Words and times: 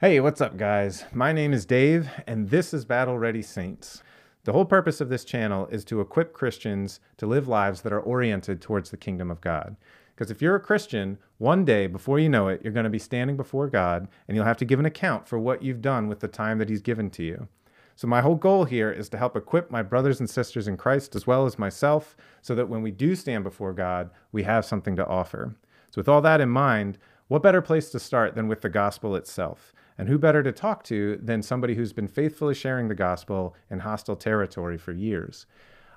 Hey, 0.00 0.20
what's 0.20 0.40
up, 0.40 0.56
guys? 0.56 1.04
My 1.12 1.32
name 1.32 1.52
is 1.52 1.66
Dave, 1.66 2.08
and 2.24 2.50
this 2.50 2.72
is 2.72 2.84
Battle 2.84 3.18
Ready 3.18 3.42
Saints. 3.42 4.04
The 4.44 4.52
whole 4.52 4.64
purpose 4.64 5.00
of 5.00 5.08
this 5.08 5.24
channel 5.24 5.66
is 5.72 5.84
to 5.86 6.00
equip 6.00 6.32
Christians 6.32 7.00
to 7.16 7.26
live 7.26 7.48
lives 7.48 7.80
that 7.80 7.92
are 7.92 7.98
oriented 7.98 8.60
towards 8.62 8.90
the 8.90 8.96
kingdom 8.96 9.28
of 9.28 9.40
God. 9.40 9.74
Because 10.14 10.30
if 10.30 10.40
you're 10.40 10.54
a 10.54 10.60
Christian, 10.60 11.18
one 11.38 11.64
day, 11.64 11.88
before 11.88 12.20
you 12.20 12.28
know 12.28 12.46
it, 12.46 12.60
you're 12.62 12.72
going 12.72 12.84
to 12.84 12.90
be 12.90 13.00
standing 13.00 13.36
before 13.36 13.66
God, 13.66 14.06
and 14.28 14.36
you'll 14.36 14.46
have 14.46 14.58
to 14.58 14.64
give 14.64 14.78
an 14.78 14.86
account 14.86 15.26
for 15.26 15.36
what 15.36 15.64
you've 15.64 15.82
done 15.82 16.06
with 16.06 16.20
the 16.20 16.28
time 16.28 16.58
that 16.58 16.68
He's 16.68 16.80
given 16.80 17.10
to 17.10 17.24
you. 17.24 17.48
So, 17.96 18.06
my 18.06 18.20
whole 18.20 18.36
goal 18.36 18.66
here 18.66 18.92
is 18.92 19.08
to 19.08 19.18
help 19.18 19.34
equip 19.34 19.68
my 19.68 19.82
brothers 19.82 20.20
and 20.20 20.30
sisters 20.30 20.68
in 20.68 20.76
Christ, 20.76 21.16
as 21.16 21.26
well 21.26 21.44
as 21.44 21.58
myself, 21.58 22.16
so 22.40 22.54
that 22.54 22.68
when 22.68 22.82
we 22.82 22.92
do 22.92 23.16
stand 23.16 23.42
before 23.42 23.72
God, 23.72 24.10
we 24.30 24.44
have 24.44 24.64
something 24.64 24.94
to 24.94 25.06
offer. 25.08 25.56
So, 25.90 25.98
with 25.98 26.08
all 26.08 26.20
that 26.20 26.40
in 26.40 26.50
mind, 26.50 26.98
what 27.26 27.42
better 27.42 27.60
place 27.60 27.90
to 27.90 27.98
start 27.98 28.36
than 28.36 28.46
with 28.46 28.60
the 28.60 28.68
gospel 28.68 29.16
itself? 29.16 29.74
And 29.98 30.08
who 30.08 30.16
better 30.16 30.44
to 30.44 30.52
talk 30.52 30.84
to 30.84 31.18
than 31.20 31.42
somebody 31.42 31.74
who's 31.74 31.92
been 31.92 32.08
faithfully 32.08 32.54
sharing 32.54 32.88
the 32.88 32.94
gospel 32.94 33.56
in 33.68 33.80
hostile 33.80 34.16
territory 34.16 34.78
for 34.78 34.92
years? 34.92 35.44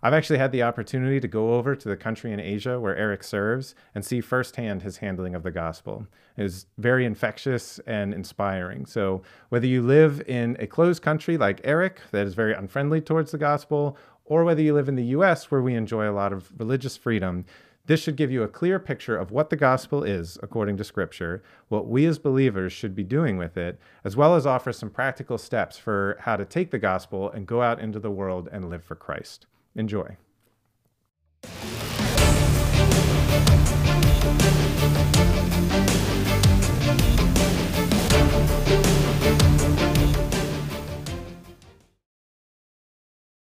I've 0.04 0.14
actually 0.14 0.40
had 0.40 0.52
the 0.52 0.64
opportunity 0.64 1.20
to 1.20 1.28
go 1.28 1.54
over 1.54 1.76
to 1.76 1.88
the 1.88 1.96
country 1.96 2.32
in 2.34 2.40
Asia 2.40 2.80
where 2.80 2.96
Eric 2.96 3.24
serves 3.24 3.76
and 3.94 4.04
see 4.04 4.20
firsthand 4.20 4.82
his 4.82 4.98
handling 4.98 5.36
of 5.36 5.44
the 5.44 5.52
gospel. 5.52 6.08
It 6.38 6.46
is 6.46 6.66
very 6.80 7.06
infectious 7.06 7.80
and 7.86 8.12
inspiring. 8.12 8.88
So, 8.88 9.22
whether 9.50 9.68
you 9.68 9.84
live 9.84 10.24
in 10.28 10.58
a 10.60 10.66
closed 10.66 11.04
country 11.04 11.38
like 11.38 11.62
Eric 11.64 12.02
that 12.10 12.26
is 12.26 12.34
very 12.34 12.54
unfriendly 12.54 13.02
towards 13.02 13.32
the 13.32 13.38
gospel, 13.38 13.96
or 14.26 14.44
whether 14.44 14.62
you 14.62 14.74
live 14.74 14.90
in 14.90 14.96
the 14.96 15.14
US 15.18 15.52
where 15.52 15.62
we 15.62 15.76
enjoy 15.76 16.10
a 16.10 16.14
lot 16.14 16.34
of 16.34 16.52
religious 16.58 16.98
freedom, 16.98 17.46
this 17.86 18.02
should 18.02 18.16
give 18.16 18.32
you 18.32 18.44
a 18.44 18.48
clear 18.48 18.80
picture 18.80 19.18
of 19.18 19.32
what 19.32 19.50
the 19.50 19.56
gospel 19.56 20.04
is, 20.04 20.38
according 20.44 20.78
to 20.78 20.84
Scripture, 20.84 21.44
what 21.68 21.88
we 21.88 22.06
as 22.06 22.20
believers 22.20 22.72
should 22.72 22.96
be 22.96 23.04
doing 23.04 23.38
with 23.38 23.58
it, 23.58 23.80
as 24.04 24.16
well 24.16 24.36
as 24.36 24.46
offer 24.46 24.72
some 24.72 24.90
practical 24.90 25.38
steps 25.38 25.78
for 25.78 26.18
how 26.22 26.36
to 26.36 26.46
take 26.46 26.72
the 26.72 26.80
gospel 26.80 27.30
and 27.32 27.48
go 27.48 27.62
out 27.62 27.80
into 27.80 28.00
the 28.00 28.12
world 28.12 28.48
and 28.52 28.70
live 28.70 28.84
for 28.84 28.96
Christ. 28.96 29.48
Enjoy. 29.76 30.18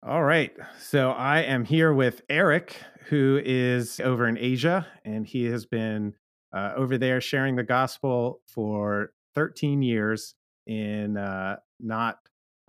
All 0.08 0.24
right. 0.24 0.56
So 0.80 1.10
I 1.10 1.40
am 1.40 1.66
here 1.66 1.92
with 1.92 2.22
Eric, 2.30 2.80
who 3.08 3.42
is 3.44 4.00
over 4.00 4.26
in 4.26 4.38
Asia, 4.38 4.86
and 5.04 5.26
he 5.26 5.44
has 5.44 5.66
been 5.66 6.14
uh, 6.50 6.72
over 6.74 6.96
there 6.96 7.20
sharing 7.20 7.56
the 7.56 7.62
gospel 7.62 8.40
for 8.48 9.12
13 9.34 9.82
years 9.82 10.34
in 10.66 11.18
uh, 11.18 11.56
not 11.78 12.20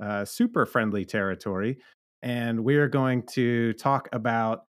uh, 0.03 0.25
super 0.25 0.65
friendly 0.65 1.05
territory. 1.05 1.77
And 2.21 2.65
we 2.65 2.75
are 2.75 2.89
going 2.89 3.23
to 3.27 3.71
talk 3.71 4.09
about 4.11 4.65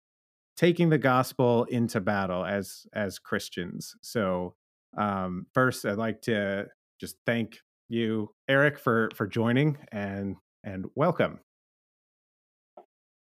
taking 0.54 0.90
the 0.90 0.98
gospel 0.98 1.64
into 1.70 2.02
battle 2.02 2.44
as 2.44 2.86
as 2.92 3.18
Christians. 3.18 3.94
So 4.02 4.56
um, 4.98 5.46
first, 5.54 5.86
I'd 5.86 5.96
like 5.96 6.20
to 6.22 6.66
just 7.00 7.16
thank 7.24 7.60
you, 7.88 8.34
Eric, 8.46 8.78
for 8.78 9.08
for 9.14 9.26
joining 9.26 9.78
and 9.90 10.36
and 10.62 10.84
welcome. 10.94 11.40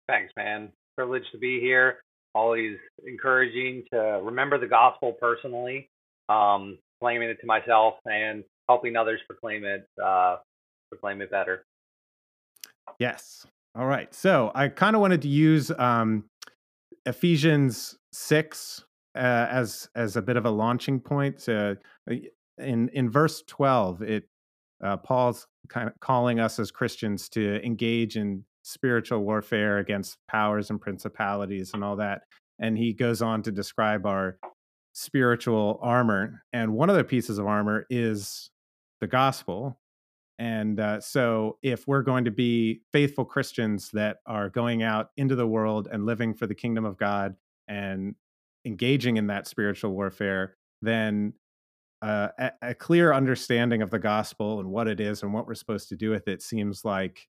Thanks, 0.07 0.33
man. 0.35 0.71
Privileged 0.95 1.31
to 1.31 1.37
be 1.37 1.59
here 1.59 1.97
always 2.33 2.77
encouraging 3.05 3.83
to 3.91 4.19
remember 4.23 4.57
the 4.57 4.67
gospel 4.67 5.13
personally, 5.19 5.89
um, 6.29 6.77
claiming 7.01 7.29
it 7.29 7.39
to 7.41 7.45
myself, 7.45 7.95
and 8.05 8.43
helping 8.69 8.95
others 8.95 9.19
proclaim 9.27 9.65
it, 9.65 9.87
uh, 10.03 10.37
proclaim 10.89 11.21
it 11.21 11.29
better. 11.31 11.65
Yes. 12.99 13.45
All 13.75 13.85
right. 13.85 14.13
So 14.13 14.51
I 14.55 14.67
kind 14.67 14.95
of 14.95 15.01
wanted 15.01 15.21
to 15.23 15.27
use 15.27 15.71
um, 15.77 16.25
Ephesians 17.05 17.97
six 18.11 18.83
uh, 19.15 19.47
as 19.49 19.89
as 19.95 20.15
a 20.15 20.21
bit 20.21 20.37
of 20.37 20.45
a 20.45 20.49
launching 20.49 20.99
point. 20.99 21.39
To, 21.39 21.77
uh, 22.09 22.15
in 22.57 22.89
in 22.89 23.09
verse 23.09 23.43
twelve, 23.47 24.01
it 24.01 24.27
uh, 24.83 24.97
Paul's 24.97 25.47
kind 25.69 25.87
of 25.87 25.99
calling 25.99 26.39
us 26.39 26.59
as 26.59 26.71
Christians 26.71 27.29
to 27.29 27.65
engage 27.65 28.17
in 28.17 28.43
spiritual 28.71 29.19
warfare 29.19 29.77
against 29.77 30.17
powers 30.27 30.69
and 30.69 30.79
principalities 30.81 31.71
and 31.73 31.83
all 31.83 31.95
that. 31.97 32.21
And 32.59 32.77
he 32.77 32.93
goes 32.93 33.21
on 33.21 33.41
to 33.43 33.51
describe 33.51 34.05
our 34.05 34.37
spiritual 34.93 35.79
armor. 35.81 36.43
And 36.53 36.73
one 36.73 36.89
of 36.89 36.95
the 36.95 37.03
pieces 37.03 37.37
of 37.37 37.47
armor 37.47 37.85
is 37.89 38.49
the 38.99 39.07
gospel. 39.07 39.79
And 40.39 40.79
uh, 40.79 41.01
so, 41.01 41.57
if 41.61 41.87
we're 41.87 42.01
going 42.01 42.25
to 42.25 42.31
be 42.31 42.81
faithful 42.91 43.25
Christians 43.25 43.91
that 43.93 44.17
are 44.25 44.49
going 44.49 44.81
out 44.81 45.09
into 45.15 45.35
the 45.35 45.45
world 45.45 45.87
and 45.91 46.05
living 46.05 46.33
for 46.33 46.47
the 46.47 46.55
kingdom 46.55 46.83
of 46.83 46.97
God 46.97 47.35
and 47.67 48.15
engaging 48.65 49.17
in 49.17 49.27
that 49.27 49.47
spiritual 49.47 49.91
warfare, 49.91 50.55
then 50.81 51.33
uh, 52.01 52.29
a, 52.39 52.51
a, 52.63 52.73
clear 52.73 53.13
understanding 53.13 53.83
of 53.83 53.91
the 53.91 53.99
gospel 53.99 54.59
and 54.59 54.69
what 54.69 54.87
it 54.87 54.99
is 54.99 55.21
and 55.21 55.31
what 55.31 55.45
we're 55.45 55.53
supposed 55.53 55.89
to 55.89 55.95
do 55.95 56.09
with 56.09 56.27
it 56.27 56.41
seems 56.41 56.83
like 56.83 57.27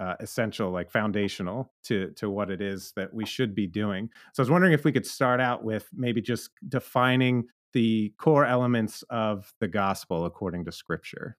uh, 0.00 0.14
essential, 0.20 0.70
like 0.70 0.90
foundational 0.90 1.72
to 1.84 2.10
to 2.16 2.30
what 2.30 2.50
it 2.50 2.62
is 2.62 2.92
that 2.96 3.12
we 3.12 3.26
should 3.26 3.54
be 3.54 3.66
doing. 3.66 4.08
So 4.32 4.42
I 4.42 4.44
was 4.44 4.50
wondering 4.50 4.72
if 4.72 4.84
we 4.84 4.92
could 4.92 5.06
start 5.06 5.40
out 5.40 5.62
with 5.62 5.88
maybe 5.92 6.22
just 6.22 6.50
defining 6.66 7.44
the 7.74 8.12
core 8.18 8.46
elements 8.46 9.04
of 9.10 9.52
the 9.60 9.68
gospel 9.68 10.24
according 10.24 10.64
to 10.64 10.72
Scripture. 10.72 11.36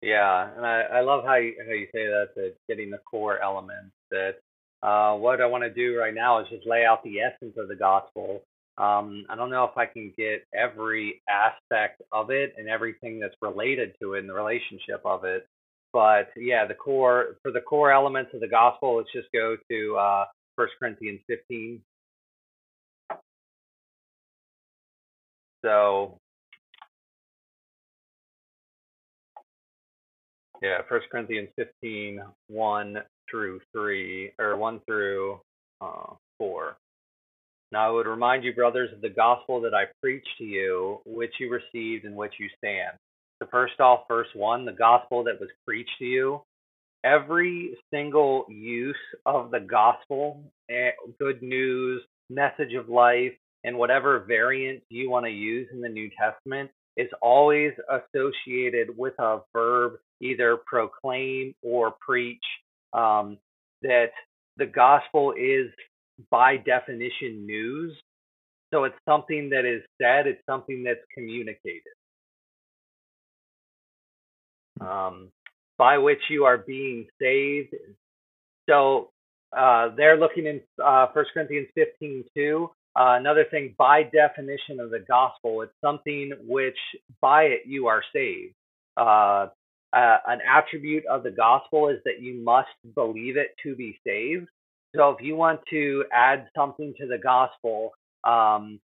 Yeah, 0.00 0.50
and 0.56 0.64
I, 0.64 0.80
I 0.82 1.00
love 1.00 1.24
how 1.24 1.36
you, 1.36 1.54
how 1.66 1.72
you 1.72 1.86
say 1.92 2.06
that 2.06 2.30
that 2.36 2.54
getting 2.68 2.90
the 2.90 2.98
core 2.98 3.40
elements. 3.40 3.94
That 4.10 4.36
uh, 4.82 5.16
what 5.16 5.40
I 5.40 5.46
want 5.46 5.64
to 5.64 5.70
do 5.70 5.98
right 5.98 6.14
now 6.14 6.40
is 6.40 6.46
just 6.50 6.66
lay 6.66 6.84
out 6.84 7.02
the 7.02 7.20
essence 7.20 7.56
of 7.56 7.68
the 7.68 7.76
gospel. 7.76 8.42
Um, 8.78 9.26
I 9.28 9.36
don't 9.36 9.50
know 9.50 9.64
if 9.64 9.76
I 9.76 9.86
can 9.86 10.12
get 10.16 10.46
every 10.54 11.20
aspect 11.28 12.00
of 12.10 12.30
it 12.30 12.54
and 12.56 12.68
everything 12.68 13.20
that's 13.20 13.34
related 13.42 13.94
to 14.00 14.14
it 14.14 14.20
and 14.20 14.28
the 14.28 14.34
relationship 14.34 15.02
of 15.04 15.24
it 15.24 15.46
but 15.92 16.28
yeah, 16.36 16.66
the 16.66 16.74
core 16.74 17.36
for 17.42 17.52
the 17.52 17.60
core 17.60 17.92
elements 17.92 18.32
of 18.34 18.40
the 18.40 18.48
gospel, 18.48 18.96
let's 18.96 19.12
just 19.12 19.28
go 19.32 19.56
to 19.70 19.96
uh, 19.96 20.24
1 20.56 20.68
Corinthians 20.78 21.20
15. 21.28 21.80
So 25.64 26.18
yeah, 30.62 30.78
1 30.88 31.00
Corinthians 31.10 31.50
15, 31.56 32.22
1 32.48 32.96
through 33.30 33.60
3, 33.72 34.32
or 34.38 34.56
1 34.56 34.80
through 34.86 35.40
uh, 35.80 36.14
4. 36.38 36.76
Now 37.70 37.88
I 37.88 37.90
would 37.90 38.06
remind 38.06 38.44
you, 38.44 38.54
brothers, 38.54 38.92
of 38.92 39.00
the 39.00 39.08
gospel 39.08 39.60
that 39.62 39.74
I 39.74 39.84
preached 40.00 40.28
to 40.38 40.44
you, 40.44 41.00
which 41.06 41.32
you 41.38 41.50
received, 41.50 42.04
in 42.04 42.14
which 42.14 42.34
you 42.38 42.48
stand 42.58 42.98
first 43.50 43.80
off, 43.80 44.00
verse 44.08 44.28
one, 44.34 44.64
the 44.64 44.72
gospel 44.72 45.24
that 45.24 45.40
was 45.40 45.50
preached 45.66 45.98
to 45.98 46.04
you. 46.04 46.42
Every 47.04 47.76
single 47.92 48.46
use 48.48 48.94
of 49.26 49.50
the 49.50 49.60
gospel, 49.60 50.40
eh, 50.70 50.90
good 51.18 51.42
news, 51.42 52.02
message 52.30 52.74
of 52.74 52.88
life, 52.88 53.32
and 53.64 53.76
whatever 53.76 54.20
variant 54.20 54.82
you 54.88 55.10
want 55.10 55.26
to 55.26 55.32
use 55.32 55.68
in 55.72 55.80
the 55.80 55.88
New 55.88 56.10
Testament 56.18 56.70
is 56.96 57.08
always 57.20 57.72
associated 57.90 58.96
with 58.96 59.14
a 59.18 59.40
verb, 59.52 59.94
either 60.20 60.58
proclaim 60.66 61.54
or 61.62 61.94
preach. 62.00 62.44
Um, 62.92 63.38
that 63.82 64.10
the 64.58 64.66
gospel 64.66 65.32
is 65.32 65.70
by 66.30 66.56
definition 66.56 67.46
news. 67.46 67.96
So 68.72 68.84
it's 68.84 68.94
something 69.08 69.50
that 69.50 69.64
is 69.64 69.82
said, 70.00 70.26
it's 70.26 70.44
something 70.46 70.82
that's 70.84 71.00
communicated 71.14 71.82
um, 74.80 75.30
by 75.78 75.98
which 75.98 76.20
you 76.30 76.44
are 76.44 76.58
being 76.58 77.06
saved. 77.20 77.74
So 78.68 79.10
uh, 79.56 79.90
they're 79.96 80.18
looking 80.18 80.46
in 80.46 80.60
uh, 80.82 81.06
1 81.12 81.24
Corinthians 81.34 81.68
15 81.74 82.24
2. 82.34 82.70
Uh, 82.94 83.16
another 83.18 83.44
thing, 83.50 83.74
by 83.78 84.02
definition 84.02 84.78
of 84.78 84.90
the 84.90 85.02
gospel, 85.08 85.62
it's 85.62 85.72
something 85.82 86.32
which 86.46 86.76
by 87.20 87.44
it 87.44 87.62
you 87.66 87.86
are 87.86 88.02
saved. 88.12 88.54
Uh, 88.96 89.46
uh, 89.94 90.16
an 90.26 90.38
attribute 90.48 91.04
of 91.06 91.22
the 91.22 91.30
gospel 91.30 91.88
is 91.88 91.98
that 92.04 92.20
you 92.20 92.42
must 92.42 92.68
believe 92.94 93.36
it 93.36 93.54
to 93.62 93.74
be 93.74 93.98
saved. 94.06 94.46
So 94.94 95.10
if 95.10 95.24
you 95.24 95.36
want 95.36 95.60
to 95.70 96.04
add 96.12 96.48
something 96.56 96.94
to 97.00 97.06
the 97.06 97.18
gospel, 97.18 97.92
um, 98.24 98.78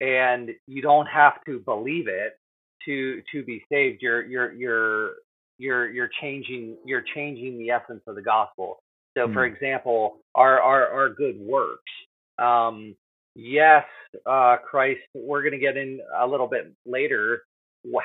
and 0.00 0.50
you 0.66 0.82
don't 0.82 1.06
have 1.06 1.42
to 1.46 1.58
believe 1.60 2.08
it, 2.08 2.38
to 2.84 3.22
to 3.32 3.44
be 3.44 3.62
saved 3.70 3.98
you're 4.02 4.24
you're 4.24 4.52
you're 4.52 5.10
you're 5.58 5.90
you're 5.90 6.10
changing 6.20 6.76
you're 6.84 7.04
changing 7.14 7.58
the 7.58 7.70
essence 7.70 8.02
of 8.06 8.14
the 8.14 8.22
gospel 8.22 8.78
so 9.16 9.32
for 9.32 9.44
example 9.44 10.18
our 10.34 10.60
our 10.60 10.88
our 10.88 11.08
good 11.08 11.38
works 11.40 11.92
um 12.38 12.94
yes 13.34 13.84
uh 14.26 14.56
christ 14.68 15.00
we're 15.14 15.42
going 15.42 15.52
to 15.52 15.58
get 15.58 15.76
in 15.76 16.00
a 16.20 16.26
little 16.26 16.48
bit 16.48 16.72
later 16.86 17.42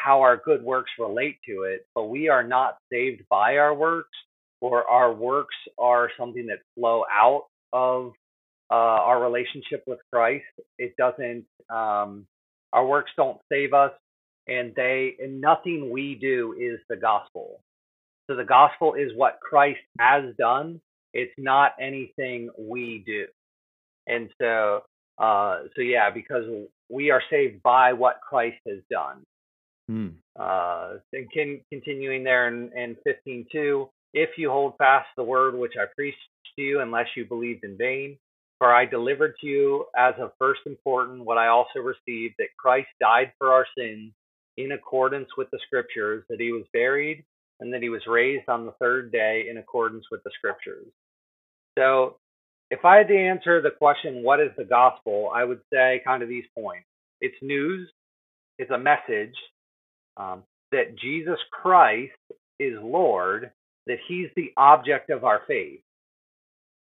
how 0.04 0.22
our 0.22 0.38
good 0.38 0.64
works 0.64 0.92
relate 1.00 1.38
to 1.48 1.64
it, 1.64 1.86
but 1.96 2.06
we 2.06 2.30
are 2.30 2.44
not 2.44 2.78
saved 2.92 3.24
by 3.30 3.58
our 3.58 3.74
works, 3.74 4.18
or 4.62 4.90
our 4.90 5.14
works 5.14 5.56
are 5.78 6.10
something 6.18 6.48
that 6.48 6.60
flow 6.76 7.04
out 7.12 7.46
of 7.72 8.12
uh, 8.72 8.74
our 8.74 9.22
relationship 9.22 9.84
with 9.88 10.00
Christ. 10.12 10.46
It 10.78 10.96
doesn't. 10.98 11.46
Um, 11.70 12.26
our 12.74 12.86
works 12.86 13.12
don't 13.16 13.40
save 13.52 13.74
us, 13.74 13.92
and 14.50 14.74
they 14.76 15.16
and 15.20 15.40
nothing 15.40 15.92
we 15.92 16.16
do 16.16 16.56
is 16.60 16.80
the 16.90 16.96
gospel. 16.96 17.62
So 18.28 18.36
the 18.36 18.44
gospel 18.44 18.96
is 18.96 19.12
what 19.16 19.40
Christ 19.42 19.80
has 20.00 20.36
done. 20.38 20.82
It's 21.14 21.34
not 21.38 21.74
anything 21.80 22.50
we 22.58 23.04
do. 23.06 23.26
And 24.08 24.30
so, 24.42 24.84
uh, 25.18 25.62
so 25.76 25.82
yeah, 25.82 26.10
because 26.10 26.44
we 26.90 27.12
are 27.12 27.22
saved 27.30 27.64
by 27.64 27.94
what 27.94 28.22
Christ 28.28 28.58
has 28.68 28.80
done. 28.90 29.24
Mm. 29.90 30.14
Uh, 30.40 30.98
and 31.14 31.32
can, 31.32 31.62
continuing 31.72 32.24
there 32.24 32.48
in, 32.48 32.72
in 32.76 32.96
15.2, 33.08 33.90
if 34.14 34.30
you 34.38 34.50
hold 34.50 34.74
fast 34.78 35.08
the 35.18 35.24
word 35.24 35.56
which 35.56 35.74
I 35.80 35.86
preached 35.96 36.18
to 36.56 36.62
you, 36.62 36.82
unless 36.82 37.08
you 37.16 37.26
believed 37.26 37.64
in 37.64 37.78
vain, 37.78 38.18
for 38.60 38.74
I 38.74 38.86
delivered 38.86 39.36
to 39.42 39.48
you 39.48 39.86
as 39.98 40.14
of 40.20 40.32
first 40.38 40.62
important 40.66 41.26
what 41.26 41.38
I 41.38 41.48
also 41.48 41.80
received, 41.80 42.36
that 42.38 42.56
Christ 42.58 42.90
died 43.00 43.32
for 43.40 43.52
our 43.52 43.66
sins 43.78 44.12
in 44.64 44.74
accordance 44.74 45.30
with 45.38 45.50
the 45.52 45.60
scriptures, 45.66 46.24
that 46.30 46.40
he 46.40 46.52
was 46.52 46.66
buried, 46.74 47.24
and 47.60 47.74
that 47.74 47.82
he 47.82 47.90
was 47.90 48.02
raised 48.08 48.48
on 48.50 48.66
the 48.66 48.74
third 48.74 49.12
day 49.12 49.48
in 49.50 49.58
accordance 49.58 50.06
with 50.12 50.22
the 50.24 50.32
scriptures. 50.38 50.88
So, 51.78 52.18
if 52.72 52.86
I 52.86 52.98
had 52.98 53.08
to 53.08 53.18
answer 53.18 53.62
the 53.62 53.72
question, 53.72 54.24
what 54.24 54.40
is 54.40 54.52
the 54.58 54.64
gospel, 54.64 55.32
I 55.34 55.44
would 55.44 55.62
say 55.74 56.02
kind 56.06 56.22
of 56.22 56.30
these 56.30 56.46
points. 56.56 56.86
It's 57.20 57.36
news, 57.42 57.90
it's 58.60 58.72
a 58.72 58.78
message 58.78 59.36
um, 60.18 60.44
that 60.72 60.96
Jesus 61.02 61.40
Christ 61.52 62.12
is 62.60 62.78
Lord, 62.82 63.52
that 63.88 63.98
he's 64.08 64.28
the 64.36 64.52
object 64.56 65.10
of 65.10 65.24
our 65.24 65.42
faith, 65.48 65.82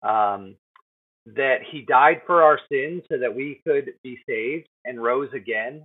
um, 0.02 0.54
that 1.26 1.58
he 1.70 1.82
died 1.82 2.22
for 2.26 2.42
our 2.42 2.58
sins 2.70 3.02
so 3.10 3.18
that 3.18 3.34
we 3.34 3.60
could 3.66 3.92
be 4.02 4.18
saved 4.28 4.68
and 4.84 5.02
rose 5.02 5.30
again, 5.34 5.82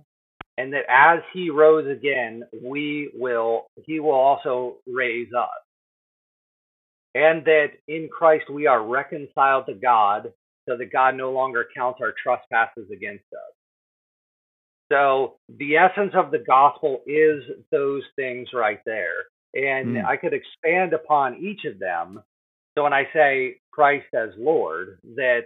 and 0.58 0.72
that 0.72 0.84
as 0.88 1.20
he 1.32 1.50
rose 1.50 1.86
again, 1.86 2.42
we 2.62 3.10
will 3.14 3.68
he 3.86 4.00
will 4.00 4.10
also 4.10 4.76
raise 4.86 5.28
us. 5.32 5.48
And 7.14 7.44
that 7.44 7.68
in 7.86 8.08
Christ 8.08 8.50
we 8.50 8.66
are 8.66 8.84
reconciled 8.84 9.66
to 9.66 9.74
God 9.74 10.32
so 10.68 10.76
that 10.76 10.92
God 10.92 11.14
no 11.14 11.30
longer 11.30 11.66
counts 11.74 12.00
our 12.02 12.12
trespasses 12.22 12.90
against 12.92 13.24
us. 13.32 13.54
So 14.90 15.36
the 15.48 15.76
essence 15.76 16.12
of 16.14 16.32
the 16.32 16.44
gospel 16.44 17.02
is 17.06 17.44
those 17.70 18.02
things 18.16 18.48
right 18.52 18.80
there. 18.84 19.26
And 19.54 19.96
mm. 19.96 20.04
I 20.04 20.16
could 20.16 20.32
expand 20.34 20.92
upon 20.92 21.36
each 21.36 21.64
of 21.66 21.78
them. 21.78 22.22
So 22.76 22.82
when 22.82 22.92
I 22.92 23.04
say 23.12 23.60
Christ 23.70 24.06
as 24.12 24.30
Lord, 24.36 24.98
that 25.14 25.42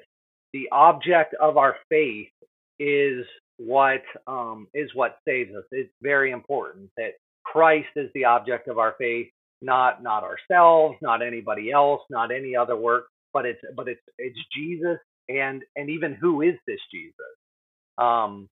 the 0.54 0.68
object 0.72 1.34
of 1.40 1.56
our 1.58 1.76
faith 1.88 2.28
is 2.78 3.26
what 3.58 4.02
um, 4.26 4.68
is 4.74 4.90
what 4.94 5.18
saves 5.26 5.54
us. 5.54 5.64
It's 5.70 5.92
very 6.02 6.30
important 6.30 6.90
that 6.96 7.12
Christ 7.44 7.88
is 7.96 8.10
the 8.14 8.24
object 8.26 8.68
of 8.68 8.78
our 8.78 8.94
faith, 8.98 9.28
not 9.60 10.02
not 10.02 10.24
ourselves, 10.24 10.96
not 11.02 11.22
anybody 11.22 11.70
else, 11.70 12.02
not 12.10 12.30
any 12.32 12.56
other 12.56 12.76
work, 12.76 13.06
but 13.32 13.46
it's 13.46 13.60
but 13.76 13.88
it's 13.88 14.00
it's 14.18 14.38
Jesus 14.56 14.98
and 15.28 15.62
and 15.76 15.90
even 15.90 16.14
who 16.14 16.42
is 16.42 16.54
this 16.66 16.80
Jesus? 16.92 17.14
Um, 17.98 18.48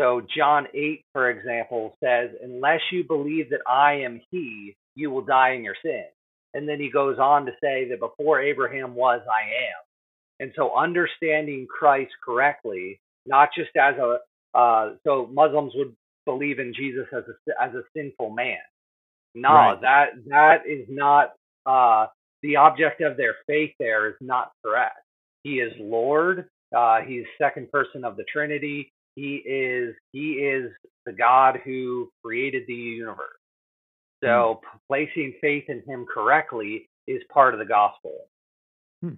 so 0.00 0.22
John 0.36 0.66
8, 0.74 1.04
for 1.12 1.30
example, 1.30 1.96
says, 2.02 2.30
"Unless 2.42 2.80
you 2.90 3.04
believe 3.04 3.50
that 3.50 3.60
I 3.68 3.94
am 4.04 4.20
He, 4.30 4.76
you 4.94 5.10
will 5.10 5.22
die 5.22 5.50
in 5.52 5.64
your 5.64 5.76
sin." 5.82 6.04
And 6.54 6.68
then 6.68 6.78
he 6.78 6.90
goes 6.90 7.18
on 7.18 7.46
to 7.46 7.52
say 7.62 7.88
that 7.88 8.00
before 8.00 8.40
Abraham 8.42 8.94
was, 8.94 9.20
I 9.26 9.48
am. 9.48 9.82
And 10.40 10.52
so 10.56 10.76
understanding 10.76 11.66
Christ 11.66 12.12
correctly, 12.24 13.00
not 13.26 13.50
just 13.56 13.70
as 13.76 13.94
a 13.96 14.18
uh, 14.54 14.94
so 15.06 15.28
Muslims 15.32 15.72
would 15.76 15.94
believe 16.26 16.58
in 16.58 16.74
Jesus 16.74 17.06
as 17.12 17.24
a 17.28 17.62
as 17.62 17.74
a 17.74 17.82
sinful 17.96 18.30
man. 18.30 18.58
No, 19.34 19.48
right. 19.48 19.80
that 19.80 20.06
that 20.26 20.66
is 20.66 20.86
not 20.88 21.32
uh, 21.66 22.06
the 22.42 22.56
object 22.56 23.00
of 23.00 23.16
their 23.16 23.36
faith. 23.46 23.72
There 23.78 24.08
is 24.08 24.16
not 24.20 24.52
correct. 24.64 25.00
He 25.42 25.54
is 25.54 25.72
Lord. 25.78 26.46
Uh, 26.76 27.00
he's 27.00 27.24
second 27.40 27.70
person 27.70 28.04
of 28.04 28.16
the 28.16 28.24
Trinity. 28.32 28.92
He 29.16 29.36
is 29.36 29.94
he 30.12 30.32
is 30.32 30.70
the 31.06 31.12
God 31.12 31.60
who 31.64 32.10
created 32.24 32.64
the 32.66 32.74
universe. 32.74 33.38
So 34.22 34.60
hmm. 34.62 34.78
placing 34.88 35.34
faith 35.40 35.64
in 35.68 35.82
him 35.86 36.06
correctly 36.12 36.88
is 37.06 37.22
part 37.32 37.54
of 37.54 37.58
the 37.58 37.66
gospel. 37.66 38.12
Hmm. 39.02 39.14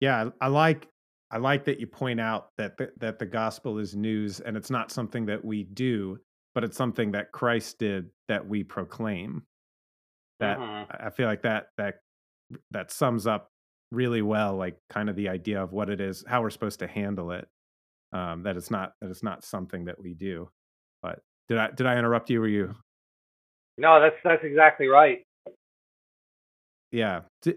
Yeah, 0.00 0.30
I 0.40 0.48
like 0.48 0.86
I 1.30 1.38
like 1.38 1.64
that 1.64 1.80
you 1.80 1.86
point 1.86 2.20
out 2.20 2.48
that 2.56 2.76
the, 2.76 2.92
that 2.98 3.18
the 3.18 3.26
gospel 3.26 3.78
is 3.78 3.96
news 3.96 4.40
and 4.40 4.56
it's 4.56 4.70
not 4.70 4.92
something 4.92 5.26
that 5.26 5.44
we 5.44 5.64
do, 5.64 6.18
but 6.54 6.62
it's 6.62 6.76
something 6.76 7.12
that 7.12 7.32
Christ 7.32 7.78
did 7.78 8.10
that 8.28 8.46
we 8.46 8.62
proclaim. 8.62 9.42
That 10.40 10.58
mm-hmm. 10.58 11.06
I 11.06 11.10
feel 11.10 11.26
like 11.26 11.42
that 11.42 11.68
that 11.78 11.96
that 12.70 12.92
sums 12.92 13.26
up 13.26 13.48
really 13.90 14.22
well 14.22 14.56
like 14.56 14.76
kind 14.90 15.08
of 15.08 15.16
the 15.16 15.28
idea 15.28 15.62
of 15.62 15.72
what 15.72 15.90
it 15.90 16.00
is, 16.00 16.24
how 16.26 16.42
we're 16.42 16.50
supposed 16.50 16.80
to 16.80 16.86
handle 16.86 17.32
it. 17.32 17.48
Um, 18.12 18.44
that 18.44 18.56
it's 18.56 18.70
not 18.70 18.92
that 19.00 19.10
it's 19.10 19.22
not 19.22 19.44
something 19.44 19.86
that 19.86 20.00
we 20.00 20.14
do. 20.14 20.48
But 21.02 21.20
did 21.48 21.58
I 21.58 21.70
did 21.72 21.86
I 21.86 21.96
interrupt 21.98 22.30
you? 22.30 22.40
Were 22.40 22.48
you? 22.48 22.74
No, 23.78 24.00
that's 24.00 24.16
that's 24.22 24.44
exactly 24.44 24.86
right. 24.86 25.22
Yeah. 26.92 27.22
Do, 27.42 27.54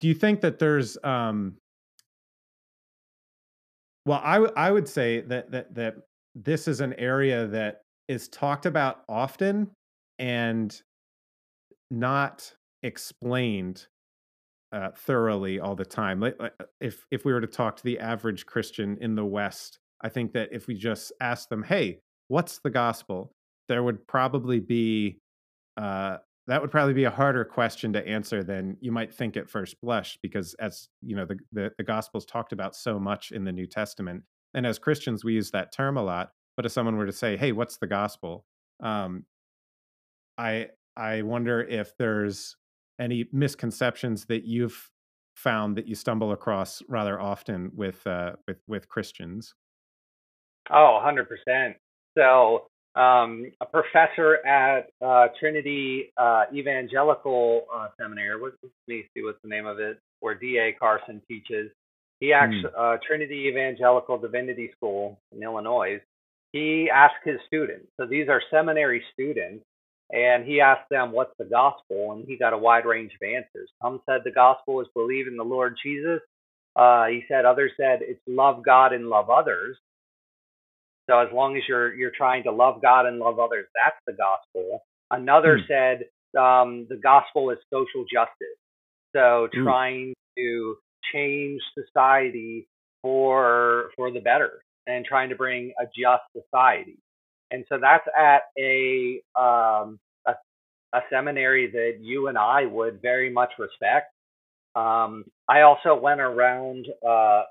do 0.00 0.08
you 0.08 0.14
think 0.14 0.40
that 0.42 0.58
there's 0.58 0.96
um 1.02 1.56
well, 4.06 4.20
I, 4.22 4.34
w- 4.34 4.52
I 4.56 4.70
would 4.70 4.88
say 4.88 5.20
that 5.22 5.50
that 5.50 5.74
that 5.74 5.96
this 6.34 6.68
is 6.68 6.80
an 6.80 6.94
area 6.94 7.46
that 7.48 7.82
is 8.08 8.28
talked 8.28 8.66
about 8.66 9.02
often 9.08 9.70
and 10.18 10.80
not 11.90 12.52
explained 12.82 13.86
uh, 14.72 14.90
thoroughly 14.96 15.58
all 15.60 15.74
the 15.74 15.84
time. 15.84 16.22
If 16.80 17.04
if 17.10 17.24
we 17.24 17.32
were 17.32 17.40
to 17.40 17.46
talk 17.46 17.76
to 17.76 17.84
the 17.84 17.98
average 17.98 18.46
Christian 18.46 18.96
in 19.00 19.14
the 19.14 19.24
West, 19.24 19.78
I 20.02 20.08
think 20.08 20.32
that 20.32 20.50
if 20.52 20.66
we 20.66 20.74
just 20.74 21.12
ask 21.20 21.48
them, 21.48 21.62
"Hey, 21.62 22.00
what's 22.28 22.58
the 22.58 22.70
gospel?" 22.70 23.32
there 23.70 23.84
would 23.84 24.04
probably 24.08 24.58
be 24.58 25.16
uh, 25.76 26.16
that 26.50 26.60
would 26.60 26.72
probably 26.72 26.94
be 26.94 27.04
a 27.04 27.10
harder 27.10 27.44
question 27.44 27.92
to 27.92 28.04
answer 28.08 28.42
than 28.42 28.76
you 28.80 28.90
might 28.90 29.14
think 29.14 29.36
at 29.36 29.48
first 29.48 29.80
blush 29.80 30.18
because 30.20 30.54
as 30.54 30.88
you 31.00 31.14
know 31.14 31.24
the, 31.24 31.38
the, 31.52 31.70
the 31.78 31.84
gospels 31.84 32.26
talked 32.26 32.52
about 32.52 32.74
so 32.74 32.98
much 32.98 33.30
in 33.30 33.44
the 33.44 33.52
new 33.52 33.66
testament 33.66 34.24
and 34.54 34.66
as 34.66 34.78
christians 34.78 35.24
we 35.24 35.34
use 35.34 35.52
that 35.52 35.72
term 35.72 35.96
a 35.96 36.02
lot 36.02 36.30
but 36.56 36.66
if 36.66 36.72
someone 36.72 36.96
were 36.96 37.06
to 37.06 37.12
say 37.12 37.36
hey 37.36 37.52
what's 37.52 37.78
the 37.78 37.86
gospel? 37.86 38.44
um, 38.82 39.24
i 40.38 40.66
i 40.96 41.22
wonder 41.22 41.62
if 41.62 41.96
there's 41.98 42.56
any 42.98 43.26
misconceptions 43.32 44.26
that 44.26 44.44
you've 44.44 44.90
found 45.36 45.76
that 45.76 45.86
you 45.86 45.94
stumble 45.94 46.32
across 46.32 46.82
rather 46.88 47.18
often 47.18 47.70
with 47.74 48.06
uh, 48.06 48.32
with 48.46 48.58
with 48.66 48.88
christians. 48.88 49.54
Oh 50.70 51.00
100% 51.02 51.74
so 52.16 52.66
um, 52.96 53.52
a 53.60 53.66
professor 53.66 54.44
at 54.46 54.90
uh, 55.04 55.28
Trinity 55.38 56.12
uh, 56.16 56.44
Evangelical 56.52 57.66
uh, 57.74 57.88
Seminary. 58.00 58.40
What, 58.40 58.52
let 58.62 58.72
me 58.88 59.04
see 59.14 59.22
what's 59.22 59.38
the 59.42 59.48
name 59.48 59.66
of 59.66 59.78
it, 59.78 59.98
where 60.20 60.34
D.A. 60.34 60.72
Carson 60.78 61.22
teaches. 61.28 61.70
He 62.18 62.32
actually 62.32 62.70
mm. 62.78 62.98
Trinity 63.06 63.46
Evangelical 63.48 64.18
Divinity 64.18 64.70
School 64.76 65.18
in 65.32 65.42
Illinois. 65.42 66.00
He 66.52 66.90
asked 66.92 67.24
his 67.24 67.38
students. 67.46 67.86
So 67.98 68.06
these 68.06 68.28
are 68.28 68.42
seminary 68.50 69.02
students, 69.12 69.64
and 70.10 70.44
he 70.44 70.60
asked 70.60 70.90
them, 70.90 71.12
"What's 71.12 71.32
the 71.38 71.44
gospel?" 71.44 72.12
And 72.12 72.26
he 72.26 72.36
got 72.36 72.52
a 72.52 72.58
wide 72.58 72.84
range 72.84 73.12
of 73.14 73.26
answers. 73.26 73.70
Some 73.80 74.02
said 74.04 74.20
the 74.24 74.32
gospel 74.32 74.80
is 74.80 74.88
believe 74.94 75.28
in 75.28 75.36
the 75.36 75.44
Lord 75.44 75.76
Jesus. 75.82 76.20
Uh, 76.76 77.06
he 77.06 77.24
said 77.28 77.44
others 77.44 77.72
said 77.76 78.00
it's 78.02 78.20
love 78.26 78.62
God 78.64 78.92
and 78.92 79.08
love 79.08 79.30
others. 79.30 79.78
So 81.10 81.18
as 81.18 81.28
long 81.32 81.56
as 81.56 81.64
you're 81.68 81.92
you're 81.94 82.12
trying 82.16 82.44
to 82.44 82.52
love 82.52 82.80
God 82.80 83.06
and 83.06 83.18
love 83.18 83.40
others, 83.40 83.66
that's 83.74 83.96
the 84.06 84.12
gospel. 84.12 84.84
Another 85.10 85.58
mm. 85.58 85.66
said 85.66 86.40
um, 86.40 86.86
the 86.88 86.96
gospel 86.96 87.50
is 87.50 87.58
social 87.72 88.04
justice. 88.04 88.56
So 89.14 89.48
hmm. 89.52 89.64
trying 89.64 90.08
mm. 90.10 90.14
to 90.38 90.76
change 91.12 91.60
society 91.74 92.68
for 93.02 93.90
for 93.96 94.12
the 94.12 94.20
better 94.20 94.62
and 94.86 95.04
trying 95.04 95.30
to 95.30 95.34
bring 95.34 95.72
a 95.80 95.86
just 95.86 96.22
society. 96.32 96.98
And 97.50 97.64
so 97.68 97.78
that's 97.80 98.06
at 98.16 98.42
a 98.56 99.20
um, 99.36 99.98
a, 100.26 100.34
a 100.92 101.00
seminary 101.10 101.72
that 101.72 101.98
you 102.00 102.28
and 102.28 102.38
I 102.38 102.66
would 102.66 103.02
very 103.02 103.30
much 103.30 103.50
respect. 103.58 104.12
Um, 104.76 105.24
I 105.48 105.62
also 105.62 105.98
went 106.00 106.20
around 106.20 106.86
uh, 107.04 107.42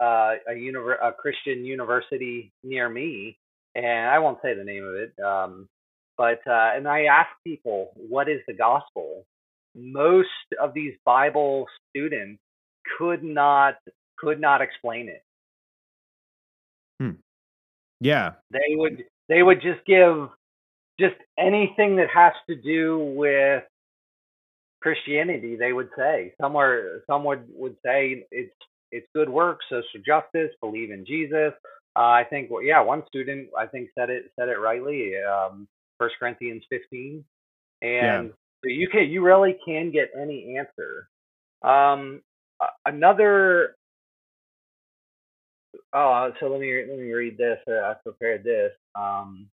uh, 0.00 0.34
a, 0.48 0.52
univer- 0.52 1.02
a 1.02 1.12
Christian 1.12 1.64
university 1.64 2.52
near 2.62 2.88
me 2.88 3.36
and 3.74 4.08
I 4.08 4.18
won't 4.18 4.38
say 4.42 4.54
the 4.54 4.64
name 4.64 4.84
of 4.84 4.94
it. 4.94 5.14
Um, 5.22 5.68
but 6.16 6.40
uh, 6.46 6.72
and 6.74 6.86
I 6.88 7.04
ask 7.04 7.28
people, 7.44 7.92
what 7.96 8.28
is 8.28 8.40
the 8.46 8.52
gospel? 8.52 9.24
Most 9.74 10.28
of 10.60 10.74
these 10.74 10.94
Bible 11.04 11.66
students 11.90 12.40
could 12.98 13.22
not 13.22 13.74
could 14.18 14.40
not 14.40 14.60
explain 14.60 15.08
it. 15.08 15.22
Hmm. 17.00 17.20
Yeah, 18.00 18.32
they 18.50 18.74
would 18.74 19.04
they 19.28 19.42
would 19.42 19.62
just 19.62 19.84
give 19.86 20.28
just 20.98 21.14
anything 21.38 21.96
that 21.96 22.08
has 22.12 22.32
to 22.48 22.56
do 22.56 22.98
with 23.16 23.62
Christianity. 24.82 25.56
They 25.56 25.72
would 25.72 25.88
say 25.96 26.34
somewhere 26.40 27.02
some 27.06 27.24
would 27.24 27.44
would 27.54 27.76
say 27.84 28.26
it's 28.30 28.52
it's 28.92 29.06
good 29.14 29.28
work, 29.28 29.60
social 29.68 30.00
justice, 30.04 30.50
believe 30.60 30.90
in 30.90 31.04
Jesus. 31.06 31.52
Uh, 31.96 32.00
I 32.00 32.24
think 32.28 32.50
yeah, 32.62 32.80
one 32.80 33.02
student 33.08 33.48
I 33.58 33.66
think 33.66 33.90
said 33.98 34.10
it 34.10 34.30
said 34.38 34.48
it 34.48 34.58
rightly. 34.60 35.12
Um, 35.16 35.66
First 35.98 36.14
Corinthians 36.18 36.62
15, 36.70 37.24
and 37.82 37.92
yeah. 37.92 38.22
so 38.22 38.68
you 38.68 38.88
can 38.88 39.10
you 39.10 39.22
really 39.22 39.56
can 39.64 39.90
get 39.90 40.10
any 40.18 40.56
answer. 40.58 41.08
Um, 41.62 42.22
another. 42.86 43.74
Oh, 45.92 46.30
so 46.38 46.46
let 46.46 46.60
me 46.60 46.84
let 46.88 46.98
me 46.98 47.12
read 47.12 47.36
this. 47.36 47.58
Uh, 47.68 47.72
I 47.80 47.94
prepared 48.04 48.44
this. 48.44 48.72
Um, 48.94 49.48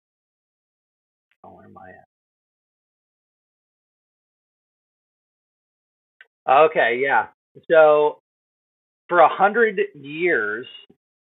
oh, 1.43 1.55
where 1.55 1.65
am 1.65 1.77
I 1.77 1.89
at? 1.89 2.07
Okay, 6.69 6.99
yeah. 7.01 7.27
So 7.69 8.19
for 9.07 9.19
a 9.19 9.29
hundred 9.29 9.79
years, 9.93 10.67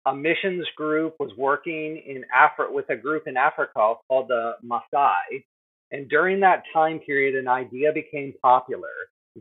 a 0.06 0.16
missions 0.16 0.66
group 0.76 1.16
was 1.20 1.32
working 1.38 2.02
in 2.06 2.24
Africa 2.36 2.72
with 2.74 2.90
a 2.90 2.96
group 2.96 3.28
in 3.28 3.38
Africa 3.38 3.96
called 4.08 4.28
the 4.28 4.54
Maasai. 4.66 5.44
And 5.92 6.10
during 6.10 6.40
that 6.42 6.64
time 6.74 7.00
period, 7.00 7.36
an 7.36 7.48
idea 7.48 7.92
became 7.94 8.34
popular 8.42 8.90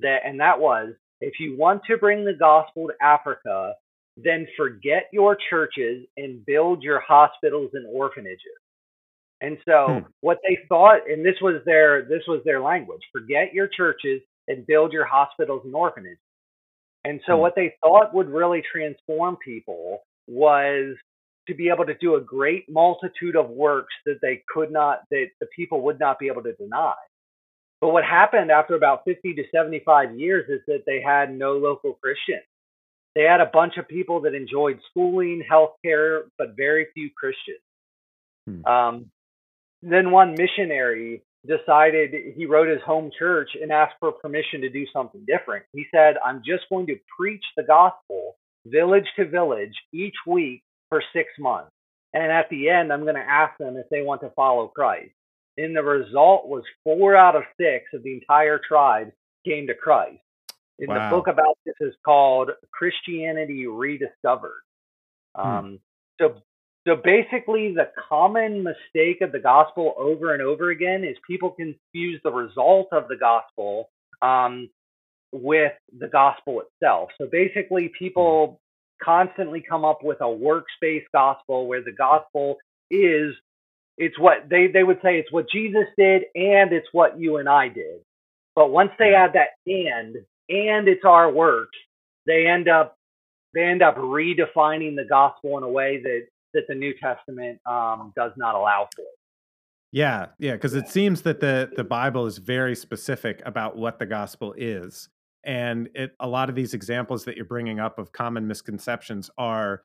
that, 0.00 0.18
and 0.24 0.40
that 0.40 0.58
was 0.58 0.94
if 1.20 1.34
you 1.40 1.56
want 1.56 1.82
to 1.90 1.96
bring 1.96 2.24
the 2.24 2.32
gospel 2.32 2.88
to 2.88 3.04
Africa, 3.04 3.74
then 4.16 4.46
forget 4.56 5.04
your 5.12 5.36
churches 5.50 6.06
and 6.16 6.44
build 6.44 6.82
your 6.82 7.00
hospitals 7.00 7.70
and 7.74 7.86
orphanages. 7.92 8.40
And 9.40 9.58
so 9.64 9.86
hmm. 9.88 9.98
what 10.20 10.38
they 10.42 10.58
thought, 10.68 11.08
and 11.08 11.24
this 11.24 11.36
was 11.40 11.62
their 11.64 12.02
this 12.02 12.22
was 12.26 12.42
their 12.44 12.60
language: 12.60 13.02
forget 13.12 13.52
your 13.52 13.68
churches 13.68 14.20
and 14.48 14.66
build 14.66 14.92
your 14.92 15.04
hospitals 15.04 15.62
and 15.64 15.74
orphanages. 15.74 16.18
And 17.04 17.20
so 17.26 17.34
hmm. 17.34 17.40
what 17.40 17.54
they 17.54 17.74
thought 17.82 18.14
would 18.14 18.28
really 18.28 18.62
transform 18.70 19.36
people 19.36 20.00
was 20.26 20.96
to 21.48 21.54
be 21.54 21.70
able 21.70 21.86
to 21.86 21.94
do 21.94 22.16
a 22.16 22.20
great 22.20 22.68
multitude 22.68 23.34
of 23.34 23.48
works 23.48 23.94
that 24.04 24.18
they 24.20 24.42
could 24.52 24.70
not 24.70 25.00
that 25.10 25.28
the 25.40 25.46
people 25.56 25.82
would 25.82 25.98
not 25.98 26.18
be 26.18 26.26
able 26.26 26.42
to 26.42 26.52
deny. 26.54 26.94
But 27.80 27.90
what 27.90 28.04
happened 28.04 28.50
after 28.50 28.74
about 28.74 29.02
50 29.06 29.34
to 29.34 29.44
75 29.54 30.18
years 30.18 30.48
is 30.48 30.60
that 30.66 30.82
they 30.84 31.00
had 31.00 31.32
no 31.32 31.52
local 31.52 31.94
Christians. 31.94 32.44
They 33.14 33.22
had 33.22 33.40
a 33.40 33.46
bunch 33.46 33.78
of 33.78 33.88
people 33.88 34.22
that 34.22 34.34
enjoyed 34.34 34.80
schooling, 34.90 35.42
healthcare, 35.50 36.22
but 36.36 36.56
very 36.56 36.88
few 36.92 37.10
Christians. 37.16 37.62
Hmm. 38.46 38.64
Um, 38.64 39.10
then 39.82 40.10
one 40.10 40.34
missionary 40.36 41.22
decided 41.48 42.14
he 42.36 42.46
wrote 42.46 42.68
his 42.68 42.82
home 42.82 43.10
church 43.18 43.50
and 43.60 43.72
asked 43.72 43.94
for 43.98 44.12
permission 44.12 44.60
to 44.60 44.68
do 44.68 44.84
something 44.92 45.24
different. 45.26 45.64
He 45.72 45.86
said, 45.92 46.16
I'm 46.24 46.42
just 46.44 46.64
going 46.70 46.86
to 46.86 46.96
preach 47.18 47.44
the 47.56 47.62
gospel 47.62 48.36
village 48.66 49.06
to 49.16 49.26
village 49.26 49.74
each 49.92 50.14
week 50.26 50.62
for 50.88 51.02
six 51.12 51.28
months. 51.38 51.70
And 52.14 52.30
at 52.30 52.48
the 52.50 52.68
end, 52.70 52.92
I'm 52.92 53.02
going 53.02 53.14
to 53.14 53.20
ask 53.20 53.56
them 53.58 53.76
if 53.76 53.88
they 53.90 54.02
want 54.02 54.20
to 54.22 54.30
follow 54.30 54.68
Christ. 54.68 55.12
And 55.56 55.76
the 55.76 55.82
result 55.82 56.46
was 56.46 56.62
four 56.84 57.16
out 57.16 57.36
of 57.36 57.42
six 57.60 57.86
of 57.92 58.02
the 58.02 58.14
entire 58.14 58.60
tribe 58.66 59.10
came 59.44 59.66
to 59.66 59.74
Christ. 59.74 60.20
And 60.78 60.88
wow. 60.88 61.10
the 61.10 61.16
book 61.16 61.26
about 61.26 61.58
this 61.66 61.74
is 61.80 61.94
called 62.04 62.50
Christianity 62.72 63.66
Rediscovered. 63.66 64.62
Hmm. 65.34 65.48
Um, 65.48 65.80
so, 66.20 66.36
so 66.88 66.96
basically, 66.96 67.74
the 67.74 67.90
common 68.08 68.62
mistake 68.62 69.20
of 69.20 69.30
the 69.30 69.38
gospel 69.38 69.94
over 69.98 70.32
and 70.32 70.42
over 70.42 70.70
again 70.70 71.04
is 71.04 71.16
people 71.26 71.50
confuse 71.50 72.18
the 72.24 72.32
result 72.32 72.88
of 72.92 73.08
the 73.08 73.16
gospel 73.16 73.90
um, 74.22 74.70
with 75.30 75.72
the 75.98 76.08
gospel 76.08 76.62
itself. 76.62 77.10
So 77.20 77.28
basically, 77.30 77.92
people 77.98 78.58
constantly 79.04 79.62
come 79.68 79.84
up 79.84 80.02
with 80.02 80.22
a 80.22 80.30
works-based 80.30 81.08
gospel 81.12 81.66
where 81.68 81.82
the 81.82 81.92
gospel 81.92 82.56
is 82.90 83.34
it's 83.98 84.18
what 84.18 84.48
they 84.48 84.68
they 84.68 84.82
would 84.82 84.98
say 85.02 85.18
it's 85.18 85.30
what 85.30 85.50
Jesus 85.50 85.86
did 85.98 86.22
and 86.34 86.72
it's 86.72 86.88
what 86.92 87.20
you 87.20 87.36
and 87.36 87.48
I 87.48 87.68
did. 87.68 88.00
But 88.56 88.70
once 88.70 88.92
they 88.98 89.14
add 89.14 89.34
that 89.34 89.48
and 89.66 90.16
and 90.48 90.88
it's 90.88 91.04
our 91.04 91.30
works, 91.30 91.76
they 92.26 92.46
end 92.46 92.68
up 92.68 92.96
they 93.54 93.64
end 93.64 93.82
up 93.82 93.96
redefining 93.96 94.96
the 94.96 95.06
gospel 95.08 95.58
in 95.58 95.64
a 95.64 95.68
way 95.68 96.00
that 96.02 96.26
that 96.58 96.72
the 96.72 96.74
New 96.74 96.94
Testament 97.00 97.60
um, 97.66 98.12
does 98.16 98.32
not 98.36 98.54
allow 98.54 98.88
for. 98.94 99.04
Yeah, 99.92 100.26
yeah, 100.38 100.52
because 100.52 100.74
it 100.74 100.88
seems 100.88 101.22
that 101.22 101.40
the 101.40 101.70
the 101.74 101.84
Bible 101.84 102.26
is 102.26 102.38
very 102.38 102.76
specific 102.76 103.40
about 103.46 103.76
what 103.76 103.98
the 103.98 104.04
gospel 104.04 104.54
is, 104.56 105.08
and 105.44 105.88
it 105.94 106.14
a 106.20 106.28
lot 106.28 106.50
of 106.50 106.54
these 106.54 106.74
examples 106.74 107.24
that 107.24 107.36
you're 107.36 107.46
bringing 107.46 107.80
up 107.80 107.98
of 107.98 108.12
common 108.12 108.46
misconceptions 108.46 109.30
are, 109.38 109.82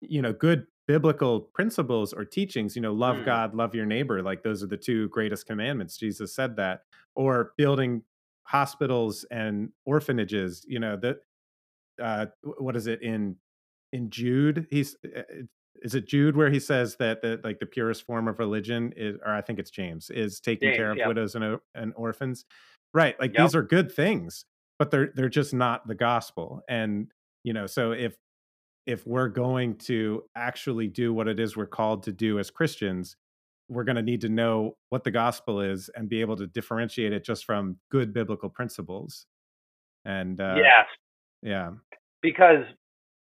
you 0.00 0.22
know, 0.22 0.32
good 0.32 0.66
biblical 0.88 1.40
principles 1.40 2.14
or 2.14 2.24
teachings 2.24 2.74
you 2.74 2.80
know 2.80 2.94
love 2.94 3.16
mm. 3.16 3.24
god 3.26 3.54
love 3.54 3.74
your 3.74 3.84
neighbor 3.84 4.22
like 4.22 4.42
those 4.42 4.62
are 4.62 4.66
the 4.66 4.76
two 4.76 5.06
greatest 5.10 5.46
commandments 5.46 5.98
jesus 5.98 6.34
said 6.34 6.56
that 6.56 6.80
or 7.14 7.52
building 7.58 8.02
hospitals 8.44 9.26
and 9.30 9.68
orphanages 9.84 10.64
you 10.66 10.80
know 10.80 10.96
that 10.96 11.18
uh 12.02 12.24
what 12.56 12.74
is 12.74 12.86
it 12.86 13.02
in 13.02 13.36
in 13.92 14.08
jude 14.08 14.66
he's 14.70 14.96
uh, 15.14 15.20
is 15.82 15.94
it 15.94 16.06
jude 16.06 16.36
where 16.36 16.50
he 16.50 16.60
says 16.60 16.96
that 16.96 17.22
that 17.22 17.44
like 17.44 17.58
the 17.58 17.66
purest 17.66 18.04
form 18.04 18.28
of 18.28 18.38
religion 18.38 18.92
is 18.96 19.16
or 19.24 19.34
i 19.34 19.40
think 19.40 19.58
it's 19.58 19.70
james 19.70 20.10
is 20.10 20.40
taking 20.40 20.68
james, 20.68 20.76
care 20.76 20.90
of 20.90 20.96
yeah. 20.96 21.06
widows 21.08 21.34
and, 21.34 21.58
and 21.74 21.92
orphans 21.96 22.44
right 22.94 23.18
like 23.20 23.32
yep. 23.34 23.46
these 23.46 23.54
are 23.54 23.62
good 23.62 23.90
things 23.92 24.44
but 24.78 24.90
they're 24.90 25.10
they're 25.14 25.28
just 25.28 25.54
not 25.54 25.86
the 25.86 25.94
gospel 25.94 26.62
and 26.68 27.10
you 27.44 27.52
know 27.52 27.66
so 27.66 27.92
if 27.92 28.16
if 28.88 29.06
we're 29.06 29.28
going 29.28 29.76
to 29.76 30.24
actually 30.34 30.88
do 30.88 31.12
what 31.12 31.28
it 31.28 31.38
is 31.38 31.54
we're 31.54 31.66
called 31.66 32.02
to 32.04 32.10
do 32.10 32.38
as 32.38 32.50
Christians, 32.50 33.16
we're 33.68 33.84
going 33.84 33.96
to 33.96 34.02
need 34.02 34.22
to 34.22 34.30
know 34.30 34.76
what 34.88 35.04
the 35.04 35.10
gospel 35.10 35.60
is 35.60 35.90
and 35.94 36.08
be 36.08 36.22
able 36.22 36.36
to 36.36 36.46
differentiate 36.46 37.12
it 37.12 37.22
just 37.22 37.44
from 37.44 37.76
good 37.90 38.14
biblical 38.14 38.48
principles. 38.48 39.26
And 40.06 40.40
uh, 40.40 40.54
yes, 40.56 40.86
yeah, 41.42 41.72
because 42.22 42.64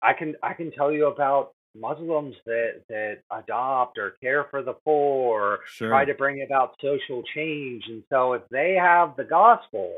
I 0.01 0.11
can 0.11 0.35
I 0.43 0.53
can 0.53 0.69
tell 0.69 0.91
you 0.91 1.07
about 1.07 1.51
Muslims 1.75 2.35
that 2.45 2.83
that 2.89 3.19
adopt 3.31 3.97
or 3.97 4.11
care 4.21 4.45
for 4.49 4.61
the 4.61 4.73
poor, 4.73 5.59
sure. 5.65 5.89
try 5.89 6.05
to 6.05 6.13
bring 6.13 6.43
about 6.43 6.75
social 6.81 7.23
change, 7.35 7.83
and 7.87 8.03
so 8.09 8.33
if 8.33 8.43
they 8.49 8.75
have 8.79 9.15
the 9.15 9.23
gospel, 9.23 9.93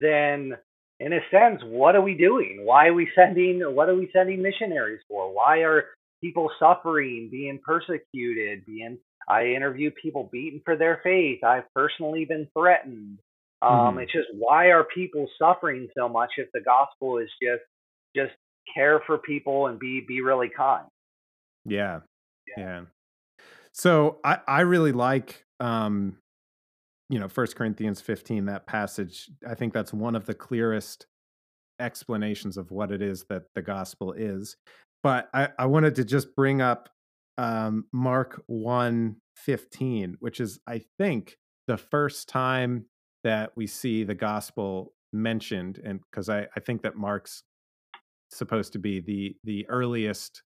then 0.00 0.56
in 0.98 1.14
a 1.14 1.20
sense, 1.30 1.62
what 1.64 1.96
are 1.96 2.02
we 2.02 2.14
doing? 2.14 2.60
Why 2.64 2.88
are 2.88 2.94
we 2.94 3.08
sending? 3.14 3.60
What 3.60 3.88
are 3.88 3.94
we 3.94 4.10
sending 4.12 4.42
missionaries 4.42 5.00
for? 5.08 5.34
Why 5.34 5.58
are 5.58 5.84
people 6.22 6.50
suffering, 6.58 7.28
being 7.30 7.58
persecuted, 7.64 8.66
being? 8.66 8.98
I 9.28 9.46
interview 9.46 9.90
people 9.90 10.28
beaten 10.30 10.60
for 10.64 10.76
their 10.76 11.00
faith. 11.02 11.44
I've 11.44 11.72
personally 11.74 12.24
been 12.24 12.48
threatened. 12.52 13.18
Um, 13.62 13.96
mm. 13.96 14.02
It's 14.02 14.12
just 14.12 14.28
why 14.32 14.66
are 14.66 14.84
people 14.84 15.28
suffering 15.38 15.88
so 15.96 16.08
much 16.08 16.32
if 16.36 16.48
the 16.52 16.60
gospel 16.60 17.18
is 17.18 17.28
just 17.42 17.62
just 18.14 18.32
care 18.72 19.00
for 19.06 19.18
people 19.18 19.66
and 19.66 19.78
be 19.78 20.04
be 20.06 20.20
really 20.20 20.48
kind. 20.48 20.86
Yeah, 21.64 22.00
yeah. 22.56 22.64
yeah. 22.64 22.80
So 23.72 24.18
I 24.24 24.38
I 24.46 24.60
really 24.60 24.92
like 24.92 25.44
um 25.60 26.16
you 27.08 27.18
know 27.18 27.28
first 27.28 27.56
corinthians 27.56 28.00
15 28.00 28.46
that 28.46 28.66
passage 28.66 29.28
i 29.46 29.54
think 29.54 29.74
that's 29.74 29.92
one 29.92 30.14
of 30.14 30.24
the 30.24 30.32
clearest 30.32 31.06
explanations 31.78 32.56
of 32.56 32.70
what 32.70 32.90
it 32.90 33.02
is 33.02 33.24
that 33.28 33.42
the 33.54 33.60
gospel 33.60 34.12
is 34.12 34.56
but 35.02 35.28
i, 35.34 35.48
I 35.58 35.66
wanted 35.66 35.96
to 35.96 36.04
just 36.04 36.34
bring 36.34 36.62
up 36.62 36.88
um, 37.36 37.86
mark 37.92 38.42
1 38.46 39.16
15 39.36 40.16
which 40.20 40.40
is 40.40 40.60
i 40.66 40.82
think 40.98 41.36
the 41.66 41.76
first 41.76 42.28
time 42.28 42.86
that 43.24 43.52
we 43.56 43.66
see 43.66 44.04
the 44.04 44.14
gospel 44.14 44.92
mentioned 45.12 45.80
and 45.84 46.00
because 46.10 46.28
I, 46.28 46.46
I 46.56 46.60
think 46.60 46.82
that 46.82 46.96
mark's 46.96 47.42
supposed 48.30 48.72
to 48.72 48.78
be 48.78 49.00
the 49.00 49.36
the 49.44 49.68
earliest 49.68 50.42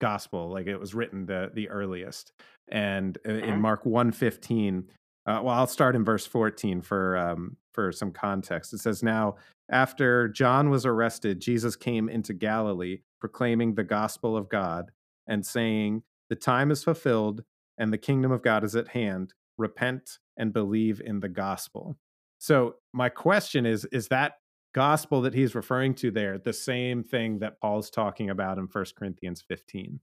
gospel 0.00 0.50
like 0.50 0.66
it 0.66 0.78
was 0.78 0.94
written 0.94 1.26
the 1.26 1.50
the 1.54 1.68
earliest 1.68 2.32
and 2.68 3.18
uh, 3.26 3.32
in 3.32 3.40
mm-hmm. 3.40 3.60
mark 3.60 3.84
115 3.84 4.84
uh, 5.26 5.38
well, 5.42 5.54
I'll 5.54 5.66
start 5.66 5.94
in 5.94 6.02
verse 6.02 6.26
14 6.26 6.80
for 6.80 7.16
um, 7.18 7.54
for 7.74 7.92
some 7.92 8.10
context. 8.10 8.72
It 8.72 8.78
says, 8.78 9.02
"Now, 9.02 9.36
after 9.70 10.28
John 10.28 10.70
was 10.70 10.84
arrested, 10.84 11.40
Jesus 11.40 11.76
came 11.76 12.08
into 12.08 12.32
Galilee, 12.32 13.00
proclaiming 13.20 13.74
the 13.74 13.84
gospel 13.84 14.36
of 14.36 14.48
God 14.48 14.90
and 15.28 15.46
saying, 15.46 16.02
The 16.28 16.36
time 16.36 16.70
is 16.72 16.82
fulfilled, 16.82 17.44
and 17.78 17.92
the 17.92 17.98
kingdom 17.98 18.32
of 18.32 18.42
God 18.42 18.64
is 18.64 18.74
at 18.74 18.88
hand. 18.88 19.32
Repent 19.58 20.18
and 20.36 20.52
believe 20.52 21.00
in 21.04 21.20
the 21.20 21.28
gospel. 21.28 21.96
So, 22.38 22.76
my 22.92 23.08
question 23.08 23.64
is 23.64 23.84
Is 23.86 24.08
that 24.08 24.34
gospel 24.74 25.20
that 25.22 25.34
he's 25.34 25.54
referring 25.54 25.94
to 25.94 26.10
there 26.10 26.38
the 26.38 26.52
same 26.52 27.02
thing 27.02 27.38
that 27.40 27.60
Paul's 27.60 27.90
talking 27.90 28.30
about 28.30 28.58
in 28.58 28.68
First 28.68 28.94
Corinthians 28.96 29.42
15? 29.42 30.00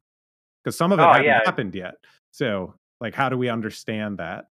Because 0.64 0.78
some 0.78 0.92
of 0.92 1.00
it 1.00 1.04
Oh, 1.04 1.08
hasn't 1.08 1.26
yeah. 1.26 1.40
happened 1.46 1.76
yet. 1.76 1.96
So, 2.32 2.74
like, 3.00 3.14
how 3.16 3.30
do 3.30 3.38
we 3.38 3.50
understand 3.50 4.18
that? 4.20 4.48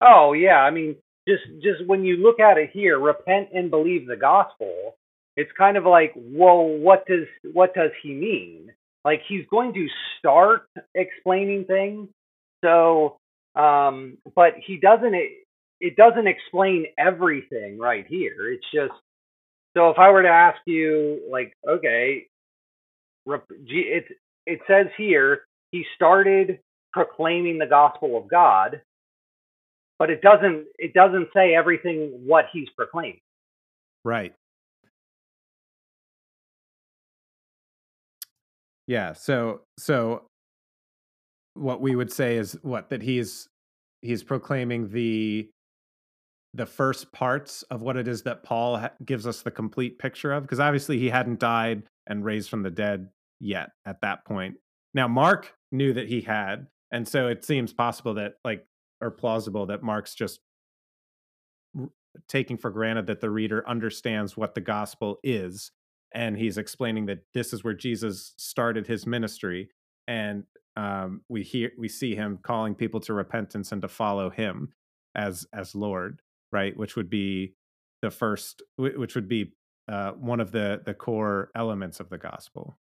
Oh 0.00 0.32
yeah, 0.32 0.58
I 0.62 0.70
mean, 0.70 0.96
just 1.28 1.44
just 1.62 1.86
when 1.86 2.04
you 2.04 2.16
look 2.16 2.40
at 2.40 2.58
it 2.58 2.70
here, 2.72 2.98
repent 2.98 3.48
and 3.54 3.70
believe 3.70 4.06
the 4.06 4.16
gospel. 4.16 4.96
It's 5.36 5.50
kind 5.56 5.76
of 5.76 5.84
like, 5.84 6.12
whoa, 6.14 6.60
what 6.62 7.06
does 7.06 7.26
what 7.52 7.74
does 7.74 7.90
he 8.02 8.12
mean? 8.12 8.70
Like 9.04 9.22
he's 9.28 9.44
going 9.50 9.72
to 9.74 9.86
start 10.18 10.66
explaining 10.94 11.64
things. 11.64 12.08
So, 12.64 13.16
um, 13.56 14.18
but 14.34 14.54
he 14.64 14.76
doesn't. 14.76 15.14
It, 15.84 15.96
doesn't 15.96 16.26
explain 16.26 16.86
everything 16.96 17.78
right 17.78 18.06
here. 18.06 18.52
It's 18.52 18.64
just 18.72 18.92
so 19.76 19.90
if 19.90 19.98
I 19.98 20.10
were 20.10 20.22
to 20.22 20.28
ask 20.28 20.58
you, 20.66 21.20
like, 21.30 21.52
okay, 21.68 22.26
it 23.26 24.04
it 24.46 24.60
says 24.66 24.86
here 24.96 25.42
he 25.70 25.84
started 25.94 26.60
proclaiming 26.92 27.58
the 27.58 27.66
gospel 27.66 28.16
of 28.16 28.28
God 28.28 28.80
but 30.02 30.10
it 30.10 30.20
doesn't 30.20 30.66
it 30.80 30.92
doesn't 30.94 31.28
say 31.32 31.54
everything 31.54 32.10
what 32.26 32.46
he's 32.52 32.68
proclaimed. 32.76 33.20
Right. 34.04 34.34
Yeah. 38.88 39.12
So, 39.12 39.60
so 39.78 40.24
what 41.54 41.80
we 41.80 41.94
would 41.94 42.12
say 42.12 42.36
is 42.36 42.58
what 42.62 42.90
that 42.90 43.00
he's 43.00 43.46
he's 44.00 44.24
proclaiming 44.24 44.90
the 44.90 45.48
the 46.54 46.66
first 46.66 47.12
parts 47.12 47.62
of 47.64 47.82
what 47.82 47.96
it 47.96 48.06
is 48.06 48.22
that 48.22 48.42
Paul 48.42 48.78
ha- 48.78 48.90
gives 49.04 49.26
us 49.26 49.42
the 49.42 49.50
complete 49.50 49.98
picture 49.98 50.32
of 50.32 50.42
because 50.42 50.60
obviously 50.60 50.98
he 50.98 51.08
hadn't 51.08 51.40
died 51.40 51.84
and 52.06 52.24
raised 52.24 52.50
from 52.50 52.62
the 52.62 52.70
dead 52.70 53.08
yet 53.40 53.70
at 53.86 54.00
that 54.02 54.24
point. 54.24 54.56
Now 54.94 55.08
Mark 55.08 55.54
knew 55.70 55.92
that 55.94 56.08
he 56.08 56.20
had 56.20 56.66
and 56.90 57.08
so 57.08 57.28
it 57.28 57.44
seems 57.44 57.72
possible 57.72 58.14
that 58.14 58.34
like 58.44 58.66
or 59.00 59.10
plausible 59.10 59.66
that 59.66 59.82
Mark's 59.82 60.14
just 60.14 60.40
r- 61.78 61.88
taking 62.28 62.58
for 62.58 62.70
granted 62.70 63.06
that 63.06 63.20
the 63.20 63.30
reader 63.30 63.66
understands 63.66 64.36
what 64.36 64.54
the 64.54 64.60
gospel 64.60 65.18
is 65.22 65.72
and 66.14 66.36
he's 66.36 66.58
explaining 66.58 67.06
that 67.06 67.20
this 67.32 67.54
is 67.54 67.64
where 67.64 67.74
Jesus 67.74 68.34
started 68.36 68.86
his 68.86 69.06
ministry 69.06 69.70
and 70.06 70.44
um, 70.76 71.22
we 71.28 71.42
hear 71.42 71.70
we 71.78 71.88
see 71.88 72.14
him 72.14 72.38
calling 72.42 72.74
people 72.74 73.00
to 73.00 73.14
repentance 73.14 73.72
and 73.72 73.80
to 73.80 73.88
follow 73.88 74.28
him 74.28 74.72
as 75.14 75.46
as 75.54 75.74
Lord 75.74 76.20
right 76.52 76.76
which 76.76 76.96
would 76.96 77.10
be 77.10 77.54
the 78.02 78.10
first 78.10 78.62
which 78.78 79.14
would 79.14 79.28
be 79.28 79.52
uh, 79.90 80.12
one 80.12 80.40
of 80.40 80.52
the 80.52 80.82
the 80.86 80.94
core 80.94 81.50
elements 81.56 82.00
of 82.00 82.10
the 82.10 82.18
gospel 82.18 82.78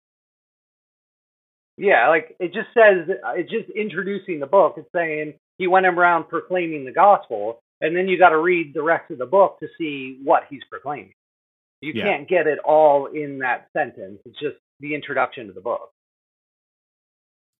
Yeah, 1.77 2.09
like 2.09 2.35
it 2.39 2.53
just 2.53 2.69
says 2.73 3.07
it's 3.35 3.51
just 3.51 3.69
introducing 3.71 4.39
the 4.39 4.47
book. 4.47 4.75
It's 4.77 4.89
saying 4.95 5.35
he 5.57 5.67
went 5.67 5.87
around 5.87 6.29
proclaiming 6.29 6.85
the 6.85 6.91
gospel, 6.91 7.59
and 7.81 7.95
then 7.95 8.07
you 8.07 8.19
got 8.19 8.29
to 8.29 8.39
read 8.39 8.73
the 8.73 8.83
rest 8.83 9.11
of 9.11 9.19
the 9.19 9.25
book 9.27 9.59
to 9.61 9.67
see 9.79 10.19
what 10.23 10.43
he's 10.49 10.63
proclaiming. 10.69 11.13
You 11.81 11.93
Yeah. 11.93 12.03
can't 12.03 12.29
get 12.29 12.47
it 12.47 12.59
all 12.59 13.07
in 13.07 13.39
that 13.39 13.69
sentence. 13.73 14.19
It's 14.25 14.39
just 14.39 14.57
the 14.81 14.95
introduction 14.95 15.47
to 15.47 15.53
the 15.53 15.61
book. 15.61 15.91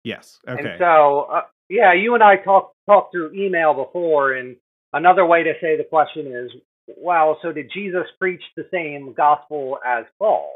yes 0.03 0.39
okay 0.47 0.59
And 0.59 0.71
so, 0.79 1.27
uh, 1.31 1.41
yeah, 1.69 1.93
you 1.93 2.15
and 2.15 2.23
I 2.23 2.37
talked 2.37 2.75
talked 2.87 3.13
through 3.13 3.33
email 3.33 3.73
before, 3.73 4.33
and 4.33 4.57
another 4.97 5.25
way 5.25 5.43
to 5.43 5.53
say 5.61 5.77
the 5.77 5.85
question 5.85 6.27
is, 6.27 6.51
well, 6.97 7.39
so 7.41 7.53
did 7.53 7.71
Jesus 7.73 8.05
preach 8.19 8.43
the 8.57 8.65
same 8.73 9.13
gospel 9.13 9.79
as 9.85 10.05
Paul? 10.19 10.51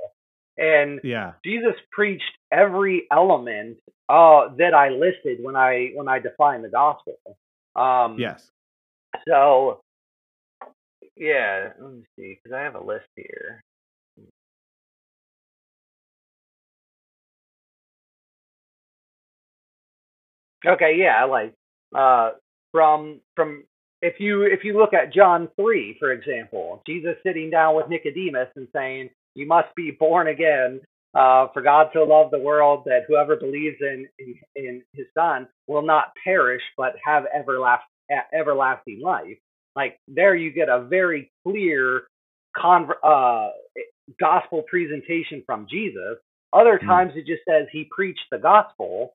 And 0.57 1.01
yeah 1.03 1.33
Jesus 1.45 1.75
preached 1.91 2.23
every 2.51 3.07
element 3.11 3.77
uh, 4.09 4.49
that 4.57 4.73
I 4.75 4.89
listed 4.89 5.39
when 5.41 5.55
I 5.55 5.91
when 5.95 6.07
I 6.09 6.19
defined 6.19 6.63
the 6.65 6.69
gospel. 6.69 7.15
Um, 7.75 8.17
yes 8.19 8.49
So, 9.27 9.81
yeah, 11.17 11.69
let 11.79 11.93
me 11.93 12.03
see, 12.17 12.39
because 12.43 12.55
I 12.55 12.61
have 12.63 12.75
a 12.75 12.83
list 12.83 13.07
here. 13.15 13.63
Okay, 20.67 20.97
yeah, 20.97 21.25
like 21.25 21.53
uh, 21.95 22.31
from 22.71 23.21
from 23.35 23.63
if 24.01 24.19
you 24.19 24.43
if 24.43 24.63
you 24.63 24.77
look 24.77 24.93
at 24.93 25.13
John 25.13 25.49
three, 25.55 25.95
for 25.99 26.11
example, 26.11 26.81
Jesus 26.87 27.15
sitting 27.25 27.49
down 27.49 27.75
with 27.75 27.89
Nicodemus 27.89 28.49
and 28.55 28.67
saying, 28.73 29.09
"You 29.35 29.47
must 29.47 29.73
be 29.75 29.91
born 29.91 30.27
again." 30.27 30.81
Uh, 31.13 31.47
for 31.53 31.61
God 31.61 31.89
so 31.93 32.03
loved 32.03 32.31
the 32.31 32.39
world 32.39 32.83
that 32.85 33.01
whoever 33.07 33.35
believes 33.35 33.77
in, 33.81 34.07
in 34.19 34.35
in 34.55 34.83
His 34.93 35.07
Son 35.17 35.47
will 35.67 35.81
not 35.81 36.13
perish 36.23 36.61
but 36.77 36.95
have 37.05 37.25
everlasting 37.33 37.87
everlasting 38.33 39.01
life. 39.01 39.37
Like 39.75 39.99
there, 40.07 40.35
you 40.35 40.51
get 40.51 40.69
a 40.69 40.81
very 40.83 41.31
clear 41.45 42.03
conver- 42.57 43.01
uh, 43.03 43.49
gospel 44.19 44.63
presentation 44.69 45.43
from 45.45 45.67
Jesus. 45.69 46.17
Other 46.53 46.79
Mm. 46.79 46.87
times 46.87 47.13
it 47.15 47.25
just 47.25 47.43
says 47.47 47.67
he 47.71 47.85
preached 47.91 48.25
the 48.31 48.37
gospel, 48.39 49.13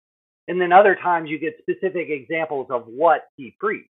and 0.49 0.61
then 0.61 0.73
other 0.73 0.95
times 0.97 1.31
you 1.31 1.39
get 1.39 1.59
specific 1.59 2.09
examples 2.11 2.69
of 2.71 2.87
what 2.87 3.29
he 3.37 3.55
preached. 3.61 3.91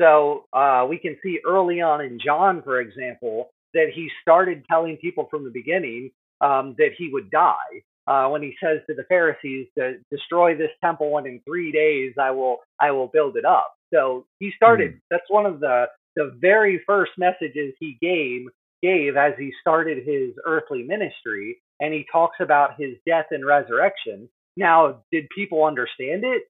So 0.00 0.46
uh, 0.52 0.86
we 0.88 0.98
can 0.98 1.16
see 1.22 1.40
early 1.46 1.80
on 1.80 2.00
in 2.00 2.18
John, 2.24 2.62
for 2.62 2.80
example, 2.80 3.50
that 3.74 3.88
he 3.94 4.08
started 4.22 4.64
telling 4.70 4.96
people 4.96 5.28
from 5.30 5.44
the 5.44 5.50
beginning 5.50 6.10
um, 6.40 6.74
that 6.78 6.90
he 6.96 7.10
would 7.12 7.30
die. 7.30 7.82
Uh, 8.06 8.28
when 8.28 8.42
he 8.42 8.54
says 8.64 8.80
to 8.88 8.94
the 8.94 9.04
Pharisees 9.04 9.68
to 9.78 9.98
destroy 10.10 10.56
this 10.56 10.70
temple, 10.82 11.18
and 11.18 11.26
in 11.26 11.40
three 11.46 11.70
days 11.70 12.14
I 12.20 12.30
will 12.32 12.56
I 12.80 12.90
will 12.90 13.06
build 13.06 13.36
it 13.36 13.44
up. 13.44 13.74
So 13.94 14.26
he 14.40 14.50
started. 14.56 14.94
That's 15.10 15.28
one 15.28 15.46
of 15.46 15.60
the 15.60 15.84
the 16.16 16.32
very 16.40 16.82
first 16.86 17.12
messages 17.18 17.74
he 17.78 17.98
gave 18.00 18.46
gave 18.82 19.16
as 19.16 19.34
he 19.38 19.52
started 19.60 19.98
his 19.98 20.30
earthly 20.44 20.82
ministry, 20.82 21.58
and 21.78 21.92
he 21.92 22.04
talks 22.10 22.38
about 22.40 22.80
his 22.80 22.96
death 23.06 23.26
and 23.30 23.46
resurrection. 23.46 24.28
Now, 24.56 25.02
did 25.12 25.28
people 25.36 25.64
understand 25.64 26.24
it? 26.24 26.44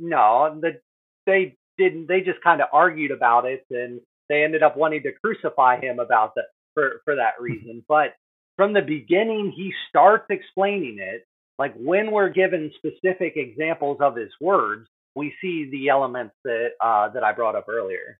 No, 0.00 0.58
the, 0.62 0.80
they 1.26 1.56
didn't. 1.78 2.06
They 2.08 2.20
just 2.20 2.40
kind 2.42 2.60
of 2.60 2.68
argued 2.72 3.10
about 3.10 3.46
it, 3.46 3.64
and 3.70 4.00
they 4.28 4.44
ended 4.44 4.62
up 4.62 4.76
wanting 4.76 5.02
to 5.02 5.12
crucify 5.12 5.80
him 5.80 5.98
about 5.98 6.34
that 6.36 6.46
for 6.74 7.00
for 7.04 7.16
that 7.16 7.40
reason. 7.40 7.84
but 7.88 8.14
from 8.56 8.72
the 8.72 8.82
beginning, 8.82 9.52
he 9.54 9.72
starts 9.88 10.26
explaining 10.30 10.98
it. 11.00 11.26
Like 11.58 11.74
when 11.76 12.10
we're 12.10 12.28
given 12.28 12.72
specific 12.76 13.34
examples 13.36 13.98
of 14.00 14.16
his 14.16 14.30
words, 14.40 14.88
we 15.14 15.34
see 15.40 15.68
the 15.70 15.88
elements 15.88 16.34
that 16.44 16.70
uh, 16.80 17.08
that 17.10 17.24
I 17.24 17.32
brought 17.32 17.56
up 17.56 17.68
earlier. 17.68 18.18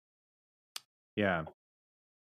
Yeah. 1.16 1.44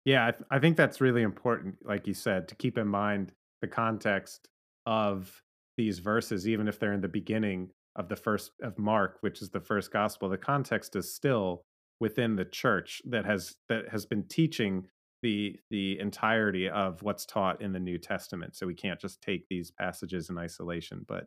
Yeah, 0.05 0.29
I, 0.29 0.31
th- 0.31 0.45
I 0.51 0.59
think 0.61 0.77
that's 0.77 1.01
really 1.01 1.23
important, 1.23 1.85
like 1.85 2.07
you 2.07 2.15
said, 2.15 2.47
to 2.49 2.55
keep 2.55 2.79
in 2.79 2.87
mind 2.87 3.33
the 3.61 3.67
context 3.67 4.49
of 4.87 5.43
these 5.77 5.99
verses, 5.99 6.49
even 6.49 6.69
if 6.69 6.79
they're 6.79 6.93
in 6.93 7.01
the 7.01 7.09
beginning 7.09 7.71
of 7.97 8.09
the 8.09 8.17
first 8.17 8.53
of 8.63 8.79
Mark, 8.79 9.19
which 9.21 9.43
is 9.43 9.51
the 9.51 9.61
first 9.61 9.91
gospel. 9.91 10.29
The 10.29 10.39
context 10.39 10.95
is 10.97 11.15
still 11.15 11.63
within 12.01 12.37
the 12.37 12.45
church 12.45 13.01
that 13.07 13.25
has 13.25 13.57
that 13.69 13.89
has 13.91 14.07
been 14.07 14.25
teaching 14.29 14.87
the 15.23 15.59
the 15.71 15.99
entirety 15.99 16.69
of 16.69 17.03
what's 17.03 17.25
taught 17.27 17.61
in 17.63 17.73
the 17.73 17.81
New 17.81 17.99
Testament. 17.99 18.55
So 18.55 18.67
we 18.67 18.75
can't 18.75 19.01
just 19.01 19.21
take 19.23 19.47
these 19.49 19.71
passages 19.71 20.29
in 20.31 20.39
isolation, 20.39 21.05
but 21.09 21.25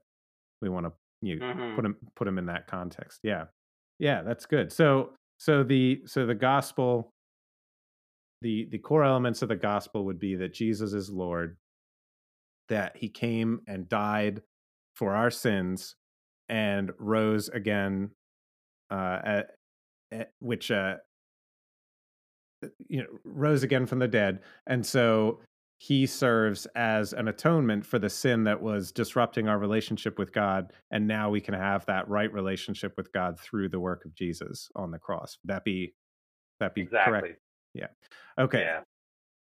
we 0.61 0.69
want 0.69 0.85
to 0.85 0.93
you 1.21 1.35
know, 1.37 1.47
Mhm. 1.53 1.75
put 1.75 1.81
them 1.81 1.97
put 2.15 2.25
them 2.25 2.37
in 2.37 2.45
that 2.45 2.67
context. 2.67 3.19
Yeah, 3.23 3.45
yeah, 3.97 4.21
that's 4.21 4.45
good. 4.45 4.71
So 4.71 5.15
so 5.39 5.63
the 5.63 6.03
so 6.05 6.25
the 6.25 6.35
gospel 6.35 7.09
the 8.41 8.67
the 8.71 8.77
core 8.77 9.03
elements 9.03 9.41
of 9.41 9.49
the 9.49 9.55
gospel 9.55 10.05
would 10.05 10.19
be 10.19 10.35
that 10.35 10.53
Jesus 10.53 10.93
is 10.93 11.09
Lord, 11.09 11.57
that 12.69 12.95
he 12.95 13.09
came 13.09 13.61
and 13.67 13.89
died 13.89 14.43
for 14.95 15.15
our 15.15 15.31
sins 15.31 15.95
and 16.49 16.91
rose 16.99 17.49
again 17.49 18.09
uh 18.91 19.19
at, 19.23 19.55
at- 20.11 20.31
which 20.39 20.71
uh 20.71 20.95
you 22.87 23.01
know 23.01 23.07
rose 23.23 23.63
again 23.63 23.85
from 23.85 23.99
the 23.99 24.07
dead 24.07 24.39
and 24.67 24.85
so 24.85 25.39
he 25.81 26.05
serves 26.05 26.65
as 26.75 27.13
an 27.13 27.29
atonement 27.29 27.85
for 27.85 27.99
the 27.99 28.09
sin 28.09 28.43
that 28.43 28.61
was 28.61 28.91
disrupting 28.91 29.47
our 29.47 29.57
relationship 29.57 30.19
with 30.19 30.33
God 30.33 30.73
and 30.91 31.07
now 31.07 31.29
we 31.29 31.39
can 31.39 31.53
have 31.53 31.85
that 31.85 32.05
right 32.09 32.31
relationship 32.33 32.93
with 32.97 33.13
God 33.13 33.39
through 33.39 33.69
the 33.69 33.79
work 33.79 34.03
of 34.03 34.13
Jesus 34.13 34.69
on 34.75 34.91
the 34.91 34.99
cross 34.99 35.37
Would 35.43 35.53
that 35.53 35.63
be 35.63 35.93
that 36.59 36.75
be 36.75 36.81
Exactly. 36.81 37.19
correct 37.19 37.39
Yeah. 37.73 37.87
okay 38.37 38.59
Yeah. 38.61 38.81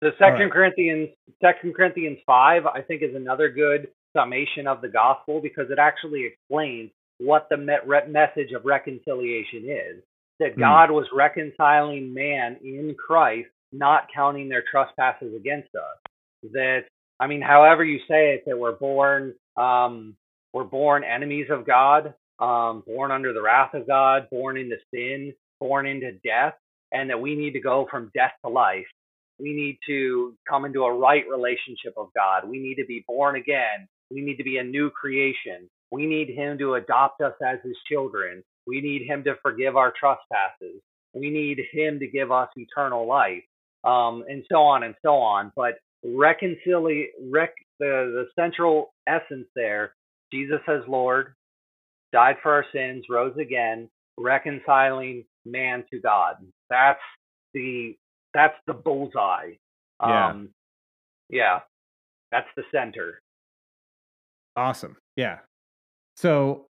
The 0.02 0.12
Second 0.20 0.42
right. 0.46 0.52
Corinthians 0.52 1.10
Second 1.42 1.74
Corinthians 1.76 2.20
five, 2.26 2.66
I 2.68 2.82
think, 2.82 3.02
is 3.02 3.16
another 3.16 3.50
good 3.50 3.88
summation 4.16 4.68
of 4.68 4.82
the 4.82 4.90
gospel 4.90 5.42
because 5.42 5.72
it 5.72 5.80
actually 5.80 6.26
explains 6.26 6.92
what 7.20 7.48
the 7.50 7.58
me- 7.58 7.76
message 8.10 8.52
of 8.56 8.66
reconciliation 8.66 9.66
is 9.70 10.04
that 10.40 10.58
Hmm. 10.58 10.60
God 10.60 10.92
was 10.92 11.08
reconciling 11.14 12.14
man 12.14 12.58
in 12.64 12.96
Christ, 12.96 13.50
not 13.72 14.08
counting 14.14 14.50
their 14.50 14.64
trespasses 14.70 15.36
against 15.36 15.70
us. 15.76 16.12
That 16.54 16.82
I 17.20 17.28
mean, 17.28 17.42
however 17.42 17.84
you 17.86 18.00
say 18.10 18.36
it, 18.36 18.44
that 18.48 18.58
we're 18.58 18.74
born, 18.74 19.36
um, 19.58 20.16
we're 20.54 20.64
born 20.66 21.04
enemies 21.04 21.48
of 21.52 21.66
God, 21.68 22.14
um, 22.40 22.84
born 22.88 23.12
under 23.12 23.34
the 23.34 23.42
wrath 23.42 23.74
of 23.76 23.88
God, 23.88 24.28
born 24.32 24.58
into 24.58 24.78
sin, 24.94 25.34
born 25.60 25.86
into 25.88 26.14
death, 26.14 26.56
and 26.92 27.10
that 27.10 27.22
we 27.22 27.36
need 27.36 27.54
to 27.54 27.62
go 27.62 27.88
from 27.90 28.12
death 28.16 28.34
to 28.46 28.52
life. 28.52 28.88
We 29.40 29.54
need 29.54 29.80
to 29.88 30.36
come 30.50 30.66
into 30.66 30.84
a 30.84 30.94
right 30.94 31.24
relationship 31.30 31.94
of 31.98 32.10
God. 32.16 32.50
We 32.50 32.60
need 32.60 32.76
to 32.76 32.86
be 32.86 33.06
born 33.08 33.36
again. 33.36 33.88
We 34.12 34.22
need 34.22 34.38
to 34.38 34.44
be 34.44 34.58
a 34.58 34.64
new 34.64 34.90
creation. 34.90 35.70
We 35.92 36.06
need 36.06 36.30
Him 36.30 36.58
to 36.60 36.76
adopt 36.76 37.22
us 37.22 37.34
as 37.46 37.60
His 37.64 37.78
children. 37.90 38.44
We 38.68 38.82
need 38.82 39.08
Him 39.08 39.24
to 39.26 39.36
forgive 39.42 39.76
our 39.76 39.94
trespasses. 39.98 40.82
We 41.14 41.30
need 41.30 41.60
Him 41.72 42.00
to 42.00 42.08
give 42.08 42.32
us 42.32 42.50
eternal 42.56 43.08
life, 43.08 43.44
um, 43.84 44.24
and 44.30 44.44
so 44.52 44.58
on 44.58 44.84
and 44.84 44.96
so 45.02 45.16
on. 45.16 45.52
But 45.56 45.76
reconcili- 46.06 47.08
rec- 47.30 47.56
the, 47.80 48.26
the 48.26 48.28
central 48.36 48.94
essence 49.08 49.48
there 49.56 49.94
Jesus 50.32 50.62
as 50.68 50.82
Lord, 50.88 51.34
died 52.14 52.38
for 52.42 52.54
our 52.54 52.66
sins, 52.74 53.06
rose 53.10 53.36
again, 53.38 53.90
reconciling 54.18 55.26
man 55.46 55.84
to 55.92 56.00
God. 56.00 56.36
That's 56.70 57.00
the 57.54 57.96
that's 58.34 58.56
the 58.66 58.74
bullseye. 58.74 59.54
Yeah. 60.02 60.30
Um, 60.30 60.50
yeah, 61.30 61.60
that's 62.32 62.48
the 62.56 62.64
center. 62.74 63.22
Awesome. 64.62 64.96
Yeah. 65.16 65.40
So 66.16 66.68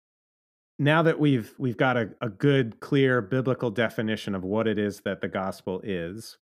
now 0.79 1.03
that 1.03 1.19
we've 1.19 1.53
we've 1.59 1.77
got 1.77 1.97
a, 1.97 2.11
a 2.21 2.29
good, 2.29 2.79
clear 2.79 3.21
biblical 3.21 3.71
definition 3.71 4.37
of 4.37 4.45
what 4.45 4.69
it 4.69 4.79
is 4.79 5.01
that 5.05 5.21
the 5.21 5.27
gospel 5.27 5.81
is, 5.83 6.39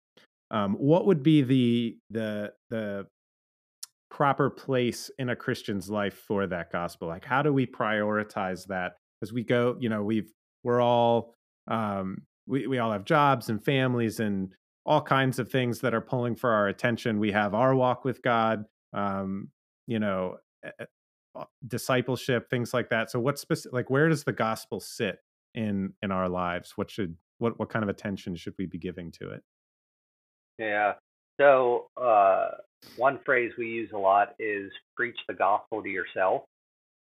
um, 0.51 0.75
what 0.75 1.07
would 1.07 1.23
be 1.23 1.43
the 1.43 1.99
the 2.11 2.53
the 2.71 3.07
proper 4.11 4.49
place 4.49 5.11
in 5.19 5.29
a 5.29 5.37
Christian's 5.37 5.91
life 5.91 6.15
for 6.15 6.47
that 6.47 6.73
gospel? 6.73 7.09
Like, 7.09 7.27
how 7.27 7.43
do 7.43 7.53
we 7.53 7.67
prioritize 7.67 8.67
that 8.69 8.95
as 9.23 9.31
we 9.31 9.45
go? 9.45 9.77
You 9.79 9.91
know, 9.91 10.03
we've 10.03 10.33
we're 10.63 10.81
all 10.81 11.35
um, 11.69 12.23
we 12.47 12.67
we 12.67 12.79
all 12.79 12.91
have 12.91 13.05
jobs 13.05 13.51
and 13.51 13.63
families 13.63 14.19
and 14.19 14.55
all 14.87 15.03
kinds 15.03 15.39
of 15.39 15.51
things 15.51 15.81
that 15.81 15.93
are 15.93 16.01
pulling 16.01 16.37
for 16.37 16.51
our 16.51 16.69
attention. 16.69 17.19
We 17.19 17.33
have 17.33 17.53
our 17.55 17.75
walk 17.75 18.03
with 18.03 18.23
God. 18.23 18.65
Um, 18.95 19.51
you 19.87 19.99
know, 19.99 20.39
discipleship, 21.67 22.49
things 22.49 22.75
like 22.75 22.91
that. 22.91 23.11
So, 23.11 23.21
what's 23.21 23.41
specific? 23.41 23.73
Like, 23.73 23.91
where 23.91 24.09
does 24.09 24.25
the 24.25 24.33
gospel 24.33 24.81
sit 24.81 25.19
in 25.55 25.93
in 26.03 26.11
our 26.11 26.29
lives? 26.29 26.73
What 26.77 26.91
should 26.91 27.17
what 27.39 27.59
what 27.59 27.69
kind 27.69 27.83
of 27.83 27.89
attention 27.89 28.37
should 28.37 28.55
we 28.59 28.67
be 28.67 28.79
giving 28.79 29.11
to 29.13 29.31
it? 29.31 29.43
Yeah. 30.59 30.95
So 31.41 31.89
uh, 32.01 32.51
one 32.97 33.19
phrase 33.25 33.53
we 33.59 33.67
use 33.67 33.91
a 33.93 33.99
lot 33.99 34.35
is 34.39 34.71
preach 34.97 35.17
the 35.27 35.35
gospel 35.35 35.83
to 35.83 35.89
yourself. 35.89 36.43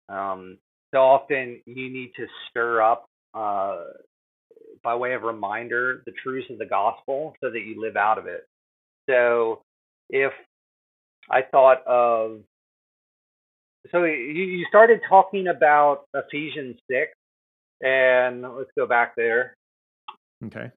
Um, 0.08 0.58
so 0.92 1.00
often 1.00 1.60
you 1.66 1.90
need 1.90 2.12
to 2.16 2.26
stir 2.48 2.82
up, 2.82 3.06
uh, 3.34 3.84
by 4.82 4.94
way 4.94 5.14
of 5.14 5.22
reminder, 5.22 6.02
the 6.06 6.12
truths 6.22 6.48
of 6.50 6.58
the 6.58 6.66
gospel 6.66 7.34
so 7.42 7.50
that 7.50 7.60
you 7.60 7.80
live 7.80 7.96
out 7.96 8.18
of 8.18 8.26
it. 8.26 8.46
So 9.08 9.62
if 10.10 10.32
I 11.30 11.42
thought 11.42 11.86
of, 11.86 12.40
so 13.90 14.04
you, 14.04 14.44
you 14.44 14.66
started 14.68 15.00
talking 15.08 15.46
about 15.48 16.04
Ephesians 16.14 16.76
6, 16.90 17.10
and 17.80 18.42
let's 18.42 18.70
go 18.76 18.86
back 18.86 19.14
there. 19.16 19.54
Okay. 20.44 20.70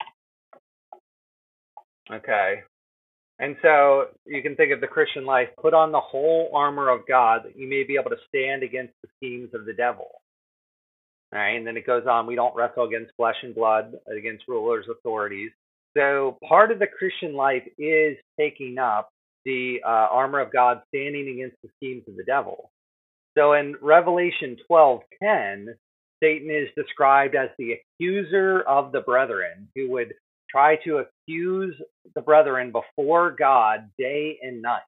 Okay. 2.12 2.62
And 3.40 3.56
so 3.62 4.06
you 4.26 4.42
can 4.44 4.56
think 4.56 4.72
of 4.72 4.82
the 4.82 4.88
Christian 4.88 5.26
life 5.26 5.48
put 5.60 5.74
on 5.74 5.92
the 5.92 6.00
whole 6.00 6.52
armor 6.54 6.90
of 6.90 7.08
God 7.08 7.42
that 7.46 7.58
you 7.58 7.68
may 7.68 7.84
be 7.84 7.98
able 8.00 8.12
to 8.12 8.22
stand 8.28 8.62
against 8.62 8.94
the 9.02 9.10
schemes 9.18 9.50
of 9.56 9.66
the 9.66 9.74
devil. 9.74 10.08
All 11.34 11.40
right. 11.40 11.56
And 11.56 11.66
then 11.66 11.78
it 11.78 11.88
goes 11.88 12.04
on 12.08 12.28
we 12.28 12.36
don't 12.36 12.56
wrestle 12.56 12.86
against 12.86 13.14
flesh 13.18 13.38
and 13.42 13.56
blood, 13.56 13.94
against 14.16 14.48
rulers, 14.48 14.86
authorities. 14.92 15.52
So 15.98 16.38
part 16.48 16.72
of 16.72 16.80
the 16.80 16.88
Christian 16.88 17.36
life 17.36 17.64
is 17.78 18.16
taking 18.40 18.78
up 18.78 19.10
the 19.44 19.80
uh, 19.84 20.08
armor 20.12 20.40
of 20.40 20.54
God, 20.54 20.82
standing 20.94 21.30
against 21.30 21.58
the 21.64 21.70
schemes 21.78 22.04
of 22.08 22.16
the 22.16 22.24
devil. 22.24 22.70
So 23.38 23.54
in 23.54 23.76
Revelation 23.82 24.58
12:10, 24.68 25.78
Satan 26.22 26.50
is 26.52 26.70
described 26.76 27.36
as 27.36 27.50
the 27.58 27.74
accuser 27.74 28.62
of 28.62 28.92
the 28.92 29.02
brethren, 29.02 29.70
who 29.76 29.90
would 29.92 30.14
try 30.50 30.76
to 30.84 30.98
accuse 30.98 31.76
the 32.14 32.22
brethren 32.22 32.72
before 32.72 33.32
God 33.32 33.90
day 33.98 34.38
and 34.42 34.62
night. 34.62 34.84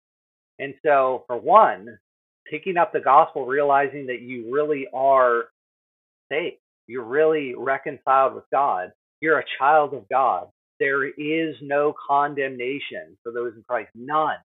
And 0.59 0.75
so, 0.85 1.23
for 1.27 1.37
one, 1.37 1.97
picking 2.49 2.77
up 2.77 2.91
the 2.91 2.99
gospel, 2.99 3.45
realizing 3.45 4.07
that 4.07 4.21
you 4.21 4.53
really 4.53 4.87
are 4.93 5.45
saved, 6.29 6.57
you're 6.87 7.03
really 7.03 7.55
reconciled 7.55 8.35
with 8.35 8.43
God, 8.51 8.91
you're 9.21 9.39
a 9.39 9.45
child 9.57 9.93
of 9.93 10.07
God. 10.09 10.49
There 10.79 11.05
is 11.05 11.55
no 11.61 11.93
condemnation 12.07 13.17
for 13.23 13.31
those 13.31 13.53
in 13.55 13.63
Christ, 13.63 13.89
none. 13.95 14.37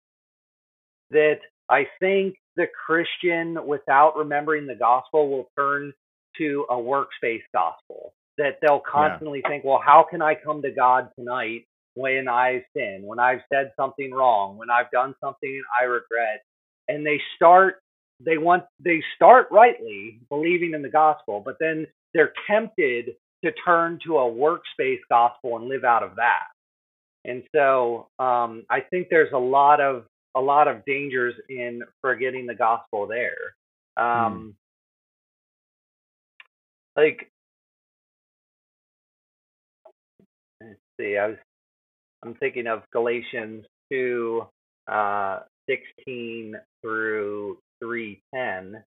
That 1.10 1.38
I 1.68 1.86
think 2.00 2.36
the 2.56 2.66
Christian, 2.86 3.66
without 3.66 4.16
remembering 4.16 4.66
the 4.66 4.74
gospel, 4.74 5.28
will 5.28 5.48
turn 5.58 5.92
to 6.38 6.66
a 6.70 6.78
works-based 6.78 7.46
gospel 7.54 8.12
that 8.38 8.58
they'll 8.60 8.80
constantly 8.80 9.40
yeah. 9.42 9.48
think, 9.48 9.64
well, 9.64 9.80
how 9.84 10.06
can 10.08 10.22
I 10.22 10.34
come 10.34 10.62
to 10.62 10.70
God 10.70 11.08
tonight 11.18 11.64
when 11.94 12.28
I've 12.28 12.62
sinned, 12.76 13.04
when 13.04 13.18
I've 13.18 13.40
said 13.52 13.72
something 13.76 14.12
wrong, 14.12 14.58
when 14.58 14.70
I've 14.70 14.90
done 14.90 15.14
something 15.20 15.62
I 15.80 15.84
regret? 15.84 16.42
And 16.88 17.04
they 17.04 17.20
start, 17.34 17.80
they 18.20 18.38
want, 18.38 18.64
they 18.84 19.02
start 19.16 19.48
rightly 19.50 20.20
believing 20.28 20.72
in 20.74 20.82
the 20.82 20.88
gospel, 20.88 21.42
but 21.44 21.56
then 21.58 21.86
they're 22.14 22.32
tempted 22.48 23.16
to 23.44 23.52
turn 23.64 23.98
to 24.06 24.18
a 24.18 24.28
works-based 24.28 25.04
gospel 25.10 25.56
and 25.56 25.68
live 25.68 25.84
out 25.84 26.02
of 26.02 26.16
that. 26.16 26.48
And 27.24 27.42
so 27.54 28.08
um, 28.18 28.64
I 28.70 28.80
think 28.80 29.08
there's 29.10 29.32
a 29.32 29.38
lot 29.38 29.80
of 29.80 30.04
a 30.36 30.40
lot 30.40 30.68
of 30.68 30.84
dangers 30.84 31.34
in 31.48 31.82
forgetting 32.02 32.46
the 32.46 32.54
gospel 32.54 33.06
there. 33.06 33.56
Um, 33.96 34.54
mm. 36.96 37.02
Like 37.02 37.30
let's 40.60 40.78
see, 41.00 41.16
I 41.16 41.28
was 41.28 41.36
I'm 42.22 42.34
thinking 42.34 42.66
of 42.66 42.82
Galatians 42.92 43.64
two 43.90 44.46
uh, 44.86 45.40
sixteen 45.68 46.54
through 46.82 47.58
three 47.80 48.22
ten. 48.34 48.82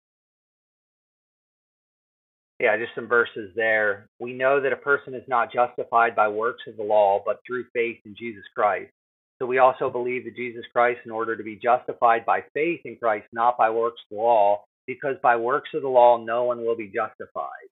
Yeah, 2.59 2.77
just 2.77 2.93
some 2.93 3.07
verses 3.07 3.51
there. 3.55 4.07
We 4.19 4.33
know 4.33 4.59
that 4.61 4.73
a 4.73 4.77
person 4.77 5.13
is 5.13 5.23
not 5.27 5.53
justified 5.53 6.15
by 6.15 6.27
works 6.27 6.63
of 6.67 6.75
the 6.75 6.83
law, 6.83 7.23
but 7.25 7.39
through 7.47 7.65
faith 7.73 7.99
in 8.05 8.15
Jesus 8.19 8.43
Christ. 8.53 8.91
So 9.39 9.45
we 9.45 9.57
also 9.57 9.89
believe 9.89 10.25
that 10.25 10.35
Jesus 10.35 10.65
Christ, 10.73 10.99
in 11.05 11.11
order 11.11 11.37
to 11.37 11.43
be 11.43 11.55
justified 11.55 12.25
by 12.25 12.43
faith 12.53 12.81
in 12.83 12.97
Christ, 12.97 13.27
not 13.31 13.57
by 13.57 13.69
works 13.69 14.01
of 14.11 14.17
the 14.17 14.21
law, 14.21 14.63
because 14.89 15.15
by 15.21 15.35
works 15.35 15.69
of 15.75 15.83
the 15.83 15.87
law 15.87 16.17
no 16.17 16.45
one 16.45 16.65
will 16.65 16.75
be 16.75 16.87
justified. 16.87 17.69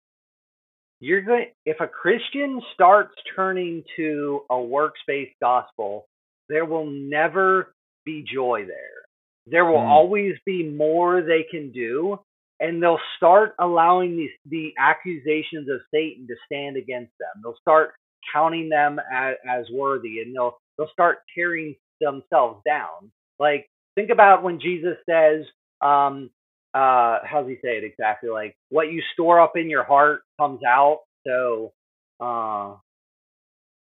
You're 0.99 1.21
going 1.21 1.47
if 1.65 1.79
a 1.79 1.87
christian 1.87 2.61
starts 2.73 3.13
turning 3.35 3.83
to 3.97 4.41
a 4.49 4.59
works-based 4.59 5.35
gospel 5.41 6.05
there 6.49 6.65
will 6.65 6.85
never 6.85 7.73
be 8.05 8.23
joy 8.23 8.63
there. 8.65 9.03
There 9.47 9.65
will 9.65 9.79
mm. 9.79 9.87
always 9.87 10.35
be 10.45 10.69
more 10.69 11.21
they 11.21 11.45
can 11.49 11.71
do 11.71 12.19
and 12.59 12.81
they'll 12.81 12.99
start 13.17 13.55
allowing 13.59 14.15
these 14.15 14.31
the 14.45 14.73
accusations 14.79 15.69
of 15.69 15.81
satan 15.91 16.27
to 16.27 16.35
stand 16.45 16.77
against 16.77 17.13
them. 17.19 17.41
They'll 17.43 17.57
start 17.61 17.93
counting 18.31 18.69
them 18.69 18.99
as, 19.11 19.35
as 19.47 19.65
worthy 19.71 20.19
and 20.21 20.35
they'll 20.35 20.57
they'll 20.77 20.89
start 20.91 21.19
tearing 21.35 21.75
themselves 22.01 22.61
down. 22.65 23.11
Like 23.39 23.69
think 23.95 24.09
about 24.09 24.43
when 24.43 24.59
jesus 24.59 24.97
says 25.09 25.45
um 25.81 26.29
uh 26.73 27.19
how 27.23 27.41
does 27.41 27.49
he 27.49 27.55
say 27.55 27.77
it 27.77 27.83
exactly? 27.83 28.29
Like 28.29 28.55
what 28.69 28.91
you 28.91 29.01
store 29.13 29.39
up 29.39 29.53
in 29.55 29.69
your 29.69 29.83
heart 29.83 30.21
comes 30.39 30.61
out. 30.63 30.99
So 31.25 31.73
uh 32.19 32.75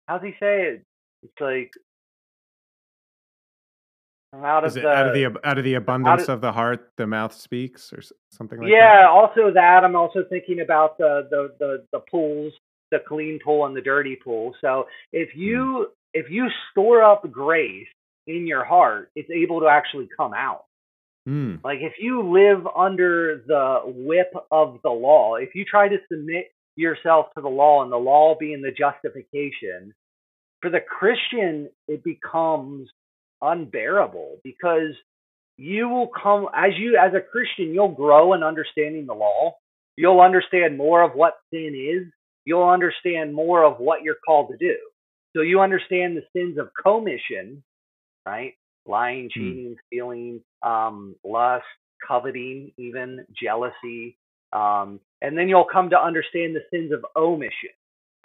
how 0.08 0.18
does 0.18 0.22
he 0.22 0.32
say 0.40 0.62
it? 0.62 0.84
It's 1.22 1.40
like 1.40 1.72
out 4.34 4.64
Is 4.64 4.76
of 4.76 4.78
it 4.78 4.82
the 4.82 4.88
out 4.88 5.06
of 5.08 5.14
the 5.14 5.46
out 5.46 5.58
of 5.58 5.64
the 5.64 5.74
abundance 5.74 6.22
of, 6.22 6.28
of 6.30 6.40
the 6.40 6.52
heart 6.52 6.92
the 6.96 7.06
mouth 7.06 7.34
speaks 7.34 7.92
or 7.92 8.00
something 8.30 8.60
like 8.60 8.70
yeah 8.70 8.78
that? 8.78 9.00
Yeah, 9.00 9.08
also 9.08 9.52
that 9.52 9.82
i'm 9.84 9.96
also 9.96 10.24
thinking 10.30 10.60
about 10.60 10.96
the 10.98 11.26
the 11.30 11.52
the, 11.58 11.84
the 11.92 11.98
pools 12.10 12.52
the 12.90 12.98
clean 13.06 13.38
pool 13.44 13.66
and 13.66 13.76
the 13.76 13.80
dirty 13.80 14.16
pool. 14.16 14.54
So 14.60 14.86
if 15.12 15.30
you 15.34 15.86
mm. 15.88 15.99
If 16.12 16.30
you 16.30 16.48
store 16.70 17.02
up 17.02 17.30
grace 17.30 17.88
in 18.26 18.46
your 18.46 18.64
heart 18.64 19.10
it's 19.14 19.30
able 19.30 19.60
to 19.60 19.66
actually 19.66 20.08
come 20.16 20.34
out 20.34 20.64
Mm. 21.28 21.62
Like 21.62 21.78
if 21.80 21.94
you 22.00 22.22
live 22.22 22.66
under 22.66 23.42
the 23.46 23.80
whip 23.84 24.32
of 24.50 24.80
the 24.82 24.90
law, 24.90 25.36
if 25.36 25.54
you 25.54 25.64
try 25.64 25.88
to 25.88 25.98
submit 26.10 26.46
yourself 26.76 27.26
to 27.34 27.42
the 27.42 27.48
law 27.48 27.82
and 27.82 27.92
the 27.92 27.96
law 27.96 28.36
being 28.38 28.62
the 28.62 28.72
justification, 28.72 29.94
for 30.60 30.70
the 30.70 30.80
Christian, 30.80 31.70
it 31.88 32.02
becomes 32.04 32.88
unbearable 33.42 34.38
because 34.44 34.94
you 35.56 35.88
will 35.88 36.08
come 36.08 36.48
as 36.54 36.72
you 36.78 36.96
as 36.96 37.12
a 37.14 37.20
Christian, 37.20 37.74
you'll 37.74 37.88
grow 37.88 38.32
in 38.32 38.42
understanding 38.42 39.06
the 39.06 39.14
law. 39.14 39.56
You'll 39.96 40.20
understand 40.20 40.78
more 40.78 41.02
of 41.02 41.12
what 41.12 41.34
sin 41.52 41.74
is. 41.74 42.12
You'll 42.46 42.68
understand 42.68 43.34
more 43.34 43.64
of 43.64 43.78
what 43.78 44.02
you're 44.02 44.16
called 44.26 44.50
to 44.50 44.56
do. 44.56 44.76
So 45.36 45.42
you 45.42 45.60
understand 45.60 46.16
the 46.16 46.24
sins 46.36 46.58
of 46.58 46.70
commission, 46.82 47.62
right? 48.26 48.54
Lying, 48.86 49.30
Hmm. 49.34 49.40
cheating, 49.40 49.76
stealing, 49.86 50.42
um, 50.62 51.16
lust, 51.24 51.66
coveting, 52.06 52.72
even 52.78 53.26
jealousy. 53.32 54.16
Um, 54.52 55.00
and 55.22 55.38
then 55.38 55.48
you'll 55.48 55.64
come 55.64 55.90
to 55.90 56.00
understand 56.02 56.56
the 56.56 56.64
sins 56.72 56.92
of 56.92 57.04
omission, 57.16 57.70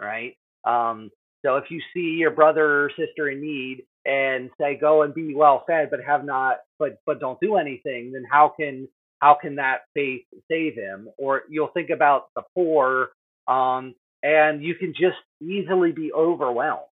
right? 0.00 0.36
Um, 0.64 1.10
so 1.44 1.56
if 1.56 1.70
you 1.70 1.80
see 1.94 2.16
your 2.18 2.32
brother 2.32 2.84
or 2.86 2.90
sister 2.96 3.28
in 3.30 3.40
need 3.40 3.86
and 4.06 4.50
say, 4.60 4.76
"Go 4.76 5.02
and 5.02 5.14
be 5.14 5.34
well 5.34 5.64
fed," 5.66 5.90
but 5.90 6.02
have 6.02 6.24
not, 6.24 6.60
but 6.78 6.98
but 7.06 7.20
don't 7.20 7.40
do 7.40 7.56
anything, 7.56 8.12
then 8.12 8.24
how 8.30 8.48
can 8.48 8.88
how 9.20 9.34
can 9.34 9.56
that 9.56 9.82
faith 9.94 10.26
save 10.50 10.74
him? 10.74 11.08
Or 11.18 11.44
you'll 11.48 11.68
think 11.68 11.90
about 11.90 12.28
the 12.34 12.42
poor, 12.54 13.10
um, 13.48 13.94
and 14.22 14.62
you 14.62 14.74
can 14.74 14.94
just 14.94 15.18
easily 15.40 15.92
be 15.92 16.12
overwhelmed. 16.12 16.86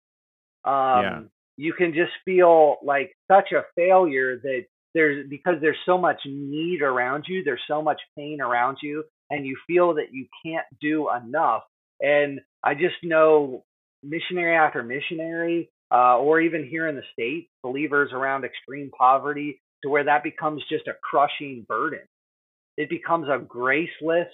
Um, 0.65 0.73
Yeah. 1.04 1.21
You 1.56 1.73
can 1.73 1.93
just 1.93 2.12
feel 2.26 2.78
like 2.82 3.13
such 3.30 3.52
a 3.52 3.63
failure 3.76 4.39
that 4.39 4.65
there's 4.95 5.28
because 5.30 5.56
there's 5.62 5.78
so 5.86 5.97
much 5.97 6.19
need 6.26 6.82
around 6.82 7.26
you, 7.28 7.43
there's 7.43 7.62
so 7.67 7.82
much 7.82 8.02
pain 8.17 8.41
around 8.41 8.78
you, 8.82 9.04
and 9.30 9.45
you 9.45 9.58
feel 9.67 9.95
that 9.95 10.12
you 10.12 10.26
can't 10.43 10.65
do 10.82 11.10
enough. 11.12 11.63
And 12.02 12.41
I 12.63 12.73
just 12.73 12.95
know 13.04 13.63
missionary 14.04 14.56
after 14.56 14.84
missionary, 14.84 15.69
uh, 15.91 16.17
or 16.17 16.41
even 16.41 16.67
here 16.67 16.88
in 16.88 16.95
the 16.95 17.04
States, 17.13 17.49
believers 17.62 18.12
around 18.13 18.45
extreme 18.45 18.89
poverty, 18.89 19.62
to 19.84 19.89
where 19.89 20.06
that 20.06 20.23
becomes 20.23 20.63
just 20.69 20.88
a 20.88 20.93
crushing 21.02 21.65
burden. 21.67 22.02
It 22.78 22.89
becomes 22.89 23.28
a 23.30 23.38
graceless, 23.38 24.28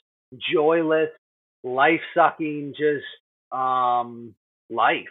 joyless, 0.54 1.10
life 1.64 2.02
sucking, 2.16 2.74
just 2.78 3.06
um, 3.52 4.36
life. 4.70 5.10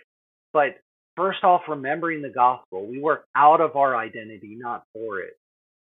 But 0.52 0.78
first 1.18 1.44
off, 1.44 1.62
remembering 1.68 2.22
the 2.22 2.30
gospel, 2.30 2.86
we 2.86 3.00
work 3.02 3.26
out 3.36 3.60
of 3.60 3.76
our 3.76 3.96
identity, 3.96 4.56
not 4.58 4.84
for 4.94 5.20
it 5.20 5.34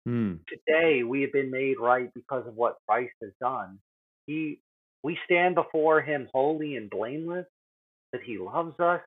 Mm. 0.08 0.40
today 0.48 1.04
we 1.04 1.22
have 1.22 1.32
been 1.32 1.50
made 1.50 1.76
right 1.80 2.12
because 2.14 2.46
of 2.48 2.56
what 2.56 2.78
Christ 2.88 3.14
has 3.22 3.32
done. 3.40 3.80
He 4.26 4.60
we 5.04 5.18
stand 5.26 5.56
before 5.56 6.02
him 6.02 6.28
holy 6.32 6.76
and 6.76 6.90
blameless, 6.90 7.46
that 8.12 8.22
he 8.24 8.38
loves 8.38 8.78
us. 8.80 9.02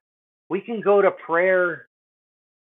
We 0.50 0.62
can 0.62 0.82
go 0.82 1.02
to 1.02 1.12
prayer 1.12 1.88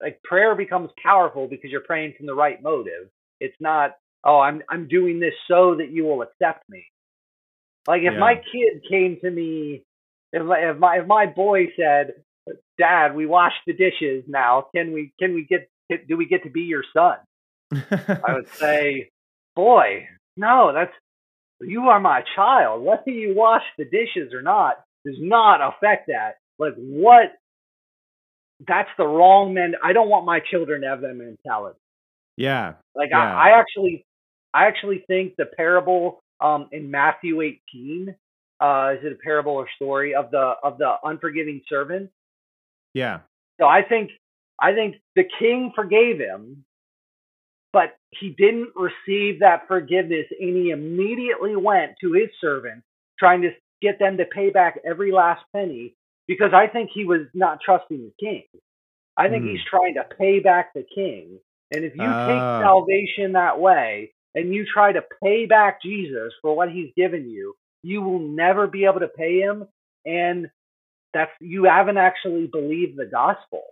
like 0.02 0.22
prayer 0.24 0.54
becomes 0.56 0.90
powerful 1.02 1.48
because 1.48 1.70
you're 1.70 1.82
praying 1.82 2.14
from 2.18 2.26
the 2.26 2.34
right 2.34 2.62
motive. 2.62 3.10
It's 3.40 3.56
not, 3.60 3.96
oh, 4.24 4.40
I'm 4.40 4.62
I'm 4.70 4.88
doing 4.88 5.20
this 5.20 5.34
so 5.48 5.76
that 5.76 5.90
you 5.90 6.04
will 6.04 6.22
accept 6.22 6.68
me. 6.70 6.84
Like 7.88 8.02
if 8.02 8.18
my 8.18 8.34
kid 8.36 8.82
came 8.90 9.18
to 9.22 9.30
me 9.30 9.84
if 10.32 10.44
my, 10.44 10.58
if 10.60 10.78
my 10.78 10.98
if 11.00 11.08
my 11.08 11.26
boy 11.26 11.68
said, 11.76 12.14
"Dad, 12.80 13.14
we 13.14 13.26
washed 13.26 13.60
the 13.66 13.72
dishes 13.72 14.24
now. 14.26 14.66
Can 14.74 14.92
we 14.92 15.12
can 15.18 15.34
we 15.34 15.46
get 15.46 15.68
do 16.08 16.16
we 16.16 16.26
get 16.26 16.42
to 16.44 16.50
be 16.50 16.62
your 16.62 16.84
son?" 16.92 17.16
I 17.72 18.34
would 18.34 18.48
say, 18.48 19.10
boy, 19.54 20.08
no, 20.36 20.72
that's 20.74 20.92
you 21.60 21.82
are 21.88 22.00
my 22.00 22.22
child. 22.34 22.82
Whether 22.82 23.10
you 23.10 23.34
wash 23.36 23.62
the 23.78 23.84
dishes 23.84 24.32
or 24.32 24.42
not 24.42 24.82
does 25.06 25.18
not 25.18 25.60
affect 25.60 26.08
that. 26.08 26.36
Like 26.58 26.74
what? 26.76 27.32
That's 28.66 28.90
the 28.98 29.06
wrong 29.06 29.54
men. 29.54 29.74
I 29.82 29.92
don't 29.92 30.08
want 30.08 30.26
my 30.26 30.40
children 30.50 30.82
to 30.82 30.88
have 30.88 31.00
that 31.00 31.14
mentality. 31.14 31.78
yeah. 32.36 32.74
Like 32.94 33.10
Yeah. 33.10 33.18
I, 33.18 33.50
I 33.50 33.58
actually, 33.60 34.04
I 34.52 34.66
actually 34.66 35.04
think 35.06 35.36
the 35.36 35.46
parable 35.46 36.22
um, 36.40 36.68
in 36.72 36.90
Matthew 36.90 37.40
18 37.40 38.14
uh, 38.60 38.92
is 38.98 39.04
it 39.04 39.12
a 39.12 39.16
parable 39.24 39.52
or 39.52 39.66
story 39.76 40.14
of 40.14 40.30
the 40.30 40.52
of 40.62 40.78
the 40.78 40.94
unforgiving 41.02 41.62
servant? 41.68 42.10
Yeah. 42.94 43.20
So 43.60 43.66
I 43.66 43.82
think 43.82 44.10
I 44.60 44.72
think 44.74 44.96
the 45.16 45.24
king 45.38 45.72
forgave 45.74 46.18
him, 46.18 46.64
but 47.72 47.96
he 48.10 48.30
didn't 48.30 48.70
receive 48.76 49.40
that 49.40 49.66
forgiveness, 49.68 50.26
and 50.38 50.56
he 50.56 50.70
immediately 50.70 51.56
went 51.56 51.92
to 52.00 52.12
his 52.12 52.28
servants, 52.40 52.84
trying 53.18 53.42
to 53.42 53.50
get 53.80 53.98
them 53.98 54.16
to 54.18 54.24
pay 54.26 54.50
back 54.50 54.78
every 54.84 55.12
last 55.12 55.42
penny, 55.54 55.94
because 56.26 56.52
I 56.52 56.66
think 56.66 56.90
he 56.92 57.04
was 57.04 57.22
not 57.34 57.60
trusting 57.64 57.98
the 57.98 58.12
king. 58.20 58.44
I 59.16 59.28
think 59.28 59.44
Hmm. 59.44 59.50
he's 59.50 59.64
trying 59.64 59.94
to 59.94 60.04
pay 60.18 60.40
back 60.40 60.72
the 60.74 60.82
king. 60.94 61.38
And 61.72 61.84
if 61.84 61.94
you 61.94 62.02
Ah. 62.02 62.26
take 62.26 62.62
salvation 62.62 63.32
that 63.32 63.60
way 63.60 64.12
and 64.34 64.52
you 64.54 64.64
try 64.66 64.92
to 64.92 65.02
pay 65.22 65.46
back 65.46 65.80
Jesus 65.82 66.32
for 66.42 66.56
what 66.56 66.70
he's 66.70 66.92
given 66.96 67.30
you, 67.30 67.54
you 67.82 68.02
will 68.02 68.18
never 68.18 68.66
be 68.66 68.84
able 68.84 69.00
to 69.00 69.08
pay 69.08 69.40
him. 69.40 69.68
And 70.04 70.50
that's 71.14 71.32
you 71.40 71.64
haven't 71.64 71.98
actually 71.98 72.48
believed 72.48 72.98
the 72.98 73.06
gospel. 73.06 73.64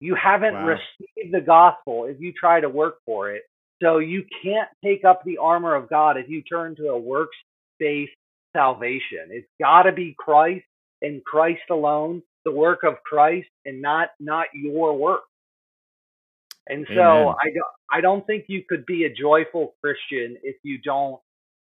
You 0.00 0.16
haven't 0.16 0.56
Wow. 0.56 0.60
received 0.60 1.32
the 1.32 1.40
gospel 1.40 2.06
if 2.06 2.20
you 2.20 2.32
try 2.32 2.60
to 2.60 2.68
work 2.68 2.98
for 3.06 3.32
it. 3.32 3.44
So 3.82 3.98
you 3.98 4.24
can't 4.44 4.68
take 4.84 5.04
up 5.04 5.24
the 5.24 5.38
armor 5.38 5.74
of 5.74 5.90
God 5.90 6.18
if 6.18 6.28
you 6.28 6.42
turn 6.42 6.76
to 6.76 6.88
a 6.88 6.98
works 6.98 7.36
based 7.78 8.12
salvation. 8.56 9.30
It's 9.30 9.48
got 9.60 9.84
to 9.84 9.92
be 9.92 10.14
Christ 10.18 10.64
and 11.02 11.24
Christ 11.24 11.62
alone, 11.70 12.22
the 12.44 12.52
work 12.52 12.84
of 12.84 13.02
Christ 13.04 13.48
and 13.66 13.82
not 13.82 14.10
not 14.20 14.48
your 14.54 14.96
work. 14.98 15.22
And 16.68 16.86
so 16.94 17.02
Amen. 17.08 17.36
I 17.42 17.46
don't 17.54 17.72
I 17.92 18.02
don't 18.02 18.26
think 18.26 18.46
you 18.48 18.64
could 18.68 18.86
be 18.86 19.04
a 19.04 19.14
joyful 19.14 19.74
Christian 19.82 20.38
if 20.44 20.56
you 20.64 20.78
don't 20.78 21.20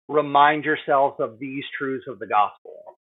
remind 0.08 0.64
yourselves 0.64 1.16
of 1.20 1.38
these 1.40 1.64
truths 1.78 2.06
of 2.08 2.18
the 2.20 2.26
gospel. 2.26 2.97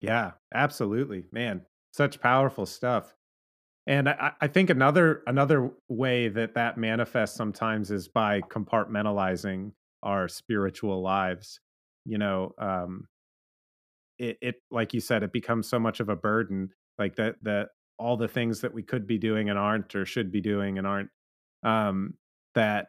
Yeah, 0.00 0.32
absolutely, 0.54 1.24
man. 1.32 1.62
Such 1.92 2.20
powerful 2.20 2.66
stuff. 2.66 3.14
And 3.86 4.08
I, 4.08 4.32
I 4.40 4.48
think 4.48 4.70
another 4.70 5.22
another 5.26 5.70
way 5.88 6.28
that 6.28 6.54
that 6.54 6.78
manifests 6.78 7.36
sometimes 7.36 7.90
is 7.90 8.08
by 8.08 8.42
compartmentalizing 8.42 9.72
our 10.02 10.28
spiritual 10.28 11.02
lives. 11.02 11.60
You 12.04 12.18
know, 12.18 12.52
um, 12.58 13.08
it, 14.18 14.38
it 14.40 14.54
like 14.70 14.94
you 14.94 15.00
said, 15.00 15.22
it 15.22 15.32
becomes 15.32 15.68
so 15.68 15.78
much 15.78 16.00
of 16.00 16.08
a 16.08 16.16
burden. 16.16 16.70
Like 16.98 17.16
that 17.16 17.36
that 17.42 17.68
all 17.98 18.16
the 18.16 18.28
things 18.28 18.60
that 18.60 18.72
we 18.72 18.82
could 18.82 19.06
be 19.06 19.18
doing 19.18 19.50
and 19.50 19.58
aren't, 19.58 19.94
or 19.94 20.04
should 20.06 20.30
be 20.32 20.40
doing 20.40 20.78
and 20.78 20.86
aren't. 20.86 21.10
Um, 21.62 22.14
that 22.54 22.88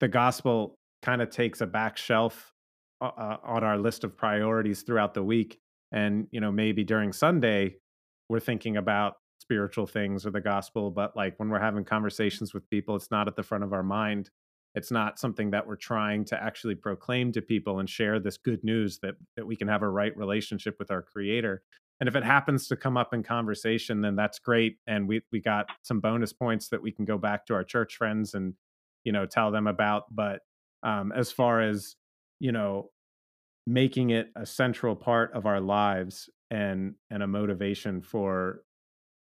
the 0.00 0.08
gospel 0.08 0.76
kind 1.02 1.22
of 1.22 1.30
takes 1.30 1.60
a 1.60 1.66
back 1.66 1.96
shelf 1.96 2.52
uh, 3.00 3.10
uh, 3.16 3.36
on 3.44 3.62
our 3.64 3.78
list 3.78 4.04
of 4.04 4.16
priorities 4.16 4.82
throughout 4.82 5.14
the 5.14 5.22
week 5.22 5.58
and 5.94 6.26
you 6.30 6.40
know 6.40 6.52
maybe 6.52 6.84
during 6.84 7.12
sunday 7.12 7.74
we're 8.28 8.40
thinking 8.40 8.76
about 8.76 9.14
spiritual 9.40 9.86
things 9.86 10.26
or 10.26 10.30
the 10.30 10.40
gospel 10.40 10.90
but 10.90 11.16
like 11.16 11.38
when 11.38 11.48
we're 11.50 11.60
having 11.60 11.84
conversations 11.84 12.54
with 12.54 12.68
people 12.70 12.96
it's 12.96 13.10
not 13.10 13.28
at 13.28 13.36
the 13.36 13.42
front 13.42 13.64
of 13.64 13.72
our 13.72 13.82
mind. 13.82 14.30
It's 14.74 14.90
not 14.90 15.18
something 15.20 15.50
that 15.50 15.66
we're 15.66 15.76
trying 15.76 16.24
to 16.26 16.42
actually 16.42 16.74
proclaim 16.74 17.30
to 17.32 17.42
people 17.42 17.78
and 17.78 17.88
share 17.88 18.18
this 18.18 18.38
good 18.38 18.64
news 18.64 18.98
that 19.02 19.14
that 19.36 19.46
we 19.46 19.56
can 19.56 19.68
have 19.68 19.82
a 19.82 19.88
right 19.88 20.16
relationship 20.16 20.76
with 20.78 20.90
our 20.90 21.02
creator. 21.02 21.62
And 22.00 22.08
if 22.08 22.16
it 22.16 22.24
happens 22.24 22.66
to 22.68 22.76
come 22.76 22.96
up 22.96 23.14
in 23.14 23.22
conversation 23.22 24.00
then 24.00 24.16
that's 24.16 24.38
great 24.38 24.78
and 24.86 25.06
we 25.06 25.22
we 25.30 25.40
got 25.40 25.66
some 25.82 26.00
bonus 26.00 26.32
points 26.32 26.68
that 26.70 26.82
we 26.82 26.90
can 26.90 27.04
go 27.04 27.18
back 27.18 27.46
to 27.46 27.54
our 27.54 27.64
church 27.64 27.96
friends 27.96 28.34
and 28.34 28.54
you 29.04 29.12
know 29.12 29.26
tell 29.26 29.52
them 29.52 29.66
about 29.66 30.04
but 30.14 30.40
um 30.82 31.12
as 31.12 31.30
far 31.30 31.60
as 31.60 31.96
you 32.40 32.50
know 32.50 32.90
making 33.66 34.10
it 34.10 34.30
a 34.36 34.44
central 34.44 34.94
part 34.94 35.32
of 35.32 35.46
our 35.46 35.60
lives 35.60 36.28
and 36.50 36.94
and 37.10 37.22
a 37.22 37.26
motivation 37.26 38.00
for 38.00 38.62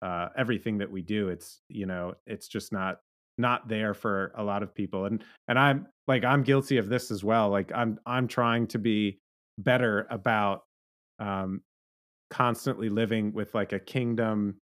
uh, 0.03 0.29
everything 0.37 0.79
that 0.79 0.90
we 0.90 1.03
do 1.03 1.29
it's 1.29 1.61
you 1.69 1.87
know 1.87 2.14
it's 2.27 2.49
just 2.49 2.73
not 2.73 3.01
not 3.38 3.69
there 3.69 3.95
for 3.95 4.33
a 4.37 4.43
lot 4.43 4.62
of 4.62 4.75
people 4.75 5.07
and 5.07 5.25
and 5.49 5.59
i'm 5.59 5.87
like 6.07 6.25
i'm 6.25 6.43
guilty 6.43 6.77
of 6.77 6.88
this 6.88 7.11
as 7.11 7.25
well 7.25 7.49
like 7.49 7.71
i'm 7.75 7.99
i'm 8.07 8.29
trying 8.29 8.66
to 8.66 8.79
be 8.79 9.19
better 9.59 10.07
about 10.11 10.62
um 11.19 11.61
constantly 12.31 12.88
living 12.88 13.33
with 13.33 13.55
like 13.55 13.73
a 13.73 13.79
kingdom 13.79 14.57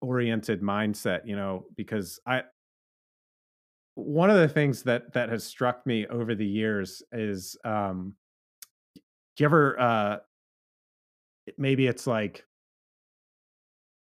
oriented 0.00 0.62
mindset 0.62 1.20
you 1.24 1.36
know 1.36 1.64
because 1.76 2.18
i 2.26 2.42
one 3.94 4.30
of 4.30 4.36
the 4.36 4.48
things 4.48 4.82
that 4.82 5.12
that 5.12 5.28
has 5.28 5.44
struck 5.44 5.86
me 5.86 6.06
over 6.08 6.34
the 6.34 6.46
years 6.46 7.02
is 7.12 7.56
um 7.64 8.14
do 9.36 9.44
you 9.44 9.46
ever 9.46 9.78
uh 9.80 10.18
maybe 11.58 11.86
it's 11.86 12.06
like 12.06 12.44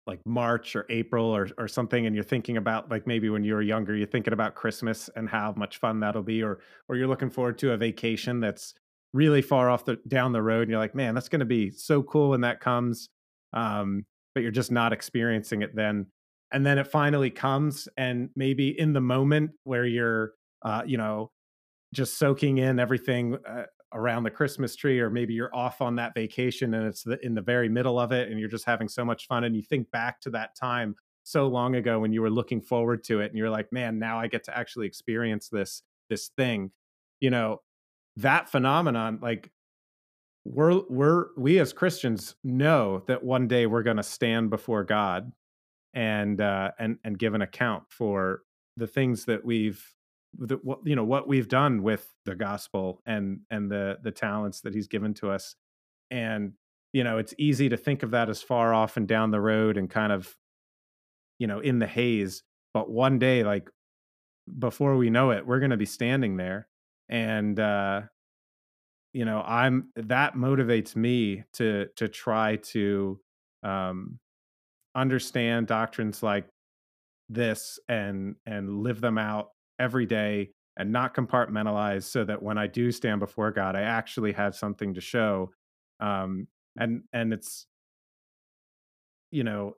like 0.08 0.20
March 0.26 0.76
or 0.76 0.86
April 0.90 1.26
or 1.26 1.50
or 1.58 1.68
something, 1.68 2.06
and 2.06 2.16
you're 2.16 2.24
thinking 2.24 2.58
about 2.58 2.90
like 2.90 3.06
maybe 3.06 3.30
when 3.30 3.44
you 3.44 3.54
were 3.54 3.62
younger, 3.62 3.96
you're 3.96 4.08
thinking 4.08 4.34
about 4.34 4.56
Christmas 4.56 5.10
and 5.16 5.30
how 5.30 5.54
much 5.56 5.78
fun 5.78 6.00
that'll 6.00 6.24
be, 6.24 6.42
or 6.42 6.60
or 6.88 6.96
you're 6.96 7.08
looking 7.08 7.30
forward 7.30 7.58
to 7.60 7.74
a 7.74 7.78
vacation 7.78 8.40
that's 8.40 8.74
really 9.14 9.42
far 9.42 9.70
off 9.70 9.86
the 9.86 9.98
down 10.08 10.32
the 10.32 10.42
road, 10.42 10.64
and 10.64 10.72
you're 10.72 10.80
like, 10.80 10.96
man, 10.96 11.14
that's 11.14 11.30
going 11.30 11.40
to 11.42 11.46
be 11.46 11.70
so 11.70 12.02
cool 12.04 12.30
when 12.30 12.42
that 12.42 12.60
comes, 12.60 13.10
um, 13.54 14.06
but 14.34 14.42
you're 14.42 14.52
just 14.52 14.72
not 14.72 14.94
experiencing 14.94 15.62
it 15.62 15.76
then, 15.76 16.08
and 16.52 16.66
then 16.66 16.80
it 16.80 16.88
finally 16.88 17.30
comes, 17.30 17.88
and 17.98 18.30
maybe 18.36 18.78
in 18.80 18.94
the 18.94 19.02
moment 19.02 19.52
where 19.64 19.86
you're, 19.86 20.32
uh, 20.64 20.82
you 20.86 20.98
know, 20.98 21.30
just 21.94 22.18
soaking 22.18 22.58
in 22.58 22.80
everything. 22.80 23.38
Uh, 23.48 23.64
around 23.94 24.24
the 24.24 24.32
Christmas 24.32 24.76
tree, 24.76 25.00
or 25.00 25.10
maybe 25.10 25.34
you're 25.34 25.54
off 25.56 25.82
on 25.82 25.96
that 25.96 26.14
vacation 26.14 26.74
and 26.74 26.86
it's 26.86 27.04
the, 27.04 27.24
in 27.26 27.34
the 27.34 27.42
very 27.42 27.70
middle 27.70 28.00
of 28.00 28.12
it 28.12 28.30
and 28.30 28.40
you're 28.40 28.50
just 28.50 28.66
having 28.66 28.88
so 28.88 29.04
much 29.04 29.28
fun. 29.28 29.44
And 29.44 29.56
you 29.56 29.62
think 29.62 29.90
back 29.92 30.22
to 30.22 30.30
that 30.32 30.56
time 30.56 30.96
so 31.24 31.48
long 31.48 31.76
ago 31.76 32.00
when 32.00 32.14
you 32.14 32.22
were 32.22 32.30
looking 32.30 32.62
forward 32.62 33.04
to 33.06 33.22
it 33.22 33.30
and 33.30 33.38
you're 33.38 33.50
like, 33.50 33.72
man, 33.72 34.00
now 34.00 34.20
I 34.20 34.28
get 34.28 34.44
to 34.46 34.58
actually 34.58 34.88
experience 34.88 35.50
this, 35.50 35.84
this 36.10 36.30
thing, 36.38 36.72
you 37.20 37.30
know, 37.30 37.62
that 38.18 38.50
phenomenon, 38.50 39.20
like 39.22 39.52
we're, 40.46 40.82
we're, 40.90 41.28
we 41.38 41.60
as 41.60 41.74
Christians 41.74 42.36
know 42.44 43.04
that 43.08 43.24
one 43.24 43.48
day 43.48 43.66
we're 43.66 43.84
going 43.84 43.98
to 43.98 44.04
stand 44.04 44.50
before 44.50 44.84
God 44.84 45.32
and, 45.94 46.40
uh, 46.42 46.72
and, 46.80 46.98
and 47.04 47.18
give 47.18 47.34
an 47.34 47.42
account 47.42 47.84
for 47.90 48.42
the 48.78 48.88
things 48.88 49.26
that 49.26 49.44
we've 49.44 49.84
what 50.38 50.80
you 50.86 50.96
know 50.96 51.04
what 51.04 51.28
we've 51.28 51.48
done 51.48 51.82
with 51.84 52.14
the 52.26 52.36
gospel 52.36 53.02
and 53.06 53.40
and 53.50 53.70
the 53.72 53.98
the 54.04 54.12
talents 54.12 54.62
that 54.62 54.74
he's 54.74 54.88
given 54.88 55.14
to 55.16 55.32
us. 55.32 55.56
And 56.12 56.54
you 56.94 57.04
know 57.04 57.18
it's 57.18 57.34
easy 57.38 57.70
to 57.70 57.78
think 57.78 58.04
of 58.04 58.12
that 58.12 58.30
as 58.30 58.42
far 58.42 58.74
off 58.74 58.98
and 58.98 59.08
down 59.08 59.32
the 59.32 59.42
road 59.42 59.78
and 59.78 59.90
kind 59.90 60.12
of 60.12 60.36
you 61.38 61.48
know 61.48 61.60
in 61.60 61.80
the 61.80 61.88
haze 61.88 62.44
but 62.74 62.90
one 62.90 63.20
day 63.20 63.44
like 63.44 63.70
before 64.58 64.96
we 64.98 65.10
know 65.10 65.32
it 65.32 65.46
we're 65.46 65.60
going 65.60 65.70
to 65.70 65.78
be 65.78 65.86
standing 65.86 66.38
there 66.38 66.68
and 67.08 67.60
uh 67.60 68.02
you 69.14 69.26
know 69.26 69.44
i'm 69.46 69.90
that 69.96 70.36
motivates 70.36 70.96
me 70.96 71.44
to 71.54 71.88
to 71.96 72.08
try 72.08 72.56
to 72.58 73.20
um 73.64 74.20
understand 74.96 75.68
doctrines 75.68 76.24
like 76.24 76.48
this 77.30 77.80
and 77.88 78.36
and 78.48 78.80
live 78.82 79.02
them 79.02 79.18
out 79.18 79.50
every 79.80 80.06
day 80.06 80.52
and 80.78 80.92
not 80.92 81.14
compartmentalize 81.14 82.04
so 82.04 82.24
that 82.24 82.42
when 82.42 82.58
I 82.58 82.68
do 82.68 82.92
stand 82.92 83.20
before 83.20 83.52
God, 83.52 83.76
I 83.76 83.82
actually 83.82 84.32
have 84.34 84.56
something 84.56 84.94
to 84.94 85.02
show. 85.02 85.52
Um, 86.00 86.48
and 86.78 87.04
and 87.14 87.34
it's 87.34 87.68
you 89.32 89.44
know 89.44 89.76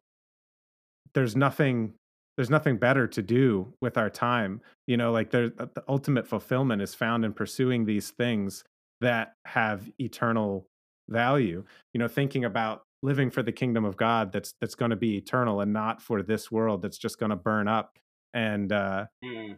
there's 1.13 1.35
nothing 1.35 1.93
there's 2.37 2.49
nothing 2.49 2.77
better 2.77 3.07
to 3.07 3.21
do 3.21 3.73
with 3.81 3.97
our 3.97 4.09
time 4.09 4.61
you 4.87 4.95
know 4.95 5.11
like 5.11 5.31
the, 5.31 5.51
the 5.57 5.83
ultimate 5.89 6.27
fulfillment 6.27 6.81
is 6.81 6.93
found 6.93 7.25
in 7.25 7.33
pursuing 7.33 7.85
these 7.85 8.11
things 8.11 8.63
that 9.01 9.33
have 9.45 9.89
eternal 9.99 10.67
value 11.09 11.63
you 11.93 11.99
know 11.99 12.07
thinking 12.07 12.45
about 12.45 12.83
living 13.03 13.29
for 13.29 13.43
the 13.43 13.51
kingdom 13.51 13.83
of 13.83 13.97
god 13.97 14.31
that's 14.31 14.53
that's 14.61 14.75
going 14.75 14.91
to 14.91 14.95
be 14.95 15.17
eternal 15.17 15.59
and 15.61 15.73
not 15.73 16.01
for 16.01 16.21
this 16.21 16.51
world 16.51 16.81
that's 16.81 16.97
just 16.97 17.19
going 17.19 17.31
to 17.31 17.35
burn 17.35 17.67
up 17.67 17.97
and 18.33 18.71
uh 18.71 19.05
mm 19.25 19.57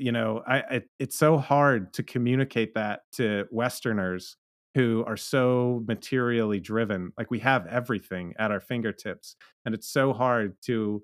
you 0.00 0.12
know 0.12 0.42
i 0.46 0.58
it, 0.70 0.88
it's 0.98 1.16
so 1.16 1.36
hard 1.36 1.92
to 1.92 2.02
communicate 2.02 2.74
that 2.74 3.00
to 3.12 3.44
westerners 3.50 4.36
who 4.74 5.04
are 5.06 5.16
so 5.16 5.82
materially 5.86 6.60
driven 6.60 7.12
like 7.18 7.30
we 7.30 7.40
have 7.40 7.66
everything 7.66 8.32
at 8.38 8.50
our 8.50 8.60
fingertips 8.60 9.36
and 9.64 9.74
it's 9.74 9.88
so 9.88 10.12
hard 10.12 10.54
to 10.62 11.02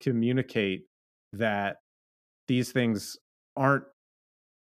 communicate 0.00 0.82
that 1.32 1.76
these 2.48 2.72
things 2.72 3.16
aren't 3.56 3.84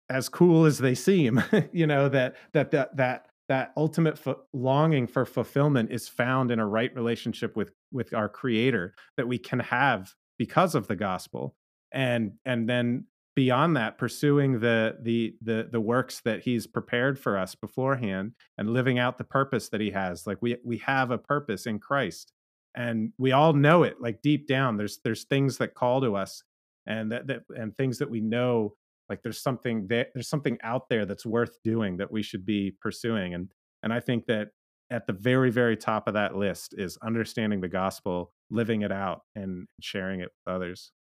as 0.09 0.29
cool 0.29 0.65
as 0.65 0.77
they 0.77 0.95
seem 0.95 1.43
you 1.71 1.87
know 1.87 2.07
that 2.09 2.35
that 2.53 2.71
that 2.71 2.95
that 2.95 3.25
that 3.49 3.71
ultimate 3.77 4.19
longing 4.53 5.07
for 5.07 5.25
fulfillment 5.25 5.89
is 5.91 6.07
found 6.07 6.51
in 6.51 6.59
a 6.59 6.67
right 6.67 6.93
relationship 6.95 7.55
with 7.55 7.71
with 7.91 8.13
our 8.13 8.29
creator 8.29 8.93
that 9.15 9.27
we 9.27 9.37
can 9.37 9.59
have 9.59 10.13
because 10.37 10.75
of 10.75 10.87
the 10.87 10.95
gospel 10.95 11.55
and 11.91 12.33
and 12.45 12.69
then 12.69 13.05
beyond 13.37 13.77
that 13.77 13.99
pursuing 13.99 14.59
the 14.59 14.97
the 15.03 15.35
the 15.43 15.69
the 15.71 15.79
works 15.79 16.21
that 16.21 16.41
he's 16.41 16.65
prepared 16.65 17.19
for 17.19 17.37
us 17.37 17.53
beforehand 17.53 18.31
and 18.57 18.71
living 18.71 18.97
out 18.97 19.19
the 19.19 19.23
purpose 19.23 19.69
that 19.69 19.79
he 19.79 19.91
has. 19.91 20.25
Like 20.25 20.39
we 20.41 20.57
we 20.65 20.79
have 20.79 21.11
a 21.11 21.19
purpose 21.19 21.67
in 21.67 21.77
Christ 21.77 22.33
and 22.73 23.13
we 23.19 23.33
all 23.33 23.53
know 23.53 23.83
it 23.83 24.01
like 24.01 24.23
deep 24.23 24.47
down 24.47 24.75
there's 24.75 24.97
there's 25.03 25.25
things 25.25 25.59
that 25.59 25.75
call 25.75 26.01
to 26.01 26.15
us 26.15 26.41
and 26.87 27.11
that, 27.11 27.27
that 27.27 27.41
and 27.55 27.77
things 27.77 27.99
that 27.99 28.09
we 28.09 28.21
know 28.21 28.73
like 29.07 29.21
there's 29.21 29.39
something 29.39 29.87
there's 29.87 30.27
something 30.27 30.57
out 30.63 30.89
there 30.89 31.05
that's 31.05 31.25
worth 31.25 31.61
doing 31.63 31.97
that 31.97 32.11
we 32.11 32.23
should 32.23 32.43
be 32.43 32.73
pursuing. 32.81 33.35
And 33.35 33.51
and 33.83 33.93
I 33.93 33.99
think 33.99 34.25
that 34.25 34.47
at 34.89 35.05
the 35.05 35.13
very 35.13 35.51
very 35.51 35.77
top 35.77 36.07
of 36.07 36.15
that 36.15 36.35
list 36.35 36.73
is 36.75 36.97
understanding 37.03 37.61
the 37.61 37.67
gospel 37.67 38.31
living 38.49 38.81
it 38.81 38.91
out 38.91 39.21
and 39.35 39.67
sharing 39.79 40.21
it 40.21 40.29
with 40.43 40.55
others. 40.55 40.91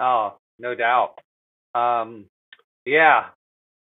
Oh 0.00 0.36
no 0.60 0.76
doubt 0.76 1.18
um, 1.74 2.26
yeah, 2.84 3.26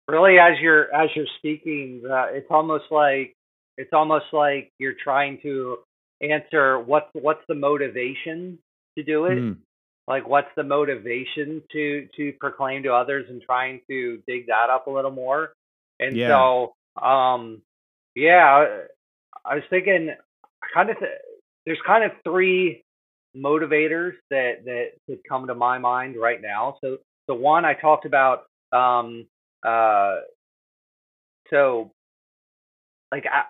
really, 0.07 0.39
as 0.39 0.59
you're 0.61 0.93
as 0.93 1.09
you're 1.15 1.25
speaking, 1.37 2.03
uh, 2.09 2.27
it's 2.31 2.47
almost 2.49 2.85
like 2.91 3.35
it's 3.77 3.93
almost 3.93 4.25
like 4.33 4.71
you're 4.79 4.95
trying 5.03 5.39
to 5.43 5.77
answer 6.21 6.79
what's 6.79 7.09
what's 7.13 7.41
the 7.47 7.55
motivation 7.55 8.59
to 8.97 9.03
do 9.03 9.25
it. 9.25 9.37
Mm. 9.37 9.57
Like, 10.07 10.27
what's 10.27 10.49
the 10.55 10.63
motivation 10.63 11.61
to 11.71 12.07
to 12.17 12.33
proclaim 12.39 12.83
to 12.83 12.93
others 12.93 13.27
and 13.29 13.41
trying 13.41 13.81
to 13.89 14.21
dig 14.27 14.47
that 14.47 14.69
up 14.69 14.87
a 14.87 14.91
little 14.91 15.11
more? 15.11 15.53
And 15.99 16.17
yeah. 16.17 16.29
so, 16.29 16.73
um, 17.01 17.61
yeah, 18.15 18.81
I 19.45 19.55
was 19.55 19.63
thinking, 19.69 20.09
kind 20.73 20.89
of, 20.89 20.97
th- 20.99 21.11
there's 21.65 21.79
kind 21.85 22.03
of 22.03 22.11
three 22.23 22.83
motivators 23.37 24.13
that 24.29 24.65
that 24.65 24.87
that 25.07 25.19
come 25.29 25.47
to 25.47 25.55
my 25.55 25.77
mind 25.77 26.15
right 26.19 26.41
now. 26.41 26.77
So 26.83 26.97
so 27.31 27.35
one 27.35 27.65
I 27.65 27.73
talked 27.73 28.05
about. 28.05 28.43
Um, 28.73 29.25
uh, 29.65 30.17
so 31.49 31.91
like 33.11 33.25
I, 33.25 33.43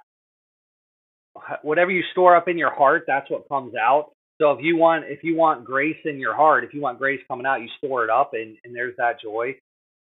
whatever 1.63 1.91
you 1.91 2.03
store 2.11 2.35
up 2.35 2.47
in 2.47 2.57
your 2.57 2.73
heart, 2.73 3.05
that's 3.07 3.29
what 3.29 3.47
comes 3.47 3.73
out. 3.75 4.11
So 4.39 4.51
if 4.51 4.63
you 4.63 4.75
want 4.75 5.05
if 5.07 5.23
you 5.23 5.35
want 5.35 5.65
grace 5.65 5.97
in 6.05 6.19
your 6.19 6.35
heart, 6.35 6.63
if 6.63 6.73
you 6.73 6.81
want 6.81 6.99
grace 6.99 7.21
coming 7.27 7.45
out, 7.45 7.61
you 7.61 7.69
store 7.77 8.03
it 8.03 8.09
up, 8.09 8.31
and 8.33 8.57
and 8.63 8.75
there's 8.75 8.95
that 8.97 9.21
joy. 9.21 9.55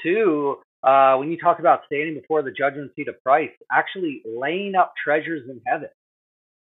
Two, 0.03 0.57
uh, 0.83 1.17
when 1.17 1.31
you 1.31 1.39
talk 1.39 1.59
about 1.59 1.81
standing 1.87 2.15
before 2.15 2.43
the 2.43 2.51
judgment 2.51 2.93
seat 2.97 3.09
of 3.09 3.17
Christ, 3.25 3.55
actually 3.73 4.23
laying 4.27 4.75
up 4.75 4.93
treasures 5.03 5.49
in 5.49 5.61
heaven. 5.67 5.89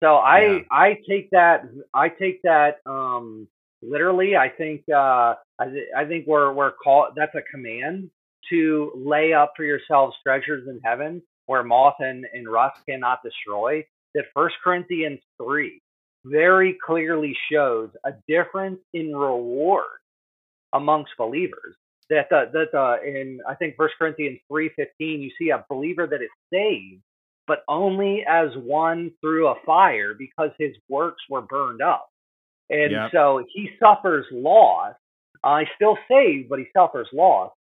So 0.03 0.16
I 0.16 0.40
yeah. 0.40 0.59
I 0.71 0.99
take 1.09 1.31
that 1.31 1.69
I 1.92 2.09
take 2.09 2.42
that 2.42 2.79
um, 2.87 3.49
literally. 3.83 4.37
I 4.37 4.49
think 4.49 4.83
uh, 4.93 5.35
I, 5.59 5.65
th- 5.71 5.89
I 5.97 6.05
think 6.05 6.27
we're 6.27 6.53
we're 6.53 6.73
called. 6.73 7.15
That's 7.17 7.35
a 7.35 7.43
command 7.43 8.11
to 8.51 8.93
lay 8.95 9.33
up 9.33 9.53
for 9.57 9.65
yourselves 9.65 10.17
treasures 10.23 10.69
in 10.69 10.81
heaven, 10.85 11.23
where 11.47 11.62
moth 11.65 11.97
and, 12.01 12.27
and 12.33 12.49
rust 12.49 12.79
cannot 12.89 13.23
destroy. 13.23 13.85
That 14.15 14.25
First 14.35 14.57
Corinthians 14.65 15.21
three 15.43 15.83
very 16.25 16.77
clearly 16.85 17.37
shows 17.53 17.91
a 18.05 18.12
difference 18.27 18.81
in 18.95 19.15
reward 19.15 19.85
amongst 20.73 21.12
believers. 21.19 21.77
That 22.09 22.29
the 22.31 22.51
that 22.53 22.73
the 22.73 23.09
in 23.09 23.41
I 23.49 23.55
think 23.57 23.75
First 23.77 23.95
Corinthians 23.99 24.39
three 24.49 24.71
fifteen, 24.77 25.21
you 25.21 25.31
see 25.39 25.51
a 25.51 25.65
believer 25.69 26.07
that 26.07 26.23
is 26.23 26.31
saved, 26.53 27.03
but 27.47 27.62
only 27.69 28.25
as 28.29 28.51
one 28.57 29.11
through 29.21 29.49
a 29.49 29.57
fire 29.67 30.15
because 30.15 30.51
his 30.59 30.75
works 30.89 31.23
were 31.29 31.43
burned 31.43 31.83
up. 31.83 32.09
And 32.70 32.92
yep. 32.92 33.11
so 33.12 33.44
he 33.52 33.70
suffers 33.83 34.26
loss. 34.33 34.94
Uh, 35.44 35.61
still 35.76 35.96
saved, 36.11 36.48
but 36.48 36.59
he 36.59 36.66
suffers 36.76 37.09
loss. 37.12 37.52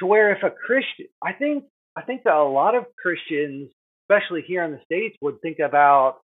To 0.00 0.06
where 0.06 0.34
if 0.34 0.42
a 0.42 0.50
Christian, 0.50 1.06
I 1.22 1.32
think, 1.32 1.64
I 1.96 2.02
think 2.02 2.24
that 2.24 2.34
a 2.34 2.42
lot 2.42 2.74
of 2.74 2.86
Christians, 2.96 3.70
especially 4.04 4.42
here 4.42 4.64
in 4.64 4.72
the 4.72 4.80
states, 4.84 5.16
would 5.20 5.40
think 5.40 5.58
about 5.58 6.20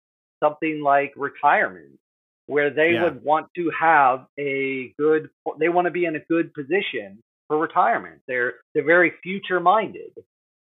something 0.44 0.82
like 0.84 1.14
retirement, 1.16 1.98
where 2.46 2.70
they 2.70 2.92
yeah. 2.94 3.06
would 3.06 3.24
want 3.24 3.48
to 3.56 3.72
have 3.78 4.28
a 4.40 4.94
good, 5.00 5.30
they 5.60 5.70
want 5.70 5.86
to 5.86 5.92
be 5.92 6.06
in 6.06 6.16
a 6.16 6.20
good 6.30 6.54
position 6.54 7.20
for 7.48 7.58
retirement. 7.58 8.22
They're 8.28 8.56
they're 8.74 8.86
very 8.86 9.14
future 9.24 9.60
minded. 9.60 10.12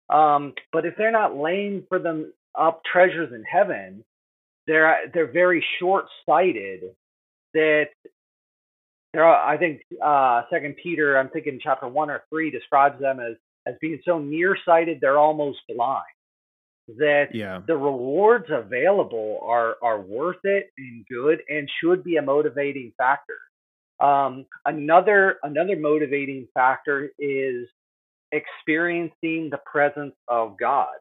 Um, 0.10 0.54
but 0.72 0.86
if 0.86 0.96
they're 0.98 1.12
not 1.12 1.36
laying 1.36 1.84
for 1.90 2.00
them 2.00 2.32
up 2.58 2.82
treasures 2.90 3.34
in 3.34 3.44
heaven, 3.44 4.04
they're 4.68 5.12
they're 5.14 5.32
very 5.32 5.66
short 5.80 6.06
sighted 6.26 6.84
that 7.56 7.88
there 9.14 9.26
are, 9.26 9.48
I 9.54 9.58
think 9.58 9.82
uh, 10.04 10.44
Second 10.52 10.78
Peter, 10.84 11.18
I'm 11.18 11.30
thinking 11.30 11.60
chapter 11.64 11.88
one 11.88 12.12
or 12.12 12.24
three 12.30 12.52
describes 12.52 13.02
them 13.02 13.20
as 13.22 13.38
as 13.68 13.76
being 13.82 14.00
so 14.06 14.20
nearsighted 14.20 15.00
they're 15.02 15.20
almost 15.20 15.60
blind. 15.70 16.06
that 17.00 17.30
Yeah. 17.34 17.62
the 17.68 17.78
rewards 17.78 18.48
available 18.52 19.40
are 19.44 19.78
are 19.82 20.02
worth 20.02 20.44
it 20.46 20.72
and 20.78 21.06
good 21.08 21.42
and 21.50 21.70
should 21.82 22.04
be 22.04 22.18
a 22.18 22.24
motivating 22.24 22.94
factor. 22.98 23.38
Um, 24.00 24.46
another 24.66 25.38
another 25.44 25.78
motivating 25.78 26.48
factor 26.54 27.12
is 27.20 27.68
experiencing 28.32 29.50
the 29.52 29.60
presence 29.66 30.16
of 30.28 30.58
God. 30.60 30.98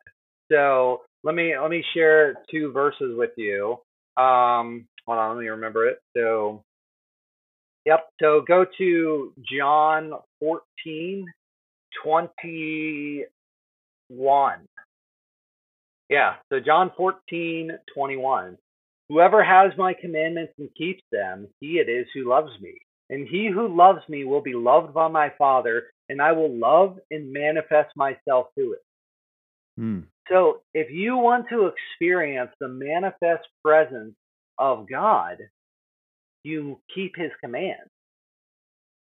So 0.53 1.03
let 1.25 1.35
me 1.35 1.55
let 1.59 1.71
me 1.71 1.85
share 1.95 2.37
two 2.51 2.73
verses 2.73 3.17
with 3.19 3.33
you. 3.37 3.79
Um, 4.17 4.87
hold 5.07 5.19
on, 5.19 5.37
let 5.37 5.43
me 5.43 5.49
remember 5.49 5.89
it. 5.89 5.99
So, 6.17 6.63
yep. 7.85 8.09
So 8.21 8.43
go 8.47 8.65
to 8.79 9.33
John 9.57 10.13
14, 10.41 11.27
21. 12.03 14.59
Yeah. 16.11 16.35
So 16.51 16.61
John 16.61 16.93
14, 16.97 17.71
21. 17.95 18.59
Whoever 19.09 19.43
has 19.45 19.73
my 19.77 19.95
commandments 19.95 20.55
and 20.59 20.69
keeps 20.77 21.03
them, 21.13 21.49
he 21.61 21.79
it 21.79 21.91
is 21.91 22.07
who 22.15 22.29
loves 22.29 22.53
me. 22.61 22.79
And 23.11 23.29
he 23.29 23.51
who 23.53 23.69
loves 23.69 24.01
me 24.09 24.25
will 24.25 24.41
be 24.41 24.55
loved 24.55 24.95
by 24.95 25.09
my 25.09 25.31
Father, 25.37 25.93
and 26.09 26.23
I 26.23 26.33
will 26.33 26.51
love 26.51 26.99
and 27.11 27.31
manifest 27.33 27.95
myself 27.97 28.47
to 28.57 28.73
it. 28.73 28.83
Hmm. 29.77 30.01
So 30.29 30.63
if 30.73 30.91
you 30.91 31.19
want 31.19 31.51
to 31.51 31.67
experience 31.67 32.51
the 32.61 32.69
manifest 32.69 33.47
presence 33.63 34.15
of 34.59 34.89
God, 34.89 35.39
you 36.43 36.81
keep 36.95 37.17
his 37.17 37.31
commands. 37.43 37.91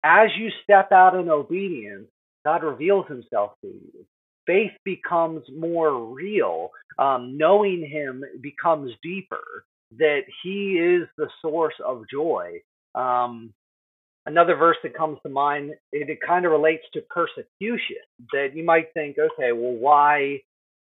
As 0.04 0.28
you 0.38 0.50
step 0.62 0.92
out 0.92 1.14
in 1.14 1.28
obedience, 1.28 2.08
God 2.44 2.62
reveals 2.62 3.06
himself 3.08 3.52
to 3.62 3.68
you. 3.68 4.06
Faith 4.46 4.72
becomes 4.84 5.42
more 5.56 6.04
real. 6.12 6.70
Um, 6.98 7.36
knowing 7.38 7.84
him 7.84 8.22
becomes 8.40 8.92
deeper, 9.02 9.64
that 9.98 10.20
he 10.42 10.72
is 10.74 11.08
the 11.16 11.28
source 11.42 11.74
of 11.84 12.04
joy. 12.12 12.60
Um, 12.94 13.52
another 14.26 14.54
verse 14.54 14.76
that 14.82 14.96
comes 14.96 15.18
to 15.22 15.28
mind, 15.28 15.72
it, 15.92 16.08
it 16.08 16.18
kind 16.24 16.44
of 16.44 16.52
relates 16.52 16.84
to 16.92 17.00
persecution, 17.02 17.96
that 18.32 18.50
you 18.54 18.64
might 18.64 18.92
think, 18.94 19.16
okay, 19.18 19.52
well, 19.52 19.72
why 19.72 20.40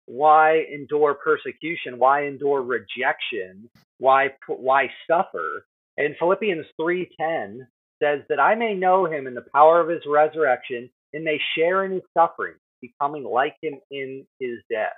why 0.06 0.64
endure 0.72 1.14
persecution? 1.14 1.98
Why 1.98 2.26
endure 2.26 2.60
rejection? 2.60 3.70
Why 3.98 4.34
why 4.48 4.90
suffer? 5.10 5.66
And 5.98 6.16
Philippians 6.18 6.66
3:10 6.80 7.66
says 8.02 8.22
that 8.28 8.40
I 8.40 8.54
may 8.54 8.74
know 8.74 9.06
him 9.06 9.26
in 9.26 9.34
the 9.34 9.46
power 9.54 9.80
of 9.80 9.88
his 9.88 10.02
resurrection 10.06 10.90
and 11.12 11.24
may 11.24 11.40
share 11.56 11.84
in 11.84 11.92
his 11.92 12.02
suffering, 12.16 12.54
becoming 12.82 13.24
like 13.24 13.56
him 13.62 13.80
in 13.90 14.26
his 14.40 14.60
death. 14.70 14.92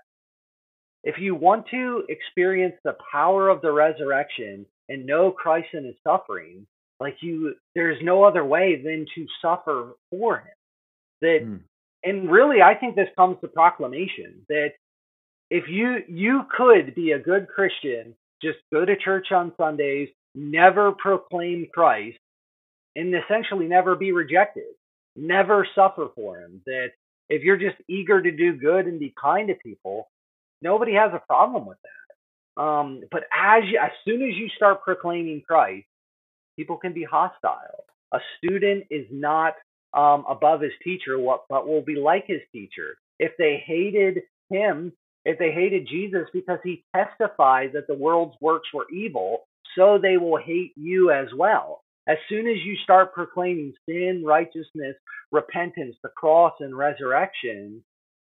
If 1.05 1.19
you 1.19 1.35
want 1.35 1.67
to 1.71 2.05
experience 2.11 2.77
the 2.85 2.97
power 3.13 3.49
of 3.49 3.63
the 3.63 3.73
resurrection 3.73 4.67
and 4.91 5.07
know 5.07 5.33
Christ 5.33 5.69
in 5.75 5.85
his 5.87 5.97
suffering, 6.07 6.67
like 7.01 7.17
you 7.23 7.57
there's 7.75 8.03
no 8.03 8.25
other 8.25 8.45
way 8.45 8.77
than 8.83 9.07
to 9.17 9.27
suffer 9.43 9.95
for 10.11 10.39
him. 10.41 10.55
That 11.23 11.41
Hmm. 11.41 11.57
and 12.05 12.31
really 12.31 12.63
I 12.63 12.75
think 12.75 12.97
this 12.97 13.09
comes 13.17 13.39
to 13.43 13.49
proclamation 13.49 14.47
that 14.49 14.73
if 15.51 15.69
you 15.69 16.05
you 16.09 16.43
could 16.57 16.95
be 16.95 17.13
a 17.13 17.19
good 17.19 17.49
Christian, 17.49 18.17
just 18.43 18.59
go 18.73 18.85
to 18.85 18.97
church 18.97 19.33
on 19.33 19.53
Sundays, 19.57 20.09
never 20.35 20.93
proclaim 20.93 21.67
Christ, 21.73 22.19
and 22.95 23.15
essentially 23.15 23.67
never 23.67 23.95
be 23.97 24.13
rejected, 24.13 24.65
never 25.17 25.67
suffer 25.75 26.09
for 26.15 26.39
him. 26.41 26.63
That 26.67 26.89
if 27.29 27.43
you're 27.43 27.57
just 27.57 27.77
eager 27.89 28.21
to 28.21 28.31
do 28.31 28.55
good 28.55 28.87
and 28.87 29.01
be 29.01 29.15
kind 29.21 29.49
to 29.49 29.55
people, 29.55 30.09
nobody 30.63 30.95
has 30.95 31.13
a 31.15 31.23
problem 31.27 31.67
with 31.67 31.79
that. 31.83 32.63
Um, 32.63 33.03
but 33.11 33.25
as 33.37 33.65
you, 33.65 33.79
as 33.83 33.91
soon 34.05 34.23
as 34.23 34.35
you 34.35 34.49
start 34.57 34.83
proclaiming 34.83 35.43
Christ, 35.47 35.87
people 36.57 36.77
can 36.79 36.93
be 36.93 37.05
hostile. 37.05 37.85
A 38.13 38.19
student 38.39 38.85
is 38.91 39.07
not 39.11 39.55
um, 39.93 40.25
above 40.29 40.61
his 40.61 40.73
teacher, 40.83 41.19
what 41.19 41.45
but 41.49 41.67
will 41.67 41.83
be 41.83 41.97
like 41.97 42.27
his 42.27 42.41
teacher. 42.53 42.97
If 43.19 43.33
they 43.39 43.63
hated 43.67 44.23
him, 44.51 44.93
if 45.27 45.41
they 45.41 45.51
hated 45.51 45.89
Jesus 45.89 46.29
because 46.33 46.61
he 46.63 46.85
testified 46.95 47.73
that 47.73 47.89
the 47.89 47.97
world's 47.97 48.37
works 48.41 48.69
were 48.73 48.89
evil, 48.91 49.49
so 49.77 49.99
they 49.99 50.19
will 50.19 50.39
hate 50.39 50.73
you 50.77 51.11
as 51.11 51.27
well. 51.37 51.83
As 52.07 52.17
soon 52.29 52.47
as 52.47 52.65
you 52.65 52.77
start 52.77 53.13
proclaiming 53.13 53.75
sin, 53.89 54.23
righteousness, 54.25 54.95
repentance, 55.33 55.97
the 56.05 56.11
cross, 56.11 56.53
and 56.61 56.79
resurrection, 56.79 57.83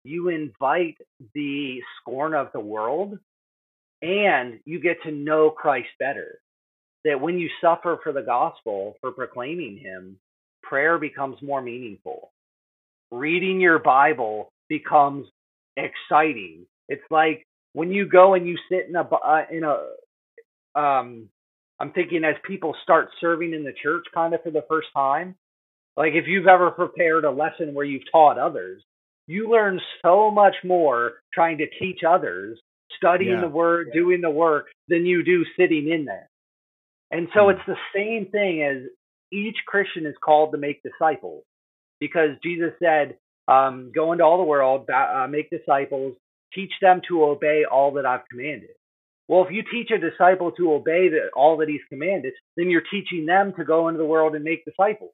you 0.03 0.29
invite 0.29 0.97
the 1.35 1.79
scorn 2.01 2.33
of 2.33 2.47
the 2.53 2.59
world 2.59 3.19
and 4.01 4.59
you 4.65 4.79
get 4.79 4.97
to 5.03 5.11
know 5.11 5.51
Christ 5.51 5.89
better. 5.99 6.39
That 7.05 7.21
when 7.21 7.37
you 7.37 7.49
suffer 7.61 7.99
for 8.01 8.11
the 8.13 8.23
gospel, 8.23 8.95
for 8.99 9.11
proclaiming 9.11 9.77
him, 9.77 10.17
prayer 10.63 10.97
becomes 10.97 11.39
more 11.43 11.61
meaningful. 11.61 12.31
Reading 13.11 13.61
your 13.61 13.77
Bible 13.77 14.51
becomes 14.67 15.27
exciting. 15.77 16.65
It's 16.89 17.03
like 17.11 17.47
when 17.73 17.91
you 17.91 18.07
go 18.09 18.35
and 18.35 18.47
you 18.47 18.57
sit 18.71 18.87
in 18.89 18.97
a 18.97 19.03
uh, 19.03 19.45
in 19.51 19.65
a 19.65 19.87
um 20.79 21.29
I'm 21.79 21.91
thinking 21.93 22.23
as 22.25 22.35
people 22.47 22.75
start 22.83 23.09
serving 23.21 23.53
in 23.53 23.63
the 23.65 23.73
church 23.83 24.05
kind 24.13 24.33
of 24.35 24.43
for 24.43 24.51
the 24.51 24.65
first 24.69 24.89
time, 24.95 25.35
like 25.97 26.13
if 26.13 26.27
you've 26.27 26.47
ever 26.47 26.71
prepared 26.71 27.25
a 27.25 27.31
lesson 27.31 27.73
where 27.73 27.85
you've 27.85 28.09
taught 28.11 28.39
others, 28.39 28.83
you 29.27 29.49
learn 29.51 29.81
so 30.03 30.31
much 30.31 30.55
more 30.65 31.13
trying 31.33 31.59
to 31.59 31.67
teach 31.79 32.01
others, 32.07 32.59
studying 32.97 33.31
Yeah. 33.33 33.41
the 33.41 33.49
word, 33.49 33.91
doing 33.93 34.21
the 34.21 34.31
work 34.31 34.67
than 34.89 35.05
you 35.05 35.23
do 35.23 35.45
sitting 35.57 35.89
in 35.89 36.05
there. 36.05 36.29
And 37.11 37.29
so 37.35 37.45
Hmm. 37.45 37.51
it's 37.51 37.65
the 37.67 37.77
same 37.95 38.27
thing 38.27 38.63
as 38.63 38.83
each 39.31 39.57
Christian 39.67 40.05
is 40.07 40.15
called 40.23 40.51
to 40.53 40.57
make 40.57 40.83
disciples 40.83 41.43
because 41.99 42.37
Jesus 42.43 42.73
said, 42.79 43.17
um, 43.47 43.91
go 43.93 44.11
into 44.13 44.23
all 44.23 44.37
the 44.37 44.43
world, 44.43 44.89
uh, 44.89 45.27
make 45.29 45.49
disciples, 45.49 46.15
teach 46.53 46.71
them 46.81 47.01
to 47.07 47.23
obey 47.25 47.65
all 47.69 47.93
that 47.93 48.05
I've 48.05 48.27
commanded. 48.29 48.71
Well, 49.27 49.45
if 49.45 49.51
you 49.51 49.63
teach 49.71 49.91
a 49.91 49.97
disciple 49.99 50.51
to 50.53 50.73
obey 50.73 51.09
the, 51.09 51.29
all 51.35 51.57
that 51.57 51.69
he's 51.69 51.81
commanded, 51.89 52.33
then 52.57 52.69
you're 52.69 52.83
teaching 52.91 53.25
them 53.25 53.53
to 53.57 53.65
go 53.65 53.87
into 53.87 53.99
the 53.99 54.05
world 54.05 54.35
and 54.35 54.43
make 54.43 54.65
disciples. 54.65 55.13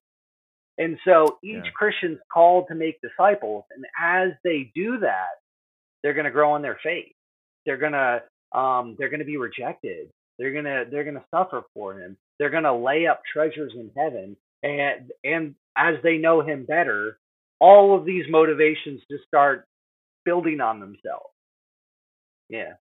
And 0.78 0.98
so 1.06 1.38
each 1.44 1.66
Yeah. 1.66 1.72
Christian's 1.76 2.20
called 2.34 2.68
to 2.70 2.76
make 2.76 3.00
disciples. 3.02 3.66
And 3.76 3.86
as 4.02 4.32
they 4.44 4.72
do 4.76 5.00
that, 5.00 5.30
they're 6.04 6.14
going 6.14 6.26
to 6.26 6.32
grow 6.32 6.56
in 6.56 6.62
their 6.62 6.80
faith. 6.84 7.14
They're 7.66 7.78
going 7.78 7.94
to 7.94 8.24
um, 8.58 8.96
they're 8.98 9.10
going 9.10 9.20
to 9.20 9.26
be 9.26 9.38
rejected. 9.38 10.10
They're 10.40 10.54
going 10.54 10.66
to 10.66 10.86
they're 10.90 11.04
going 11.04 11.16
to 11.16 11.26
suffer 11.34 11.64
for 11.74 12.00
him. 12.00 12.18
They're 12.40 12.50
going 12.52 12.64
to 12.64 12.74
lay 12.76 13.08
up 13.08 13.22
treasures 13.32 13.74
in 13.76 13.92
heaven. 13.98 14.38
And 14.64 15.12
and 15.24 15.56
as 15.78 15.96
they 16.04 16.18
know 16.18 16.42
him 16.42 16.66
better, 16.66 17.18
all 17.60 17.98
of 17.98 18.06
these 18.06 18.26
motivations 18.30 19.02
just 19.12 19.26
start 19.28 19.66
building 20.26 20.60
on 20.60 20.80
themselves. 20.80 21.34
Yeah. 22.50 22.74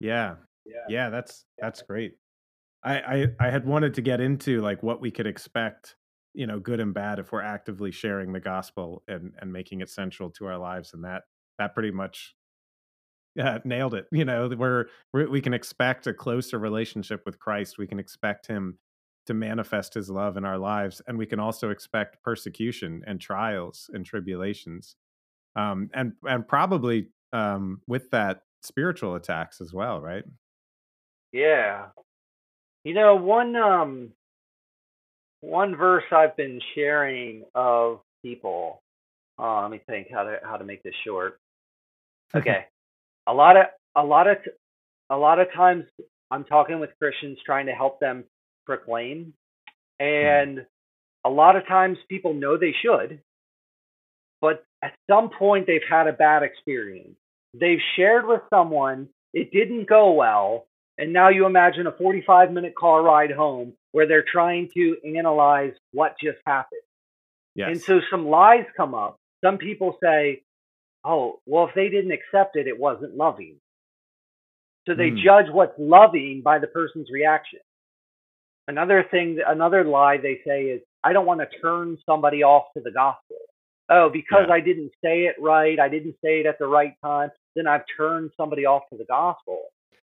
Yeah. 0.00 0.34
Yeah. 0.66 0.84
Yeah, 0.88 1.10
that's 1.10 1.44
that's 1.58 1.82
great. 1.82 2.14
I, 2.82 2.98
I 2.98 3.26
I 3.40 3.50
had 3.50 3.66
wanted 3.66 3.94
to 3.94 4.02
get 4.02 4.20
into 4.20 4.60
like 4.60 4.82
what 4.82 5.00
we 5.00 5.10
could 5.10 5.26
expect, 5.26 5.96
you 6.34 6.46
know, 6.46 6.58
good 6.58 6.80
and 6.80 6.92
bad 6.92 7.18
if 7.18 7.32
we're 7.32 7.42
actively 7.42 7.90
sharing 7.90 8.32
the 8.32 8.40
gospel 8.40 9.02
and 9.08 9.32
and 9.38 9.52
making 9.52 9.80
it 9.80 9.88
central 9.88 10.30
to 10.32 10.46
our 10.46 10.58
lives, 10.58 10.92
and 10.92 11.04
that 11.04 11.22
that 11.58 11.74
pretty 11.74 11.90
much 11.90 12.34
yeah 13.34 13.58
nailed 13.64 13.94
it. 13.94 14.06
You 14.12 14.24
know, 14.24 14.48
we're, 14.56 14.86
we're 15.12 15.28
we 15.30 15.40
can 15.40 15.54
expect 15.54 16.06
a 16.06 16.14
closer 16.14 16.58
relationship 16.58 17.22
with 17.26 17.38
Christ. 17.38 17.78
We 17.78 17.86
can 17.86 17.98
expect 17.98 18.46
Him 18.46 18.78
to 19.26 19.34
manifest 19.34 19.94
His 19.94 20.10
love 20.10 20.36
in 20.36 20.44
our 20.44 20.58
lives, 20.58 21.00
and 21.06 21.18
we 21.18 21.26
can 21.26 21.40
also 21.40 21.70
expect 21.70 22.22
persecution 22.22 23.02
and 23.06 23.20
trials 23.20 23.90
and 23.92 24.04
tribulations, 24.04 24.96
um, 25.56 25.90
and 25.94 26.12
and 26.24 26.46
probably 26.46 27.08
um, 27.32 27.80
with 27.86 28.10
that 28.10 28.42
spiritual 28.62 29.14
attacks 29.14 29.60
as 29.60 29.72
well, 29.72 30.00
right? 30.00 30.24
Yeah. 31.32 31.86
You 32.84 32.94
know, 32.94 33.16
one 33.16 33.56
um 33.56 34.12
one 35.40 35.76
verse 35.76 36.04
I've 36.10 36.36
been 36.36 36.60
sharing 36.74 37.44
of 37.54 38.00
people. 38.22 38.82
Uh, 39.38 39.62
let 39.62 39.70
me 39.70 39.80
think 39.86 40.08
how 40.12 40.24
to 40.24 40.38
how 40.42 40.56
to 40.56 40.64
make 40.64 40.82
this 40.82 40.94
short. 41.06 41.38
Okay. 42.34 42.64
a 43.28 43.32
lot 43.32 43.56
of 43.56 43.66
a 43.94 44.02
lot 44.02 44.26
of 44.26 44.42
t- 44.42 44.50
a 45.08 45.16
lot 45.16 45.38
of 45.38 45.52
times 45.52 45.84
I'm 46.32 46.42
talking 46.42 46.80
with 46.80 46.90
Christians 46.98 47.38
trying 47.46 47.66
to 47.66 47.72
help 47.72 48.00
them 48.00 48.24
proclaim 48.66 49.34
and 50.00 50.66
a 51.24 51.30
lot 51.30 51.54
of 51.54 51.64
times 51.68 51.96
people 52.08 52.34
know 52.34 52.56
they 52.56 52.74
should 52.82 53.20
but 54.40 54.64
at 54.84 54.94
some 55.10 55.30
point 55.30 55.66
they've 55.66 55.80
had 55.88 56.08
a 56.08 56.14
bad 56.14 56.44
experience. 56.44 57.16
They've 57.54 57.80
shared 57.96 58.26
with 58.28 58.42
someone, 58.50 59.08
it 59.34 59.52
didn't 59.52 59.88
go 59.88 60.12
well, 60.12 60.66
and 60.98 61.12
now 61.12 61.30
you 61.30 61.46
imagine 61.46 61.88
a 61.88 61.92
45 61.92 62.52
minute 62.52 62.74
car 62.78 63.02
ride 63.02 63.32
home 63.32 63.74
where 63.92 64.08
they're 64.08 64.24
trying 64.30 64.70
to 64.76 64.96
analyze 65.16 65.74
what 65.92 66.16
just 66.22 66.38
happened. 66.46 66.82
Yes. 67.56 67.70
And 67.72 67.82
so 67.82 68.00
some 68.10 68.28
lies 68.28 68.66
come 68.76 68.94
up. 68.94 69.18
Some 69.44 69.58
people 69.58 69.98
say, 70.02 70.42
oh, 71.04 71.40
well, 71.46 71.68
if 71.68 71.74
they 71.74 71.90
didn't 71.90 72.12
accept 72.12 72.56
it, 72.56 72.68
it 72.68 72.78
wasn't 72.78 73.16
loving. 73.16 73.56
So 74.88 74.94
they 74.94 75.10
Mm. 75.12 75.22
judge 75.24 75.50
what's 75.50 75.78
loving 75.78 76.42
by 76.42 76.58
the 76.60 76.68
person's 76.68 77.10
reaction. 77.10 77.60
Another 78.68 79.04
thing, 79.04 79.40
another 79.46 79.84
lie 79.84 80.18
they 80.18 80.40
say 80.46 80.64
is, 80.66 80.82
I 81.04 81.12
don't 81.12 81.26
want 81.26 81.40
to 81.40 81.58
turn 81.60 81.98
somebody 82.06 82.42
off 82.44 82.66
to 82.76 82.82
the 82.82 82.92
gospel. 82.92 83.36
Oh, 83.90 84.08
because 84.10 84.46
Yeah. 84.48 84.54
I 84.54 84.60
didn't 84.60 84.92
say 85.04 85.24
it 85.26 85.36
right, 85.40 85.78
I 85.78 85.88
didn't 85.88 86.16
say 86.24 86.40
it 86.40 86.46
at 86.46 86.58
the 86.58 86.66
right 86.66 86.94
time, 87.04 87.30
then 87.56 87.66
I've 87.66 87.82
turned 87.96 88.30
somebody 88.36 88.64
off 88.66 88.82
to 88.90 88.96
the 88.96 89.04
gospel. 89.04 89.62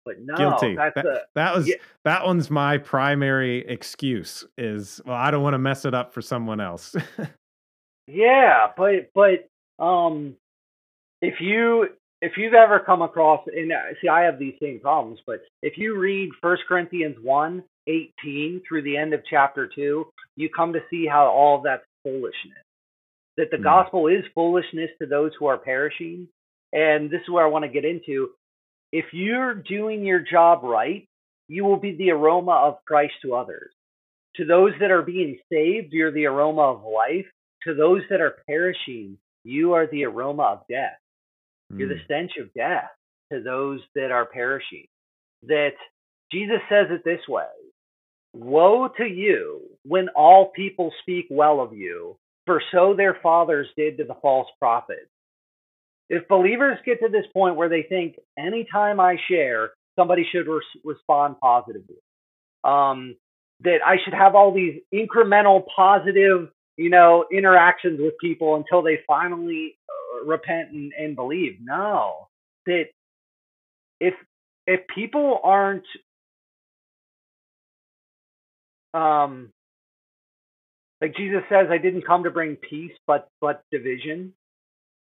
But 0.04 0.16
no, 0.20 0.36
Guilty. 0.36 0.76
that's 0.76 0.94
That, 0.94 1.06
a 1.06 1.20
that 1.34 1.56
was 1.56 1.68
yeah. 1.68 1.74
that 2.04 2.24
one's 2.24 2.48
my 2.50 2.78
primary 2.78 3.66
excuse 3.66 4.44
is 4.56 5.00
well, 5.04 5.16
I 5.16 5.30
don't 5.32 5.42
want 5.42 5.54
to 5.54 5.58
mess 5.58 5.84
it 5.84 5.94
up 5.94 6.14
for 6.14 6.22
someone 6.22 6.60
else. 6.60 6.94
Yeah, 8.08 8.68
but 8.76 9.10
but 9.14 9.48
um, 9.84 10.36
if 11.20 11.40
you 11.40 11.88
if 12.22 12.32
you've 12.36 12.54
ever 12.54 12.78
come 12.78 13.02
across 13.02 13.40
and 13.46 13.72
uh, 13.72 13.76
see, 14.00 14.08
I 14.08 14.22
have 14.22 14.38
these 14.38 14.54
same 14.62 14.78
problems, 14.80 15.18
but 15.26 15.40
if 15.62 15.76
you 15.76 15.98
read 15.98 16.30
First 16.40 16.62
Corinthians 16.68 17.16
1, 17.22 17.62
18 17.88 18.62
through 18.68 18.82
the 18.82 18.96
end 18.96 19.12
of 19.12 19.22
chapter 19.28 19.66
two, 19.74 20.06
you 20.36 20.48
come 20.56 20.72
to 20.72 20.80
see 20.88 21.06
how 21.06 21.26
all 21.26 21.56
of 21.58 21.64
that's 21.64 21.82
foolishness. 22.04 22.62
That 23.36 23.50
the 23.50 23.58
Hmm. 23.58 23.64
gospel 23.64 24.08
is 24.08 24.24
foolishness 24.34 24.90
to 25.00 25.06
those 25.06 25.32
who 25.38 25.46
are 25.46 25.58
perishing, 25.58 26.28
and 26.72 27.10
this 27.10 27.22
is 27.22 27.30
where 27.30 27.44
I 27.44 27.48
want 27.48 27.64
to 27.64 27.70
get 27.70 27.84
into. 27.84 28.30
If 28.92 29.06
you're 29.12 29.54
doing 29.54 30.04
your 30.04 30.20
job 30.20 30.62
right, 30.64 31.08
you 31.48 31.64
will 31.64 31.78
be 31.78 31.92
the 31.96 32.10
aroma 32.12 32.52
of 32.52 32.84
Christ 32.86 33.14
to 33.22 33.34
others. 33.34 33.72
To 34.36 34.44
those 34.44 34.72
that 34.80 34.90
are 34.90 35.02
being 35.02 35.38
saved, 35.52 35.92
you're 35.92 36.12
the 36.12 36.26
aroma 36.26 36.62
of 36.62 36.84
life. 36.84 37.26
To 37.64 37.74
those 37.74 38.02
that 38.10 38.20
are 38.20 38.38
perishing, 38.46 39.18
you 39.44 39.74
are 39.74 39.86
the 39.86 40.04
aroma 40.04 40.42
of 40.44 40.66
death. 40.68 40.98
You're 41.76 41.88
the 41.88 41.96
Mm. 41.96 42.04
stench 42.04 42.36
of 42.38 42.52
death 42.54 42.90
to 43.32 43.40
those 43.42 43.80
that 43.94 44.10
are 44.12 44.26
perishing. 44.26 44.86
That 45.44 45.74
Jesus 46.32 46.60
says 46.68 46.88
it 46.90 47.04
this 47.04 47.26
way 47.28 47.46
Woe 48.34 48.88
to 48.88 49.06
you 49.06 49.62
when 49.84 50.08
all 50.10 50.46
people 50.52 50.92
speak 51.02 51.26
well 51.30 51.60
of 51.60 51.74
you, 51.74 52.16
for 52.46 52.62
so 52.72 52.94
their 52.94 53.18
fathers 53.22 53.68
did 53.76 53.98
to 53.98 54.04
the 54.04 54.16
false 54.22 54.48
prophets. 54.58 55.10
If 56.08 56.28
believers 56.28 56.78
get 56.86 57.00
to 57.00 57.08
this 57.08 57.26
point 57.32 57.56
where 57.56 57.68
they 57.68 57.82
think 57.82 58.16
anytime 58.38 59.00
I 59.00 59.16
share, 59.28 59.70
somebody 59.98 60.26
should 60.30 60.46
res- 60.46 60.82
respond 60.84 61.36
positively, 61.40 61.96
um, 62.64 63.16
that 63.60 63.78
I 63.84 63.96
should 64.04 64.14
have 64.14 64.34
all 64.34 64.54
these 64.54 64.80
incremental 64.94 65.64
positive, 65.74 66.50
you 66.76 66.90
know, 66.90 67.24
interactions 67.32 67.98
with 68.00 68.14
people 68.20 68.54
until 68.56 68.82
they 68.82 69.00
finally 69.06 69.78
uh, 69.88 70.24
repent 70.26 70.70
and, 70.70 70.92
and 70.98 71.16
believe. 71.16 71.58
No, 71.60 72.28
that 72.66 72.84
if 74.00 74.14
if 74.66 74.80
people 74.94 75.40
aren't 75.42 75.86
um 78.94 79.50
like 81.00 81.16
Jesus 81.16 81.42
says, 81.48 81.66
I 81.70 81.78
didn't 81.78 82.06
come 82.06 82.24
to 82.24 82.30
bring 82.30 82.56
peace 82.56 82.92
but 83.06 83.28
but 83.40 83.62
division. 83.70 84.32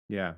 yeah. 0.09 0.33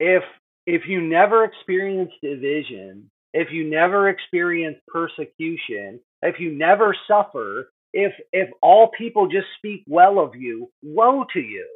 If 0.00 0.22
if 0.66 0.82
you 0.86 1.00
never 1.00 1.44
experience 1.44 2.12
division, 2.22 3.10
if 3.32 3.48
you 3.50 3.68
never 3.68 4.08
experience 4.08 4.78
persecution, 4.86 6.00
if 6.22 6.38
you 6.38 6.52
never 6.52 6.96
suffer, 7.08 7.72
if 7.92 8.12
if 8.32 8.50
all 8.62 8.90
people 8.96 9.28
just 9.28 9.46
speak 9.58 9.84
well 9.86 10.18
of 10.18 10.36
you, 10.36 10.70
woe 10.82 11.24
to 11.32 11.40
you. 11.40 11.68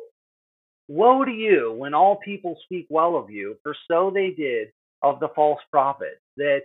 Woe 0.88 1.24
to 1.24 1.30
you 1.30 1.74
when 1.76 1.94
all 1.94 2.16
people 2.16 2.58
speak 2.64 2.86
well 2.90 3.16
of 3.16 3.30
you, 3.30 3.56
for 3.62 3.74
so 3.90 4.10
they 4.12 4.30
did 4.30 4.68
of 5.02 5.20
the 5.20 5.28
false 5.34 5.60
prophet. 5.70 6.20
That 6.36 6.62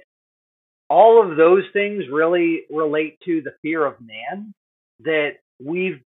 all 0.90 1.22
of 1.22 1.38
those 1.38 1.64
things 1.74 2.06
really 2.12 2.64
relate 2.70 3.20
to 3.26 3.42
the 3.42 3.54
fear 3.62 3.86
of 3.86 3.96
man 4.02 4.54
that 5.02 5.34
we've 5.64 6.02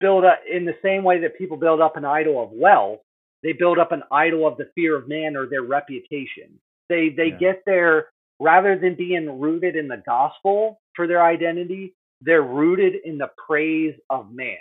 built 0.00 0.24
up 0.24 0.40
in 0.50 0.64
the 0.64 0.76
same 0.82 1.04
way 1.04 1.20
that 1.20 1.36
people 1.38 1.56
build 1.56 1.80
up 1.80 1.96
an 1.96 2.04
idol 2.04 2.42
of 2.42 2.50
wealth 2.52 3.00
they 3.42 3.52
build 3.52 3.78
up 3.78 3.92
an 3.92 4.02
idol 4.12 4.46
of 4.46 4.56
the 4.58 4.70
fear 4.74 4.96
of 4.96 5.08
man 5.08 5.36
or 5.36 5.46
their 5.46 5.62
reputation 5.62 6.58
they 6.88 7.10
they 7.10 7.28
Yeah. 7.28 7.38
get 7.38 7.62
their 7.66 8.08
rather 8.40 8.78
than 8.78 8.94
being 8.94 9.40
rooted 9.40 9.76
in 9.76 9.88
the 9.88 10.02
gospel 10.06 10.80
for 10.96 11.06
their 11.06 11.22
identity 11.24 11.94
they're 12.22 12.42
rooted 12.42 12.94
in 13.04 13.18
the 13.18 13.30
praise 13.46 13.94
of 14.10 14.32
man 14.32 14.56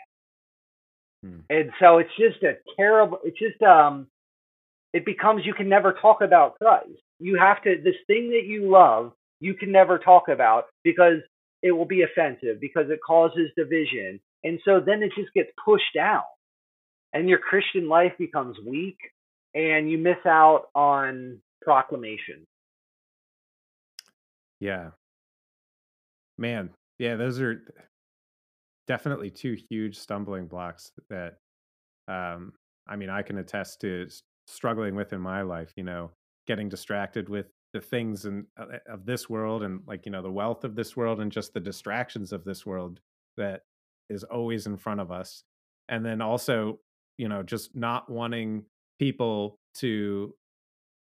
Hmm. 1.23 1.39
and 1.49 1.71
so 1.81 1.97
it's 1.97 2.15
just 2.17 2.41
a 2.43 2.57
terrible 2.77 3.19
it's 3.25 3.37
just 3.39 3.61
um 3.61 4.07
it 4.93 5.05
becomes 5.05 5.45
you 5.45 5.53
can 5.53 5.67
never 5.69 5.93
talk 5.93 6.21
about 6.21 6.57
christ 6.59 6.99
you 7.19 7.37
have 7.37 7.61
to 7.63 7.75
this 7.83 7.95
thing 8.07 8.29
that 8.29 8.45
you 8.45 8.69
love 8.71 9.11
you 9.41 9.53
can 9.53 9.71
never 9.71 9.99
talk 9.99 10.29
about 10.29 10.65
because 10.83 11.19
it 11.61 11.71
will 11.73 11.85
be 11.85 12.03
offensive 12.03 12.61
because 12.61 12.89
it 12.89 12.99
causes 13.05 13.49
division 13.57 14.19
and 14.43 14.59
so 14.65 14.79
then 14.79 15.03
it 15.03 15.11
just 15.17 15.33
gets 15.33 15.49
pushed 15.63 15.97
out 15.99 16.25
and 17.13 17.27
your 17.27 17.39
christian 17.39 17.87
life 17.87 18.13
becomes 18.17 18.57
weak 18.65 18.97
and 19.53 19.89
you 19.89 19.97
miss 19.97 20.17
out 20.25 20.67
on 20.75 21.39
proclamation 21.61 22.45
Yeah. 24.59 24.91
Man, 26.37 26.69
yeah, 26.99 27.15
those 27.15 27.39
are 27.39 27.61
definitely 28.87 29.29
two 29.29 29.57
huge 29.69 29.97
stumbling 29.97 30.47
blocks 30.47 30.91
that 31.09 31.37
um 32.07 32.53
I 32.87 32.95
mean, 32.95 33.09
I 33.09 33.21
can 33.21 33.37
attest 33.37 33.81
to 33.81 34.07
struggling 34.47 34.95
with 34.95 35.13
in 35.13 35.21
my 35.21 35.43
life, 35.43 35.71
you 35.75 35.83
know, 35.83 36.11
getting 36.47 36.69
distracted 36.69 37.29
with 37.29 37.45
the 37.71 37.79
things 37.79 38.25
and 38.25 38.47
of 38.87 39.05
this 39.05 39.29
world 39.29 39.61
and 39.61 39.81
like, 39.85 40.05
you 40.05 40.11
know, 40.11 40.23
the 40.23 40.31
wealth 40.31 40.63
of 40.63 40.75
this 40.75 40.97
world 40.97 41.19
and 41.19 41.31
just 41.31 41.53
the 41.53 41.59
distractions 41.59 42.33
of 42.33 42.43
this 42.43 42.65
world 42.65 42.99
that 43.37 43.61
is 44.09 44.23
always 44.23 44.65
in 44.65 44.77
front 44.77 44.99
of 44.99 45.11
us. 45.11 45.43
And 45.87 46.05
then 46.05 46.21
also, 46.21 46.79
you 47.17 47.27
know, 47.27 47.43
just 47.43 47.75
not 47.75 48.09
wanting 48.09 48.65
people 48.99 49.57
to 49.75 50.33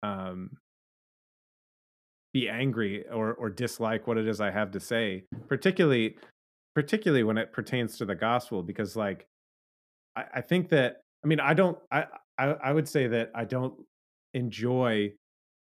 um 0.02 0.50
be 2.32 2.48
angry 2.48 3.04
or 3.08 3.34
or 3.34 3.48
dislike 3.48 4.06
what 4.06 4.18
it 4.18 4.26
is 4.26 4.40
I 4.40 4.50
have 4.50 4.72
to 4.72 4.80
say, 4.80 5.24
particularly 5.48 6.16
particularly 6.74 7.22
when 7.22 7.38
it 7.38 7.52
pertains 7.52 7.96
to 7.98 8.04
the 8.04 8.14
gospel, 8.14 8.62
because 8.62 8.96
like 8.96 9.26
I, 10.16 10.24
I 10.34 10.40
think 10.40 10.68
that 10.70 11.02
I 11.24 11.28
mean 11.28 11.40
I 11.40 11.54
don't 11.54 11.78
I, 11.90 12.06
I 12.36 12.46
I 12.46 12.72
would 12.72 12.88
say 12.88 13.06
that 13.06 13.30
I 13.34 13.44
don't 13.44 13.74
enjoy 14.34 15.12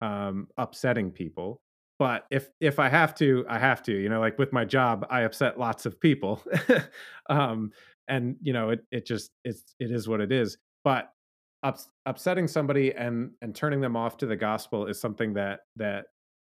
um 0.01 0.47
upsetting 0.57 1.11
people. 1.11 1.61
But 1.99 2.25
if 2.29 2.49
if 2.61 2.79
I 2.79 2.89
have 2.89 3.15
to, 3.15 3.45
I 3.49 3.57
have 3.59 3.81
to. 3.83 3.93
You 3.93 4.09
know, 4.09 4.19
like 4.19 4.37
with 4.37 4.53
my 4.53 4.65
job, 4.65 5.05
I 5.09 5.21
upset 5.21 5.59
lots 5.59 5.85
of 5.85 5.99
people. 5.99 6.43
um 7.29 7.71
and 8.07 8.35
you 8.41 8.53
know, 8.53 8.69
it 8.69 8.85
it 8.91 9.05
just 9.05 9.31
it's 9.43 9.75
it 9.79 9.91
is 9.91 10.07
what 10.07 10.21
it 10.21 10.31
is. 10.31 10.57
But 10.83 11.11
ups, 11.63 11.89
upsetting 12.05 12.47
somebody 12.47 12.93
and 12.93 13.31
and 13.41 13.55
turning 13.55 13.81
them 13.81 13.95
off 13.95 14.17
to 14.17 14.25
the 14.25 14.35
gospel 14.35 14.87
is 14.87 14.99
something 14.99 15.33
that 15.33 15.61
that 15.75 16.05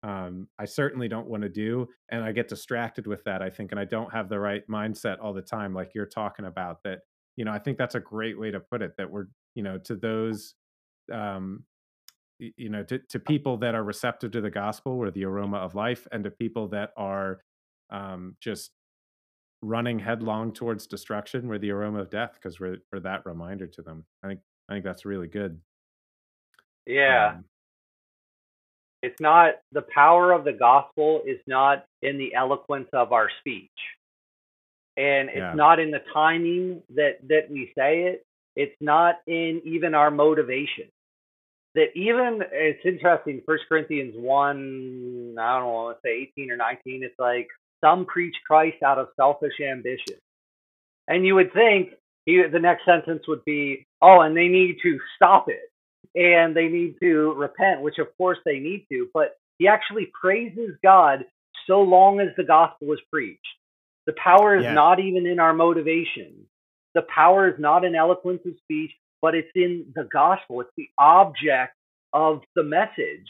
um, 0.03 0.49
I 0.59 0.67
certainly 0.67 1.09
don't 1.09 1.29
want 1.29 1.43
to 1.45 1.49
do, 1.49 1.89
and 2.11 2.23
I 2.23 2.33
get 2.33 2.49
distracted 2.49 3.07
with 3.07 3.25
that. 3.25 3.41
I 3.41 3.49
think, 3.49 3.71
and 3.71 3.81
I 3.81 3.87
don't 3.87 4.13
have 4.13 4.29
the 4.29 4.39
right 4.39 4.63
mindset 4.69 5.17
all 5.23 5.33
the 5.33 5.41
time, 5.41 5.73
like 5.73 5.93
you're 5.95 6.05
talking 6.05 6.45
about. 6.45 6.83
That 6.85 7.01
you 7.37 7.45
know, 7.45 7.53
I 7.53 7.59
think 7.59 7.79
that's 7.79 7.95
a 7.95 8.01
great 8.01 8.39
way 8.39 8.51
to 8.51 8.61
put 8.61 8.83
it. 8.83 8.93
That 8.99 9.11
we're 9.11 9.27
you 9.55 9.63
know 9.63 9.79
to 9.79 9.97
those 9.97 10.55
um, 11.13 11.65
you 12.39 12.69
know 12.69 12.83
to, 12.85 12.99
to 12.99 13.19
people 13.19 13.57
that 13.59 13.75
are 13.75 13.85
receptive 13.85 14.33
to 14.33 14.41
the 14.41 14.51
gospel, 14.51 14.97
we're 14.97 15.11
the 15.11 15.25
aroma 15.25 15.59
of 15.59 15.75
life, 15.75 16.07
and 16.13 16.25
to 16.25 16.31
people 16.31 16.69
that 16.69 16.91
are 16.97 17.41
um, 17.91 18.37
just 18.41 18.71
running 19.63 19.99
headlong 19.99 20.53
towards 20.53 20.87
destruction, 20.87 21.49
we're 21.49 21.59
the 21.59 21.71
aroma 21.71 22.01
of 22.01 22.11
death 22.11 22.33
because 22.35 22.61
we're, 22.61 22.77
we're 22.93 23.01
that 23.01 23.25
reminder 23.25 23.67
to 23.67 23.83
them. 23.83 24.05
I 24.23 24.29
think 24.29 24.41
I 24.69 24.75
think 24.75 24.85
that's 24.85 25.05
really 25.05 25.29
good. 25.29 25.61
yeah 26.87 27.33
Um, 27.37 27.45
it's 29.03 29.21
not 29.21 29.55
the 29.73 29.85
power 29.95 30.33
of 30.33 30.45
the 30.45 30.53
gospel 30.53 31.21
is 31.27 31.39
not 31.47 31.85
in 32.03 32.17
the 32.19 32.35
eloquence 32.35 32.89
of 32.93 33.13
our 33.13 33.29
speech 33.41 33.71
and 34.97 35.29
it's 35.29 35.39
Yeah. 35.39 35.55
not 35.55 35.79
in 35.81 35.91
the 35.91 36.03
timing 36.13 36.83
that 36.95 37.19
that 37.29 37.51
we 37.51 37.73
say 37.77 38.03
it 38.05 38.25
it's 38.57 38.77
not 38.81 39.17
in 39.27 39.61
even 39.65 39.95
our 39.95 40.11
motivation 40.11 40.89
that 41.75 41.89
even 41.95 42.41
it's 42.53 42.85
interesting 42.85 43.43
first 43.47 43.65
corinthians 43.69 44.15
1 44.17 45.35
i 45.39 45.59
don't 45.59 45.65
know 45.65 45.87
let's 45.87 46.01
say 46.05 46.29
18 46.37 46.51
or 46.51 46.57
19 46.57 47.03
it's 47.05 47.19
like 47.19 47.49
some 47.83 48.07
preach 48.07 48.35
christ 48.47 48.83
out 48.83 48.99
of 48.99 49.09
selfish 49.17 49.61
ambition 49.61 50.17
and 51.07 51.27
you 51.27 51.35
would 51.35 51.53
think 51.53 51.91
he, 52.27 52.43
the 52.51 52.59
next 52.59 52.85
sentence 52.85 53.23
would 53.29 53.45
be 53.45 53.87
oh 54.01 54.21
and 54.21 54.37
they 54.37 54.49
need 54.49 54.77
to 54.83 54.99
stop 55.17 55.49
it 55.49 55.71
and 56.15 56.57
they 56.57 56.69
need 56.69 56.97
to 57.01 57.33
repent, 57.35 57.81
which 57.81 57.99
of 57.99 58.07
course 58.17 58.39
they 58.45 58.59
need 58.59 58.87
to, 58.91 59.09
but 59.13 59.37
he 59.59 59.69
actually 59.69 60.11
praises 60.21 60.77
God 60.83 61.25
so 61.67 61.83
long 61.83 62.21
as 62.21 62.29
the 62.37 62.45
gospel 62.45 62.93
is 62.93 63.01
preached. 63.13 63.41
The 64.07 64.15
power 64.23 64.57
is 64.57 64.65
not 64.65 65.01
even 65.01 65.27
in 65.27 65.41
our 65.41 65.55
motivation. 65.55 66.47
The 66.95 67.03
power 67.03 67.49
is 67.49 67.59
not 67.59 67.85
in 67.85 67.95
eloquence 67.95 68.43
of 68.45 68.53
speech, 68.63 68.91
but 69.25 69.35
it's 69.35 69.49
in 69.55 69.87
the 69.95 70.05
gospel. 70.13 70.61
It's 70.61 70.77
the 70.77 70.91
object 70.99 71.73
of 72.13 72.43
the 72.57 72.63
message 72.63 73.27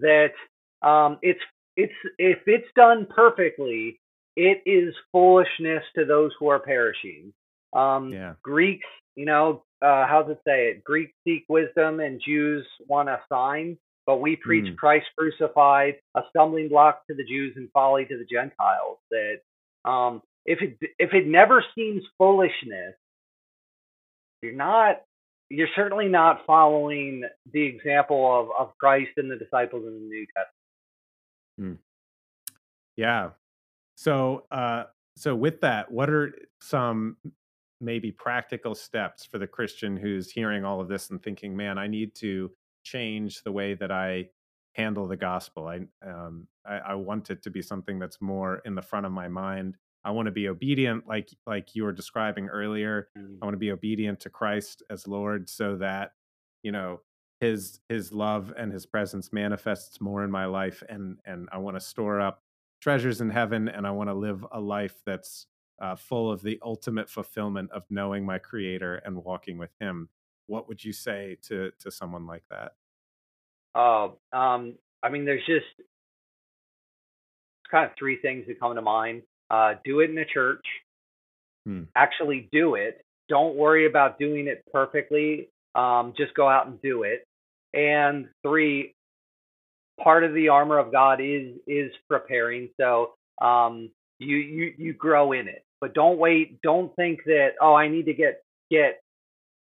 that 0.00 0.34
um, 0.82 1.18
it's 1.20 1.40
it's 1.76 1.92
if 2.16 2.38
it's 2.46 2.68
done 2.76 3.08
perfectly, 3.10 3.98
it 4.36 4.62
is 4.64 4.94
foolishness 5.10 5.82
to 5.96 6.04
those 6.04 6.30
who 6.38 6.46
are 6.46 6.60
perishing. 6.60 7.32
Um, 7.72 8.10
Yeah. 8.12 8.34
Greeks, 8.44 8.86
you 9.16 9.24
know, 9.24 9.64
uh, 9.84 10.06
how's 10.06 10.30
it 10.30 10.38
say 10.46 10.68
it? 10.68 10.84
Greeks 10.84 11.12
seek 11.24 11.44
wisdom 11.48 11.98
and 11.98 12.22
Jews 12.24 12.64
want 12.86 13.08
a 13.08 13.20
sign, 13.28 13.76
but 14.06 14.20
we 14.20 14.36
preach 14.36 14.68
Mm. 14.72 14.76
Christ 14.76 15.06
crucified, 15.18 15.94
a 16.14 16.22
stumbling 16.30 16.68
block 16.68 17.04
to 17.08 17.14
the 17.14 17.24
Jews 17.24 17.56
and 17.56 17.68
folly 17.72 18.04
to 18.06 18.16
the 18.16 18.26
Gentiles. 18.26 18.98
That 19.10 19.40
um, 19.84 20.22
if 20.46 20.62
it 20.62 20.78
if 21.00 21.14
it 21.14 21.26
never 21.26 21.64
seems 21.74 22.04
foolishness, 22.16 22.94
you're 24.40 24.52
not 24.52 25.02
you're 25.48 25.68
certainly 25.74 26.08
not 26.08 26.46
following 26.46 27.24
the 27.52 27.62
example 27.62 28.40
of, 28.40 28.48
of 28.58 28.76
Christ 28.78 29.10
and 29.16 29.30
the 29.30 29.36
disciples 29.36 29.84
in 29.86 29.92
the 29.92 30.00
New 30.00 30.26
Testament. 30.26 30.54
Yeah. 32.96 33.30
So, 33.96 34.44
uh, 34.50 34.84
so 35.16 35.34
with 35.34 35.60
that, 35.60 35.90
what 35.90 36.10
are 36.10 36.34
some 36.60 37.16
maybe 37.80 38.12
practical 38.12 38.74
steps 38.74 39.24
for 39.24 39.38
the 39.38 39.46
Christian 39.46 39.96
who's 39.96 40.30
hearing 40.30 40.64
all 40.64 40.80
of 40.80 40.88
this 40.88 41.10
and 41.10 41.22
thinking, 41.22 41.56
"Man, 41.56 41.78
I 41.78 41.86
need 41.86 42.14
to 42.16 42.50
change 42.84 43.42
the 43.42 43.52
way 43.52 43.74
that 43.74 43.90
I 43.90 44.28
handle 44.74 45.06
the 45.06 45.16
gospel. 45.16 45.68
I, 45.68 45.80
um, 46.06 46.46
I, 46.64 46.76
I 46.78 46.94
want 46.94 47.30
it 47.30 47.42
to 47.42 47.50
be 47.50 47.62
something 47.62 47.98
that's 47.98 48.20
more 48.20 48.62
in 48.64 48.74
the 48.74 48.82
front 48.82 49.06
of 49.06 49.12
my 49.12 49.28
mind. 49.28 49.76
I 50.04 50.10
want 50.10 50.26
to 50.26 50.32
be 50.32 50.48
obedient, 50.48 51.06
like 51.06 51.28
like 51.46 51.74
you 51.74 51.84
were 51.84 51.92
describing 51.92 52.48
earlier. 52.48 53.08
I 53.16 53.44
want 53.44 53.54
to 53.54 53.58
be 53.58 53.72
obedient 53.72 54.20
to 54.20 54.30
Christ 54.30 54.82
as 54.90 55.06
Lord, 55.06 55.48
so 55.48 55.76
that 55.76 56.12
you 56.62 56.72
know 56.72 57.00
His 57.40 57.80
His 57.88 58.12
love 58.12 58.52
and 58.56 58.72
His 58.72 58.86
presence 58.86 59.32
manifests 59.32 60.00
more 60.00 60.24
in 60.24 60.30
my 60.30 60.46
life, 60.46 60.82
and 60.88 61.18
and 61.24 61.48
I 61.52 61.58
want 61.58 61.76
to 61.76 61.80
store 61.80 62.20
up 62.20 62.42
treasures 62.80 63.20
in 63.20 63.30
heaven, 63.30 63.68
and 63.68 63.86
I 63.86 63.92
want 63.92 64.10
to 64.10 64.14
live 64.14 64.44
a 64.50 64.60
life 64.60 64.96
that's 65.06 65.46
uh, 65.80 65.94
full 65.94 66.30
of 66.30 66.42
the 66.42 66.58
ultimate 66.62 67.08
fulfillment 67.08 67.70
of 67.70 67.84
knowing 67.88 68.26
my 68.26 68.38
Creator 68.38 69.02
and 69.04 69.24
walking 69.24 69.56
with 69.56 69.70
Him. 69.80 70.08
What 70.46 70.68
would 70.68 70.84
you 70.84 70.92
say 70.92 71.36
to 71.42 71.70
to 71.78 71.90
someone 71.90 72.26
like 72.26 72.44
that? 72.50 72.72
Oh, 73.74 74.18
um, 74.32 74.74
I 75.02 75.08
mean, 75.08 75.24
there's 75.24 75.46
just 75.46 75.66
kind 77.70 77.86
of 77.86 77.92
three 77.98 78.18
things 78.20 78.46
that 78.46 78.60
come 78.60 78.74
to 78.74 78.82
mind. 78.82 79.22
Uh, 79.52 79.74
do 79.84 80.00
it 80.00 80.10
in 80.10 80.16
a 80.18 80.24
church. 80.24 80.64
Hmm. 81.66 81.82
Actually, 81.94 82.48
do 82.50 82.74
it. 82.74 83.04
Don't 83.28 83.54
worry 83.54 83.86
about 83.86 84.18
doing 84.18 84.48
it 84.48 84.64
perfectly. 84.72 85.50
Um, 85.74 86.14
just 86.16 86.34
go 86.34 86.48
out 86.48 86.66
and 86.66 86.80
do 86.82 87.02
it. 87.02 87.26
And 87.74 88.28
three, 88.42 88.94
part 90.02 90.24
of 90.24 90.34
the 90.34 90.48
armor 90.48 90.78
of 90.78 90.90
God 90.90 91.20
is 91.20 91.54
is 91.66 91.92
preparing. 92.08 92.70
So 92.80 93.12
um, 93.40 93.90
you 94.18 94.36
you 94.36 94.74
you 94.78 94.92
grow 94.94 95.32
in 95.32 95.48
it, 95.48 95.64
but 95.80 95.94
don't 95.94 96.18
wait. 96.18 96.60
Don't 96.62 96.94
think 96.96 97.24
that 97.24 97.50
oh, 97.60 97.74
I 97.74 97.88
need 97.88 98.06
to 98.06 98.14
get 98.14 98.42
get 98.70 99.02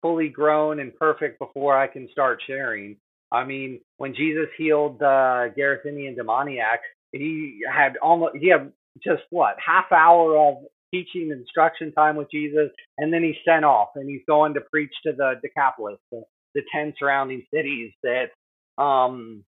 fully 0.01 0.29
grown 0.29 0.79
and 0.79 0.95
perfect 0.95 1.39
before 1.39 1.77
I 1.77 1.87
can 1.87 2.09
start 2.11 2.41
sharing. 2.45 2.97
I 3.31 3.43
mean, 3.43 3.81
when 3.97 4.13
Jesus 4.13 4.47
healed 4.57 4.99
the 4.99 5.53
Gerasenes 5.57 6.15
demoniac, 6.15 6.81
he 7.11 7.61
had 7.71 7.97
almost 7.97 8.37
he 8.37 8.49
had 8.49 8.71
just 9.03 9.23
what 9.29 9.55
half 9.65 9.91
hour 9.91 10.37
of 10.37 10.55
teaching 10.93 11.31
instruction 11.31 11.91
time 11.91 12.15
with 12.15 12.31
Jesus, 12.31 12.69
and 12.97 13.13
then 13.13 13.23
he's 13.23 13.35
sent 13.47 13.65
off 13.65 13.89
and 13.95 14.09
he's 14.09 14.21
going 14.27 14.53
to 14.53 14.61
preach 14.61 14.93
to 15.05 15.13
the 15.13 15.33
Decapolis, 15.41 15.97
the, 16.11 16.23
the 16.53 16.61
ten 16.73 16.93
surrounding 16.97 17.43
cities. 17.53 17.91
That, 18.03 18.81
um, 18.81 19.43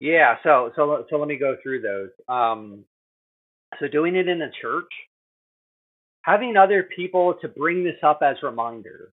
yeah. 0.00 0.36
So 0.42 0.72
so 0.76 1.06
so 1.08 1.16
let 1.16 1.28
me 1.28 1.38
go 1.38 1.56
through 1.62 1.82
those. 1.82 2.10
Um, 2.28 2.84
so 3.80 3.88
doing 3.88 4.16
it 4.16 4.28
in 4.28 4.42
a 4.42 4.50
church, 4.60 4.90
having 6.22 6.56
other 6.56 6.82
people 6.94 7.34
to 7.42 7.48
bring 7.48 7.84
this 7.84 7.96
up 8.02 8.20
as 8.22 8.36
reminder, 8.42 9.10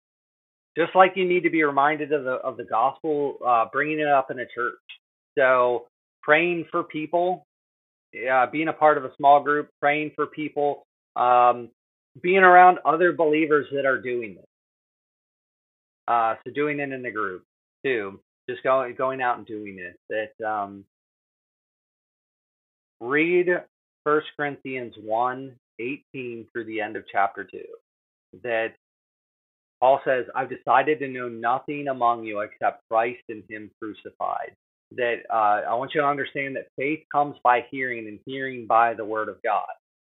just 0.78 0.96
like 0.96 1.14
you 1.16 1.28
need 1.28 1.44
to 1.44 1.50
be 1.50 1.64
reminded 1.64 2.12
of 2.12 2.24
the 2.24 2.34
of 2.34 2.58
the 2.58 2.66
gospel, 2.66 3.38
uh, 3.46 3.66
bringing 3.72 4.00
it 4.00 4.08
up 4.08 4.32
in 4.32 4.40
a 4.40 4.46
church. 4.54 4.76
So 5.38 5.88
praying 6.22 6.66
for 6.72 6.84
people, 6.84 7.46
uh, 8.32 8.48
being 8.52 8.68
a 8.68 8.74
part 8.74 8.98
of 8.98 9.06
a 9.06 9.16
small 9.18 9.42
group, 9.42 9.70
praying 9.80 10.12
for 10.16 10.28
people, 10.28 10.86
um, 11.16 11.70
being 12.22 12.44
around 12.44 12.80
other 12.86 13.14
believers 13.14 13.68
that 13.74 13.86
are 13.86 14.00
doing 14.00 14.36
this. 14.36 14.46
Uh, 16.08 16.36
so 16.44 16.52
doing 16.54 16.80
it 16.80 16.92
in 16.92 17.02
the 17.02 17.12
group 17.12 17.44
too, 17.86 18.20
just 18.50 18.62
going 18.64 18.94
going 18.96 19.22
out 19.22 19.38
and 19.38 19.48
doing 19.48 19.80
it. 19.80 19.98
That 20.10 20.46
um, 20.46 20.86
read 23.00 23.48
First 24.04 24.28
Corinthians 24.36 24.94
1, 25.02 25.56
18 25.80 26.48
through 26.52 26.66
the 26.66 26.82
end 26.82 26.96
of 26.98 27.06
chapter 27.12 27.44
two. 27.44 27.66
That 28.44 28.74
Paul 29.80 30.02
says, 30.06 30.26
I've 30.36 30.50
decided 30.50 31.00
to 31.00 31.08
know 31.08 31.30
nothing 31.30 31.88
among 31.88 32.24
you 32.24 32.40
except 32.42 32.84
Christ 32.90 33.22
and 33.30 33.44
Him 33.50 33.72
crucified. 33.82 34.56
That 34.96 35.18
uh, 35.32 35.70
I 35.70 35.74
want 35.76 35.92
you 35.94 36.02
to 36.02 36.08
understand 36.08 36.56
that 36.56 36.68
faith 36.78 37.00
comes 37.12 37.36
by 37.44 37.66
hearing 37.72 38.08
and 38.08 38.20
hearing 38.26 38.68
by 38.68 38.94
the 38.94 39.06
word 39.06 39.30
of 39.30 39.42
God. 39.44 39.68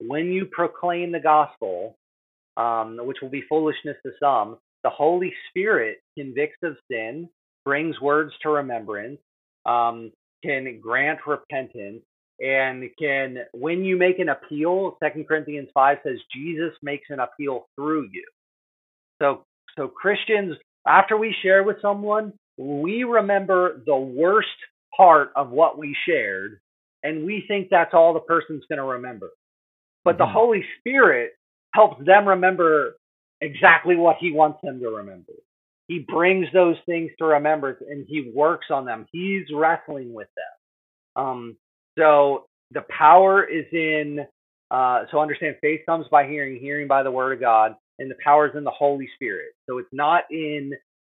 When 0.01 0.27
you 0.27 0.47
proclaim 0.47 1.13
the 1.13 1.21
gospel, 1.21 1.97
um, 2.57 2.99
which 3.03 3.19
will 3.23 3.31
be 3.31 3.43
foolishness 3.49 3.97
to 4.05 4.13
some, 4.21 4.59
the 4.85 4.91
Holy 4.91 5.33
Spirit 5.49 5.99
convicts 6.19 6.59
of 6.63 6.77
sin, 6.91 7.29
brings 7.65 8.01
words 8.01 8.33
to 8.43 8.51
remembrance, 8.51 9.19
um, 9.65 10.13
can 10.45 10.81
grant 10.81 11.21
repentance, 11.27 12.03
and 12.39 12.85
can, 13.01 13.39
when 13.53 13.85
you 13.85 13.97
make 13.97 14.19
an 14.19 14.29
appeal, 14.29 14.97
Second 15.03 15.27
Corinthians 15.27 15.69
5 15.73 15.99
says 16.05 16.19
Jesus 16.35 16.73
makes 16.83 17.07
an 17.09 17.21
appeal 17.21 17.67
through 17.77 18.09
you. 18.13 18.25
So 19.21 19.45
so 19.77 19.89
Christians, 19.89 20.57
after 20.87 21.17
we 21.17 21.35
share 21.43 21.63
with 21.63 21.77
someone, 21.83 22.33
we 22.59 23.05
remember 23.05 23.83
the 23.87 23.97
worst 23.97 24.49
part 24.97 25.33
of 25.37 25.51
what 25.51 25.79
we 25.79 25.97
shared, 26.07 26.61
and 27.03 27.25
we 27.27 27.45
think 27.49 27.69
that's 27.71 27.95
all 27.95 28.15
the 28.15 28.21
person's 28.21 28.65
going 28.69 28.79
to 28.79 28.85
remember. 28.85 29.31
But 30.05 30.19
the 30.19 30.27
Mhm. 30.27 30.33
Holy 30.33 30.67
Spirit 30.79 31.35
helps 31.75 32.05
them 32.05 32.29
remember 32.29 32.97
exactly 33.41 33.97
what 33.97 34.19
He 34.19 34.33
wants 34.33 34.61
them 34.63 34.81
to 34.81 34.91
remember. 34.91 35.33
He 35.89 36.01
brings 36.01 36.51
those 36.53 36.79
things 36.87 37.13
to 37.19 37.27
remembrance, 37.27 37.81
and 37.83 38.07
He 38.09 38.31
works 38.35 38.71
on 38.71 38.85
them. 38.87 39.07
He's 39.13 39.51
wrestling 39.53 40.13
with 40.15 40.29
them. 40.37 41.25
Um, 41.25 41.59
so 41.99 42.47
the 42.73 42.83
power 42.83 43.45
is 43.45 43.67
in. 43.73 44.27
Uh, 44.71 45.07
so 45.11 45.21
understand, 45.21 45.57
faith 45.61 45.83
comes 45.87 46.09
by 46.09 46.27
hearing, 46.27 46.59
hearing 46.59 46.89
by 46.89 47.03
the 47.03 47.11
word 47.11 47.35
of 47.35 47.41
God 47.41 47.77
and 47.99 48.11
the 48.11 48.17
power 48.23 48.49
is 48.49 48.57
in 48.57 48.65
the 48.65 48.71
Holy 48.71 49.09
Spirit. 49.15 49.53
So 49.69 49.79
it's 49.79 49.93
not 49.93 50.25
in 50.31 50.73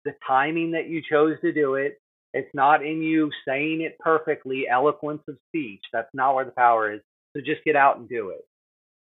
the 0.08 0.14
timing 0.26 0.70
that 0.72 0.88
you 0.88 1.02
chose 1.08 1.36
to 1.42 1.52
do 1.52 1.74
it. 1.74 2.00
It's 2.32 2.54
not 2.54 2.84
in 2.84 3.02
you 3.02 3.30
saying 3.46 3.82
it 3.82 3.98
perfectly, 3.98 4.64
eloquence 4.70 5.22
of 5.28 5.36
speech. 5.48 5.82
That's 5.92 6.08
not 6.14 6.34
where 6.34 6.44
the 6.44 6.50
power 6.50 6.92
is. 6.92 7.00
So 7.34 7.40
just 7.40 7.64
get 7.64 7.76
out 7.76 7.98
and 7.98 8.08
do 8.08 8.30
it. 8.30 8.46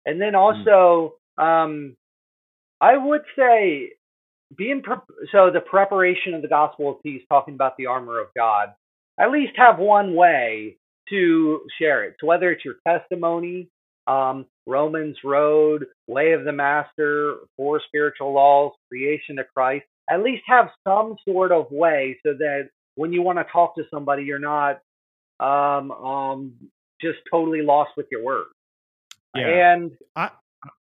And 0.04 0.20
then 0.20 0.34
also, 0.34 1.14
um, 1.38 1.96
I 2.80 2.96
would 2.96 3.22
say 3.36 3.92
being 4.56 4.82
pre- 4.82 4.96
so 5.32 5.50
the 5.52 5.60
preparation 5.60 6.34
of 6.34 6.42
the 6.42 6.48
gospel 6.48 6.90
of 6.90 7.02
peace, 7.02 7.22
talking 7.28 7.54
about 7.54 7.76
the 7.76 7.86
armor 7.86 8.20
of 8.20 8.28
God. 8.36 8.68
At 9.18 9.30
least 9.30 9.52
have 9.56 9.78
one 9.78 10.14
way 10.14 10.76
to 11.08 11.60
share 11.80 12.04
it. 12.04 12.16
So 12.20 12.26
whether 12.26 12.50
it's 12.50 12.64
your 12.64 12.74
testimony, 12.86 13.68
um, 14.06 14.46
Romans 14.66 15.16
Road, 15.24 15.86
Way 16.06 16.32
of 16.32 16.44
the 16.44 16.52
Master, 16.52 17.36
Four 17.56 17.80
Spiritual 17.86 18.34
Laws, 18.34 18.72
Creation 18.88 19.38
of 19.38 19.46
Christ. 19.54 19.86
At 20.08 20.22
least 20.22 20.42
have 20.46 20.70
some 20.86 21.16
sort 21.28 21.52
of 21.52 21.66
way 21.70 22.18
so 22.24 22.32
that 22.34 22.68
when 22.94 23.12
you 23.12 23.22
want 23.22 23.38
to 23.38 23.44
talk 23.52 23.74
to 23.76 23.82
somebody, 23.90 24.24
you're 24.24 24.38
not 24.38 24.80
um, 25.40 25.90
um, 25.90 26.54
just 27.00 27.18
totally 27.30 27.62
lost 27.62 27.90
with 27.96 28.06
your 28.10 28.24
words. 28.24 28.50
Yeah. 29.34 29.74
And 29.74 29.92
I 30.14 30.30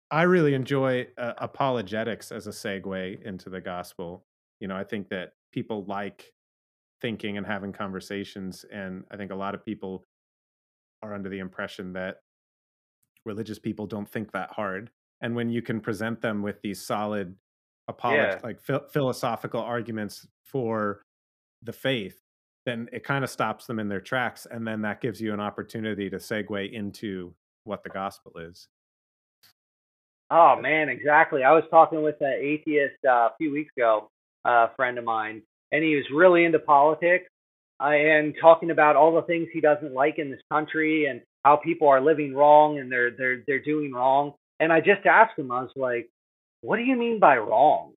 I 0.09 0.24
really 0.24 0.53
enjoy 0.53 1.07
uh, 1.17 1.34
apologetics 1.38 2.32
as 2.32 2.47
a 2.47 2.51
segue 2.51 3.22
into 3.24 3.49
the 3.49 3.61
gospel. 3.61 4.26
You 4.59 4.67
know, 4.67 4.76
I 4.76 4.84
think 4.84 5.09
that 5.09 5.34
people 5.53 5.86
like 5.86 6.34
thinking 7.01 7.38
and 7.38 7.47
having 7.47 7.72
conversations, 7.72 8.65
and 8.72 9.05
I 9.09 9.15
think 9.17 9.32
a 9.32 9.36
lot 9.36 9.55
of 9.55 9.65
people 9.65 10.05
are 11.01 11.13
under 11.13 11.30
the 11.30 11.39
impression 11.39 11.93
that 11.93 12.17
religious 13.26 13.57
people 13.57 13.88
don't 13.88 14.09
think 14.09 14.34
that 14.34 14.51
hard. 14.51 14.91
And 15.22 15.36
when 15.36 15.49
you 15.49 15.61
can 15.61 15.80
present 15.80 16.22
them 16.22 16.41
with 16.41 16.61
these 16.61 16.86
solid 16.86 17.36
apolog- 17.94 18.16
Yeah. 18.16 18.39
like 18.44 18.60
phil- 18.60 18.88
philosophical 18.89 19.62
arguments 19.62 20.28
for 20.44 21.04
the 21.64 21.74
faith, 21.74 22.22
then 22.66 22.89
it 22.92 23.04
kind 23.04 23.24
of 23.24 23.30
stops 23.30 23.66
them 23.66 23.80
in 23.80 23.88
their 23.89 24.02
tracks, 24.02 24.46
and 24.46 24.68
then 24.68 24.82
that 24.82 25.02
gives 25.02 25.22
you 25.22 25.34
an 25.34 25.39
opportunity 25.39 26.10
to 26.10 26.18
segue 26.18 26.72
into 26.72 27.34
what 27.64 27.84
the 27.84 27.89
gospel 27.89 28.38
is. 28.38 28.68
Oh 30.30 30.56
man, 30.60 30.89
exactly. 30.89 31.44
I 31.44 31.52
was 31.52 31.64
talking 31.70 32.04
with 32.04 32.20
an 32.22 32.34
atheist 32.39 32.96
uh, 33.06 33.30
a 33.30 33.32
few 33.38 33.52
weeks 33.52 33.72
ago, 33.78 34.10
uh, 34.46 34.68
a 34.72 34.76
friend 34.76 34.98
of 34.98 35.04
mine, 35.04 35.42
and 35.72 35.84
he 35.84 35.96
was 35.96 36.06
really 36.14 36.46
into 36.46 36.60
politics 36.60 37.30
uh, 37.82 37.88
and 37.89 38.34
talking 38.39 38.72
about 38.72 38.96
all 38.96 39.14
the 39.14 39.24
things 39.24 39.50
he 39.52 39.60
doesn't 39.60 39.94
like 39.94 40.20
in 40.20 40.32
this 40.32 40.42
country 40.52 41.06
and 41.08 41.22
how 41.44 41.58
people 41.58 41.88
are 41.89 42.00
living 42.00 42.34
wrong 42.34 42.80
and 42.80 42.92
they're 42.92 43.12
they're 43.12 43.44
they're 43.46 43.60
doing 43.64 43.92
wrong. 43.92 44.34
And 44.60 44.72
I 44.72 44.80
just 44.80 45.06
asked 45.06 45.38
him, 45.38 45.52
I 45.52 45.64
was 45.64 45.72
like, 45.76 46.10
"What 46.62 46.78
do 46.78 46.84
you 46.84 46.95
mean 46.95 47.20
by 47.20 47.38
wrong?" 47.38 47.93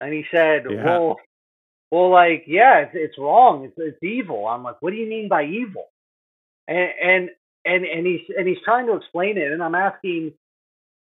And 0.00 0.12
he 0.12 0.24
said, 0.30 0.64
Yeah. 0.68 0.84
"Well, 0.84 1.16
well, 1.90 2.10
like, 2.10 2.44
yeah, 2.46 2.80
it's, 2.80 2.92
it's 2.94 3.18
wrong. 3.18 3.64
It's 3.64 3.74
it's 3.78 4.02
evil." 4.02 4.46
I'm 4.46 4.62
like, 4.62 4.76
"What 4.80 4.90
do 4.90 4.96
you 4.96 5.08
mean 5.08 5.28
by 5.28 5.44
evil?" 5.44 5.86
And 6.68 6.90
and 7.02 7.30
and 7.64 7.84
and 7.84 8.06
he's 8.06 8.22
and 8.36 8.46
he's 8.48 8.62
trying 8.64 8.86
to 8.86 8.96
explain 8.96 9.38
it, 9.38 9.52
and 9.52 9.62
I'm 9.62 9.74
asking, 9.74 10.32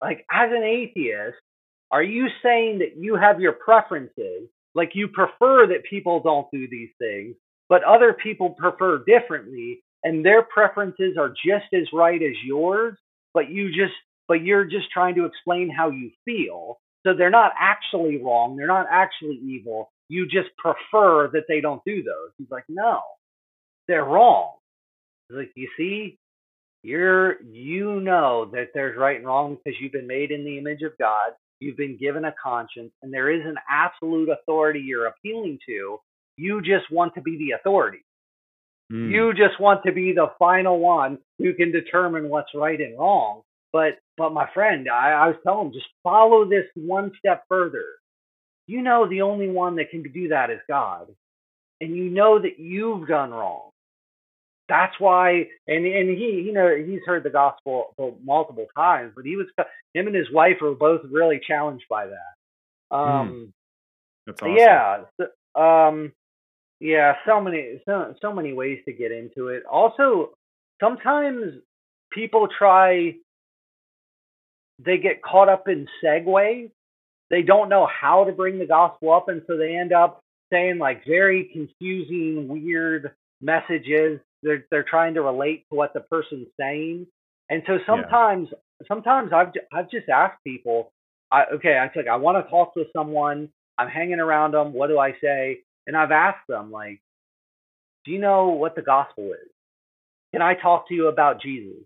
like, 0.02 0.24
as 0.30 0.50
an 0.52 0.64
atheist, 0.64 1.38
are 1.90 2.02
you 2.02 2.28
saying 2.42 2.80
that 2.80 2.96
you 2.96 3.16
have 3.16 3.40
your 3.40 3.52
preferences, 3.52 4.48
like 4.74 4.92
you 4.94 5.08
prefer 5.08 5.66
that 5.68 5.84
people 5.88 6.20
don't 6.20 6.50
do 6.52 6.68
these 6.68 6.90
things, 6.98 7.36
but 7.68 7.84
other 7.84 8.14
people 8.14 8.50
prefer 8.50 9.04
differently, 9.06 9.82
and 10.04 10.24
their 10.24 10.42
preferences 10.42 11.16
are 11.18 11.30
just 11.30 11.66
as 11.74 11.86
right 11.92 12.22
as 12.22 12.36
yours, 12.44 12.96
but 13.34 13.50
you 13.50 13.68
just 13.68 13.94
but 14.28 14.42
you're 14.42 14.64
just 14.64 14.90
trying 14.92 15.14
to 15.16 15.24
explain 15.24 15.70
how 15.70 15.90
you 15.90 16.10
feel. 16.24 16.78
So 17.06 17.14
they're 17.14 17.30
not 17.30 17.52
actually 17.58 18.22
wrong, 18.22 18.56
they're 18.56 18.66
not 18.66 18.86
actually 18.90 19.40
evil. 19.44 19.90
You 20.08 20.26
just 20.26 20.56
prefer 20.58 21.28
that 21.32 21.44
they 21.48 21.60
don't 21.60 21.82
do 21.86 22.02
those. 22.02 22.32
He's 22.36 22.50
like, 22.50 22.64
"No. 22.68 23.00
They're 23.88 24.04
wrong." 24.04 24.56
He's 25.28 25.38
like, 25.38 25.52
"You 25.56 25.68
see, 25.76 26.18
you're 26.82 27.40
you 27.42 28.00
know 28.00 28.50
that 28.52 28.70
there's 28.74 28.96
right 28.96 29.16
and 29.16 29.26
wrong 29.26 29.56
because 29.56 29.80
you've 29.80 29.92
been 29.92 30.06
made 30.06 30.30
in 30.30 30.44
the 30.44 30.58
image 30.58 30.82
of 30.82 30.92
God. 30.98 31.32
You've 31.60 31.76
been 31.76 31.96
given 31.96 32.24
a 32.24 32.34
conscience, 32.42 32.92
and 33.02 33.12
there 33.12 33.30
is 33.30 33.46
an 33.46 33.56
absolute 33.70 34.28
authority 34.28 34.80
you're 34.80 35.06
appealing 35.06 35.60
to. 35.66 35.98
You 36.36 36.60
just 36.60 36.90
want 36.90 37.14
to 37.14 37.20
be 37.20 37.38
the 37.38 37.52
authority. 37.52 38.04
Mm. 38.92 39.10
You 39.10 39.32
just 39.32 39.60
want 39.60 39.84
to 39.84 39.92
be 39.92 40.12
the 40.12 40.32
final 40.38 40.80
one 40.80 41.18
who 41.38 41.54
can 41.54 41.70
determine 41.70 42.28
what's 42.28 42.50
right 42.54 42.80
and 42.80 42.98
wrong. 42.98 43.42
But 43.72 43.98
but 44.16 44.32
my 44.32 44.48
friend, 44.52 44.88
I, 44.88 45.12
I 45.12 45.26
was 45.28 45.36
telling 45.44 45.68
him 45.68 45.72
just 45.72 45.86
follow 46.02 46.44
this 46.44 46.66
one 46.74 47.12
step 47.18 47.44
further. 47.48 47.84
You 48.66 48.82
know 48.82 49.08
the 49.08 49.22
only 49.22 49.48
one 49.48 49.76
that 49.76 49.90
can 49.90 50.02
do 50.02 50.28
that 50.28 50.50
is 50.50 50.60
God. 50.68 51.08
And 51.80 51.96
you 51.96 52.10
know 52.10 52.38
that 52.40 52.58
you've 52.58 53.08
done 53.08 53.30
wrong. 53.30 53.70
That's 54.68 54.94
why 55.00 55.48
and 55.66 55.84
and 55.84 56.08
he 56.10 56.42
you 56.46 56.52
know 56.52 56.74
he's 56.76 57.00
heard 57.04 57.24
the 57.24 57.30
gospel 57.30 57.94
multiple 58.24 58.66
times, 58.76 59.12
but 59.16 59.24
he 59.24 59.36
was 59.36 59.46
him 59.94 60.06
and 60.06 60.14
his 60.14 60.30
wife 60.32 60.58
were 60.60 60.74
both 60.74 61.00
really 61.10 61.40
challenged 61.46 61.84
by 61.90 62.06
that. 62.06 62.94
Um 62.96 63.52
That's 64.26 64.40
awesome. 64.42 64.56
yeah. 64.56 65.04
so- 65.20 65.60
Um 65.60 66.12
yeah, 66.80 67.14
so 67.26 67.40
many 67.40 67.80
so 67.84 68.14
so 68.20 68.32
many 68.32 68.52
ways 68.52 68.80
to 68.86 68.92
get 68.92 69.12
into 69.12 69.48
it. 69.48 69.64
Also, 69.70 70.30
sometimes 70.80 71.54
people 72.10 72.48
try 72.48 73.14
they 74.84 74.98
get 74.98 75.22
caught 75.22 75.48
up 75.48 75.68
in 75.68 75.88
segues. 76.02 76.70
They 77.30 77.42
don't 77.42 77.68
know 77.68 77.86
how 77.86 78.24
to 78.24 78.32
bring 78.32 78.58
the 78.58 78.66
gospel 78.66 79.12
up 79.12 79.28
and 79.28 79.42
so 79.46 79.56
they 79.56 79.76
end 79.76 79.92
up 79.92 80.22
saying 80.52 80.78
like 80.78 81.04
very 81.06 81.50
confusing, 81.52 82.46
weird 82.48 83.12
messages. 83.40 84.20
They're 84.42 84.64
they're 84.70 84.84
trying 84.88 85.14
to 85.14 85.22
relate 85.22 85.64
to 85.70 85.76
what 85.76 85.94
the 85.94 86.00
person's 86.00 86.48
saying. 86.58 87.06
And 87.48 87.62
so 87.66 87.78
sometimes 87.86 88.48
sometimes 88.86 89.32
I've 89.32 89.52
I've 89.72 89.90
just 89.90 90.08
asked 90.08 90.42
people, 90.44 90.92
I 91.30 91.44
okay, 91.54 91.76
I 91.78 91.90
like 91.96 92.08
I 92.08 92.16
want 92.16 92.44
to 92.44 92.50
talk 92.50 92.74
to 92.74 92.84
someone. 92.94 93.48
I'm 93.78 93.88
hanging 93.88 94.20
around 94.20 94.52
them. 94.52 94.72
What 94.72 94.88
do 94.88 94.98
I 94.98 95.12
say? 95.22 95.60
And 95.86 95.96
I've 95.96 96.12
asked 96.12 96.46
them 96.48 96.70
like, 96.70 97.00
do 98.04 98.12
you 98.12 98.18
know 98.18 98.48
what 98.48 98.76
the 98.76 98.82
gospel 98.82 99.32
is? 99.32 99.50
Can 100.32 100.42
I 100.42 100.54
talk 100.54 100.88
to 100.88 100.94
you 100.94 101.08
about 101.08 101.40
Jesus? 101.40 101.82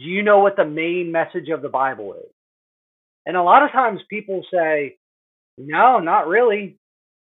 Do 0.00 0.06
you 0.06 0.22
know 0.22 0.38
what 0.38 0.56
the 0.56 0.64
main 0.64 1.10
message 1.12 1.48
of 1.48 1.62
the 1.62 1.68
Bible 1.68 2.14
is? 2.14 2.30
And 3.26 3.36
a 3.36 3.42
lot 3.42 3.62
of 3.62 3.72
times 3.72 4.00
people 4.08 4.44
say, 4.52 4.96
no, 5.58 5.98
not 5.98 6.28
really. 6.28 6.78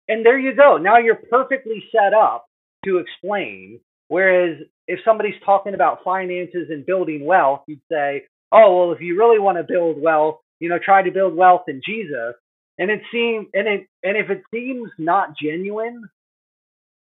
And 0.08 0.26
there 0.26 0.40
you 0.40 0.56
go. 0.56 0.78
Now 0.78 0.98
you're 0.98 1.16
perfectly 1.16 1.84
set 1.92 2.14
up 2.14 2.46
to 2.86 2.98
explain. 2.98 3.80
Whereas 4.08 4.58
if 4.88 5.00
somebody's 5.06 5.40
talking 5.46 5.74
about 5.74 6.04
finances 6.04 6.68
and 6.70 6.86
building 6.86 7.26
wealth, 7.26 7.62
you'd 7.68 7.82
say, 7.92 8.24
oh, 8.52 8.78
well, 8.78 8.92
if 8.94 9.02
you 9.02 9.18
really 9.18 9.40
want 9.40 9.58
to 9.58 9.64
build 9.64 10.02
wealth, 10.02 10.40
you 10.60 10.70
know, 10.70 10.80
try 10.84 11.02
to 11.02 11.12
build 11.12 11.36
wealth 11.36 11.64
in 11.68 11.82
Jesus. 11.86 12.36
And 12.78 12.90
it 12.90 13.02
seems, 13.12 13.48
and 13.54 13.68
it, 13.68 13.88
and 14.04 14.18
if 14.18 14.30
it 14.30 14.44
seems 14.54 14.90
not 14.98 15.38
genuine, 15.42 16.10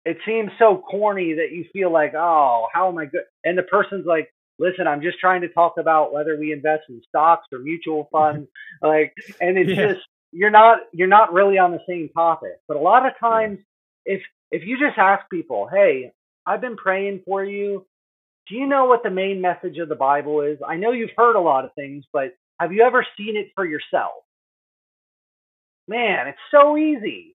it 0.06 0.18
seems 0.26 0.52
so 0.58 0.78
corny 0.78 1.34
that 1.36 1.52
you 1.52 1.66
feel 1.72 1.92
like, 1.92 2.14
oh, 2.16 2.68
how 2.74 2.90
am 2.90 2.98
I 2.98 3.06
good? 3.06 3.24
And 3.44 3.58
the 3.58 3.64
person's 3.64 4.06
like, 4.06 4.34
listen, 4.60 4.88
I'm 4.88 5.02
just 5.02 5.20
trying 5.20 5.42
to 5.42 5.50
talk 5.50 5.78
about 5.78 6.14
whether 6.14 6.38
we 6.38 6.54
invest 6.54 6.84
in 6.90 7.02
stocks 7.08 7.48
or 7.52 7.60
mutual 7.60 8.10
funds, 8.12 8.50
like, 8.82 9.14
and 9.40 9.58
it's 9.58 9.70
Yeah. 9.70 9.88
just 9.94 10.02
you're 10.32 10.52
not 10.52 10.80
you're 10.94 11.08
not 11.08 11.34
really 11.34 11.58
on 11.58 11.72
the 11.72 11.82
same 11.88 12.10
topic. 12.10 12.60
But 12.68 12.78
a 12.78 12.82
lot 12.82 13.06
of 13.06 13.14
times, 13.20 13.60
if 14.06 14.22
if 14.52 14.64
you 14.66 14.78
just 14.80 14.98
ask 14.98 15.30
people, 15.30 15.68
hey, 15.72 16.12
I've 16.46 16.62
been 16.62 16.78
praying 16.78 17.22
for 17.26 17.44
you. 17.44 17.86
Do 18.48 18.56
you 18.56 18.66
know 18.68 18.86
what 18.86 19.04
the 19.04 19.12
main 19.12 19.42
message 19.42 19.78
of 19.78 19.90
the 19.90 19.96
Bible 19.96 20.42
is? 20.42 20.58
I 20.68 20.76
know 20.76 20.92
you've 20.92 21.12
heard 21.16 21.36
a 21.36 21.40
lot 21.42 21.66
of 21.66 21.74
things, 21.76 22.06
but 22.12 22.34
have 22.60 22.74
you 22.74 22.84
ever 22.84 23.06
seen 23.16 23.38
it 23.38 23.52
for 23.56 23.66
yourself? 23.66 24.24
Man, 25.88 26.28
it's 26.28 26.40
so 26.52 26.78
easy. 26.78 27.36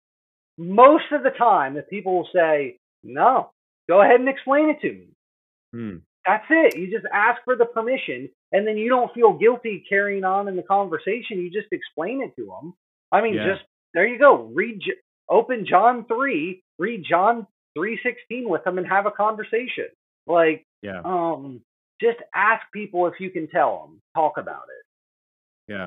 Most 0.57 1.05
of 1.11 1.23
the 1.23 1.31
time, 1.31 1.73
the 1.73 1.81
people 1.81 2.15
will 2.15 2.29
say, 2.33 2.77
no, 3.03 3.51
go 3.89 4.01
ahead 4.01 4.19
and 4.19 4.29
explain 4.29 4.69
it 4.69 4.81
to 4.81 4.93
me. 4.93 5.07
Hmm. 5.73 5.97
That's 6.25 6.45
it. 6.49 6.77
You 6.77 6.91
just 6.91 7.05
ask 7.11 7.41
for 7.43 7.55
the 7.55 7.65
permission, 7.65 8.29
and 8.51 8.67
then 8.67 8.77
you 8.77 8.89
don't 8.89 9.13
feel 9.13 9.33
guilty 9.33 9.83
carrying 9.89 10.23
on 10.23 10.47
in 10.47 10.55
the 10.55 10.63
conversation. 10.63 11.39
You 11.39 11.49
just 11.49 11.71
explain 11.71 12.21
it 12.21 12.35
to 12.35 12.45
them. 12.45 12.73
I 13.11 13.21
mean, 13.21 13.33
Yeah. 13.35 13.53
just 13.55 13.65
there 13.93 14.05
you 14.07 14.19
go. 14.19 14.43
Read, 14.53 14.81
open 15.29 15.65
John 15.65 16.05
three, 16.05 16.63
read 16.77 17.03
John 17.03 17.47
three 17.75 17.97
sixteen 18.03 18.47
with 18.49 18.63
them, 18.63 18.77
and 18.77 18.87
have 18.87 19.05
a 19.05 19.11
conversation. 19.11 19.87
Like, 20.27 20.63
Yeah. 20.81 21.01
um, 21.03 21.63
just 21.99 22.19
ask 22.35 22.65
people 22.71 23.07
if 23.07 23.19
you 23.19 23.31
can 23.31 23.47
tell 23.47 23.87
them. 23.87 24.01
Talk 24.15 24.37
about 24.37 24.63
it. 24.69 25.71
Yeah. 25.71 25.85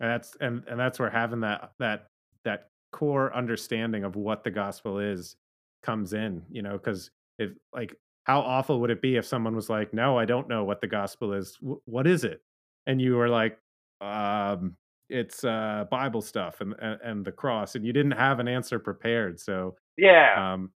And 0.00 0.10
that's 0.10 0.36
and 0.36 0.64
and 0.66 0.78
that's 0.78 0.98
where 0.98 1.10
having 1.10 1.40
that 1.40 1.72
that 1.78 2.06
that 2.44 2.68
core 2.92 3.34
understanding 3.34 4.04
of 4.04 4.16
what 4.16 4.44
the 4.44 4.50
gospel 4.50 4.98
is 4.98 5.36
comes 5.82 6.12
in, 6.12 6.44
you 6.50 6.60
know, 6.62 6.78
cuz 6.78 7.10
if 7.38 7.52
like 7.72 7.96
how 8.24 8.40
awful 8.40 8.80
would 8.80 8.90
it 8.90 9.02
be 9.02 9.16
if 9.16 9.26
someone 9.26 9.54
was 9.56 9.68
like, 9.70 9.92
"No, 9.94 10.18
I 10.18 10.24
don't 10.24 10.48
know 10.48 10.64
what 10.64 10.80
the 10.80 10.86
gospel 10.88 11.32
is. 11.34 11.56
Wh- 11.56 11.86
what 11.88 12.06
is 12.06 12.24
it?" 12.24 12.42
And 12.86 13.00
you 13.00 13.16
were 13.16 13.28
like, 13.28 13.58
um 14.00 14.76
it's 15.08 15.44
uh 15.44 15.84
Bible 15.90 16.22
stuff 16.22 16.60
and, 16.60 16.74
and 16.80 17.00
and 17.02 17.24
the 17.24 17.32
cross 17.32 17.74
and 17.76 17.84
you 17.86 17.92
didn't 17.92 18.12
have 18.12 18.40
an 18.40 18.48
answer 18.48 18.78
prepared. 18.78 19.38
So 19.40 19.76
Yeah. 19.96 20.40
um, 20.40 20.72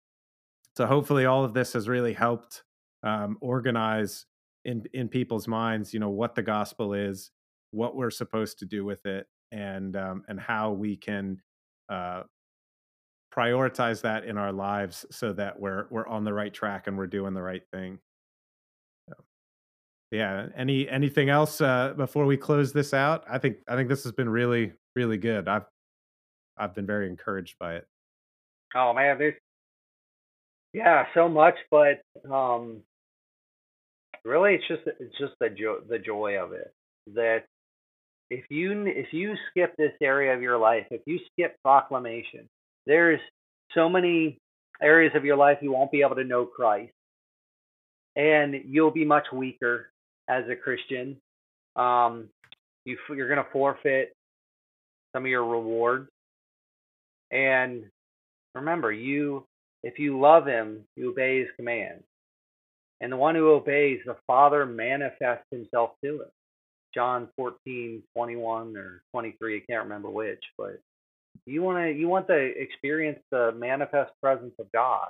so 0.77 0.87
hopefully 0.87 1.25
all 1.27 1.45
of 1.45 1.55
this 1.55 1.73
has 1.75 1.89
really 1.89 2.13
helped 2.13 2.65
um, 3.03 3.39
organize 3.41 4.27
in 4.65 4.85
in 4.93 5.09
people's 5.09 5.47
minds, 5.47 5.93
you 5.95 6.01
know, 6.01 6.11
what 6.11 6.35
the 6.35 6.43
gospel 6.43 6.95
is, 6.95 7.31
what 7.71 7.97
we're 7.97 8.11
supposed 8.11 8.59
to 8.61 8.67
do 8.67 8.85
with 8.85 9.05
it, 9.07 9.27
and 9.53 9.97
um, 9.97 10.25
and 10.29 10.41
how 10.41 10.73
we 10.73 10.97
can 10.97 11.41
uh, 11.89 12.23
prioritize 13.35 14.03
that 14.03 14.25
in 14.25 14.39
our 14.39 14.53
lives 14.53 15.05
so 15.11 15.33
that 15.33 15.59
we're 15.59 15.87
we're 15.91 16.07
on 16.07 16.25
the 16.25 16.33
right 16.33 16.53
track 16.53 16.87
and 16.87 16.97
we're 16.97 17.07
doing 17.07 17.35
the 17.35 17.43
right 17.43 17.63
thing. 17.73 17.99
So, 19.09 19.17
yeah. 20.11 20.47
Any 20.57 20.89
anything 20.89 21.29
else 21.29 21.61
uh, 21.61 21.95
before 21.97 22.27
we 22.27 22.37
close 22.37 22.73
this 22.73 22.95
out? 22.95 23.25
I 23.29 23.39
think 23.39 23.59
I 23.69 23.77
think 23.77 23.89
this 23.89 24.05
has 24.05 24.13
been 24.13 24.29
really 24.29 24.73
really 24.95 25.19
good. 25.19 25.49
I've 25.49 25.67
I've 26.57 26.75
been 26.75 26.87
very 26.87 27.09
encouraged 27.09 27.57
by 27.59 27.77
it. 27.77 27.87
Oh 28.75 28.93
man, 28.93 29.19
there's 29.19 29.35
yeah, 30.73 31.07
so 31.15 31.29
much, 31.29 31.55
but 31.71 32.03
um 32.31 32.83
really 34.25 34.55
it's 34.55 34.69
just 34.69 34.83
it's 34.87 35.19
just 35.19 35.35
the 35.41 35.51
joy 35.51 35.77
the 35.89 35.99
joy 35.99 36.39
of 36.39 36.53
it 36.53 36.73
that 37.15 37.45
if 38.31 38.45
you 38.49 38.87
if 38.87 39.13
you 39.13 39.35
skip 39.51 39.75
this 39.77 39.93
area 40.01 40.35
of 40.35 40.43
your 40.43 40.59
life, 40.59 40.87
if 40.91 41.03
you 41.07 41.19
skip 41.33 41.57
proclamation, 41.63 42.49
there's 42.87 43.21
so 43.75 43.89
many 43.89 44.39
areas 44.83 45.13
of 45.15 45.25
your 45.25 45.37
life 45.37 45.59
you 45.61 45.73
won't 45.73 45.93
be 45.93 46.03
able 46.03 46.17
to 46.17 46.25
know 46.25 46.45
Christ, 46.45 46.93
and 48.17 48.55
you'll 48.67 48.91
be 48.91 49.05
much 49.05 49.27
weaker 49.33 49.91
as 50.29 50.45
a 50.49 50.57
Christian. 50.57 51.17
Um, 51.77 52.29
you 52.85 52.97
you're 53.11 53.29
going 53.29 53.45
to 53.45 53.51
forfeit 53.53 54.13
some 55.13 55.25
of 55.25 55.31
your 55.31 55.45
rewards, 55.45 56.09
and 57.31 57.85
remember, 58.55 58.93
you 58.93 59.45
if 59.83 59.99
you 59.99 60.19
love 60.19 60.47
Him, 60.47 60.85
you 60.97 61.11
obey 61.11 61.41
His 61.41 61.49
commands, 61.57 62.05
and 63.01 63.13
the 63.13 63.17
one 63.17 63.35
who 63.35 63.51
obeys, 63.51 64.01
the 64.07 64.17
Father 64.27 64.67
manifests 64.67 65.47
Himself 65.51 65.91
to 66.05 66.23
it. 66.23 66.33
John 66.95 67.29
14, 67.37 68.03
21 68.15 68.77
or 68.77 69.03
23, 69.11 69.57
I 69.57 69.61
can't 69.69 69.83
remember 69.83 70.11
which, 70.11 70.43
but 70.57 70.79
you 71.47 71.63
want 71.63 71.79
to 71.79 71.93
you 71.93 72.09
want 72.09 72.27
to 72.29 72.35
experience 72.37 73.19
the 73.31 73.53
manifest 73.53 74.13
presence 74.23 74.55
of 74.59 74.71
God. 74.73 75.09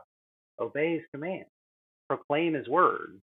Obey 0.60 0.94
his 0.94 1.02
command. 1.12 1.44
Proclaim 2.08 2.54
his 2.54 2.68
word. 2.68 3.20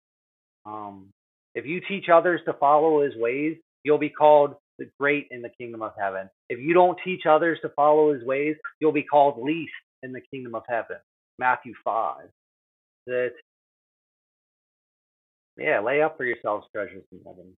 Um, 0.65 1.09
if 1.55 1.65
you 1.65 1.81
teach 1.87 2.09
others 2.09 2.41
to 2.45 2.53
follow 2.53 3.01
his 3.03 3.15
ways, 3.15 3.57
you'll 3.83 3.97
be 3.97 4.09
called 4.09 4.55
the 4.77 4.89
great 4.99 5.27
in 5.31 5.41
the 5.41 5.49
kingdom 5.49 5.81
of 5.81 5.91
heaven. 5.99 6.29
If 6.49 6.59
you 6.59 6.73
don't 6.73 6.97
teach 7.03 7.25
others 7.25 7.59
to 7.61 7.69
follow 7.69 8.13
his 8.13 8.23
ways, 8.23 8.55
you'll 8.79 8.91
be 8.91 9.03
called 9.03 9.43
least 9.43 9.71
in 10.03 10.13
the 10.13 10.21
kingdom 10.21 10.55
of 10.55 10.63
heaven. 10.67 10.97
Matthew 11.37 11.73
5. 11.83 12.17
That, 13.07 13.31
yeah, 15.57 15.79
lay 15.79 16.01
up 16.01 16.17
for 16.17 16.23
yourselves 16.23 16.67
treasures 16.73 17.03
in 17.11 17.19
heaven. 17.25 17.55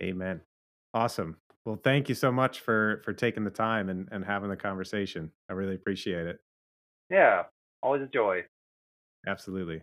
Amen. 0.00 0.40
Awesome. 0.94 1.36
Well, 1.64 1.76
thank 1.76 2.08
you 2.08 2.14
so 2.14 2.32
much 2.32 2.60
for 2.60 3.00
for 3.04 3.12
taking 3.12 3.44
the 3.44 3.50
time 3.50 3.88
and, 3.88 4.08
and 4.10 4.24
having 4.24 4.50
the 4.50 4.56
conversation. 4.56 5.32
I 5.48 5.52
really 5.52 5.74
appreciate 5.76 6.26
it. 6.26 6.40
Yeah, 7.10 7.44
always 7.82 8.02
a 8.02 8.06
joy. 8.06 8.46
Absolutely. 9.26 9.82